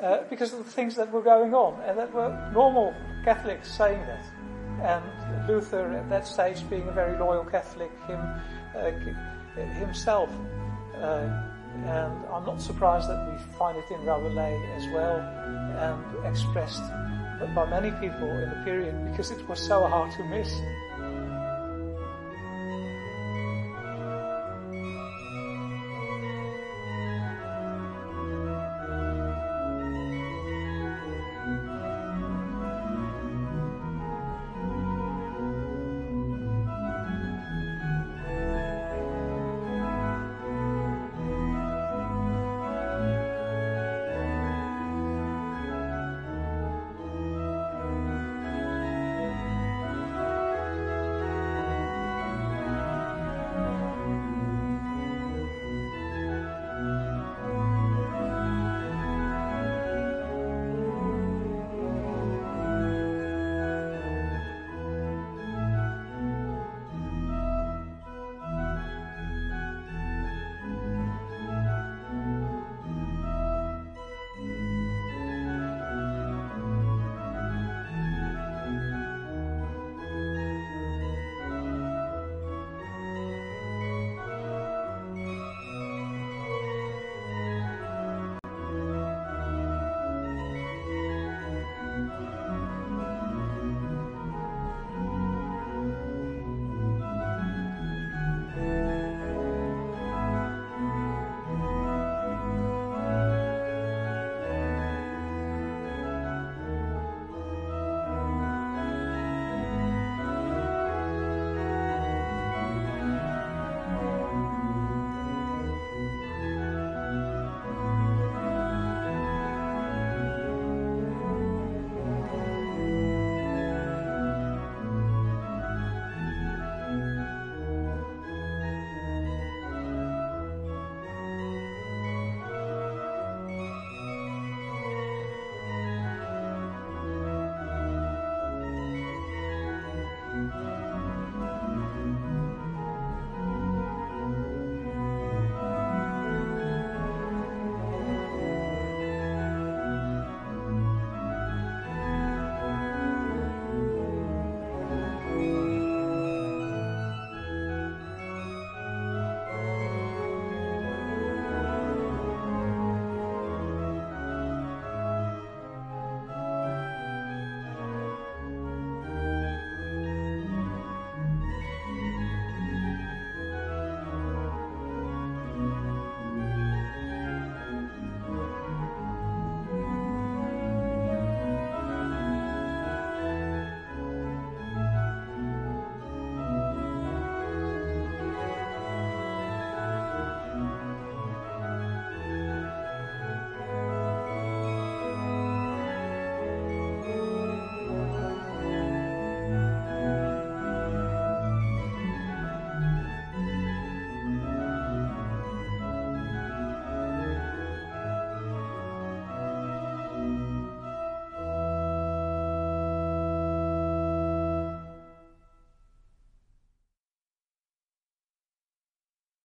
[0.02, 2.94] Uh, because of the things that were going on, and that were normal
[3.26, 4.26] Catholics saying that.
[4.82, 8.20] And Luther, at that stage, being a very loyal Catholic him,
[8.76, 8.92] uh,
[9.78, 10.30] himself.
[10.96, 11.49] Uh,
[11.86, 16.84] and I'm not surprised that we find it in Rabelais as well, and expressed
[17.56, 20.52] by many people in the period because it was so hard to miss.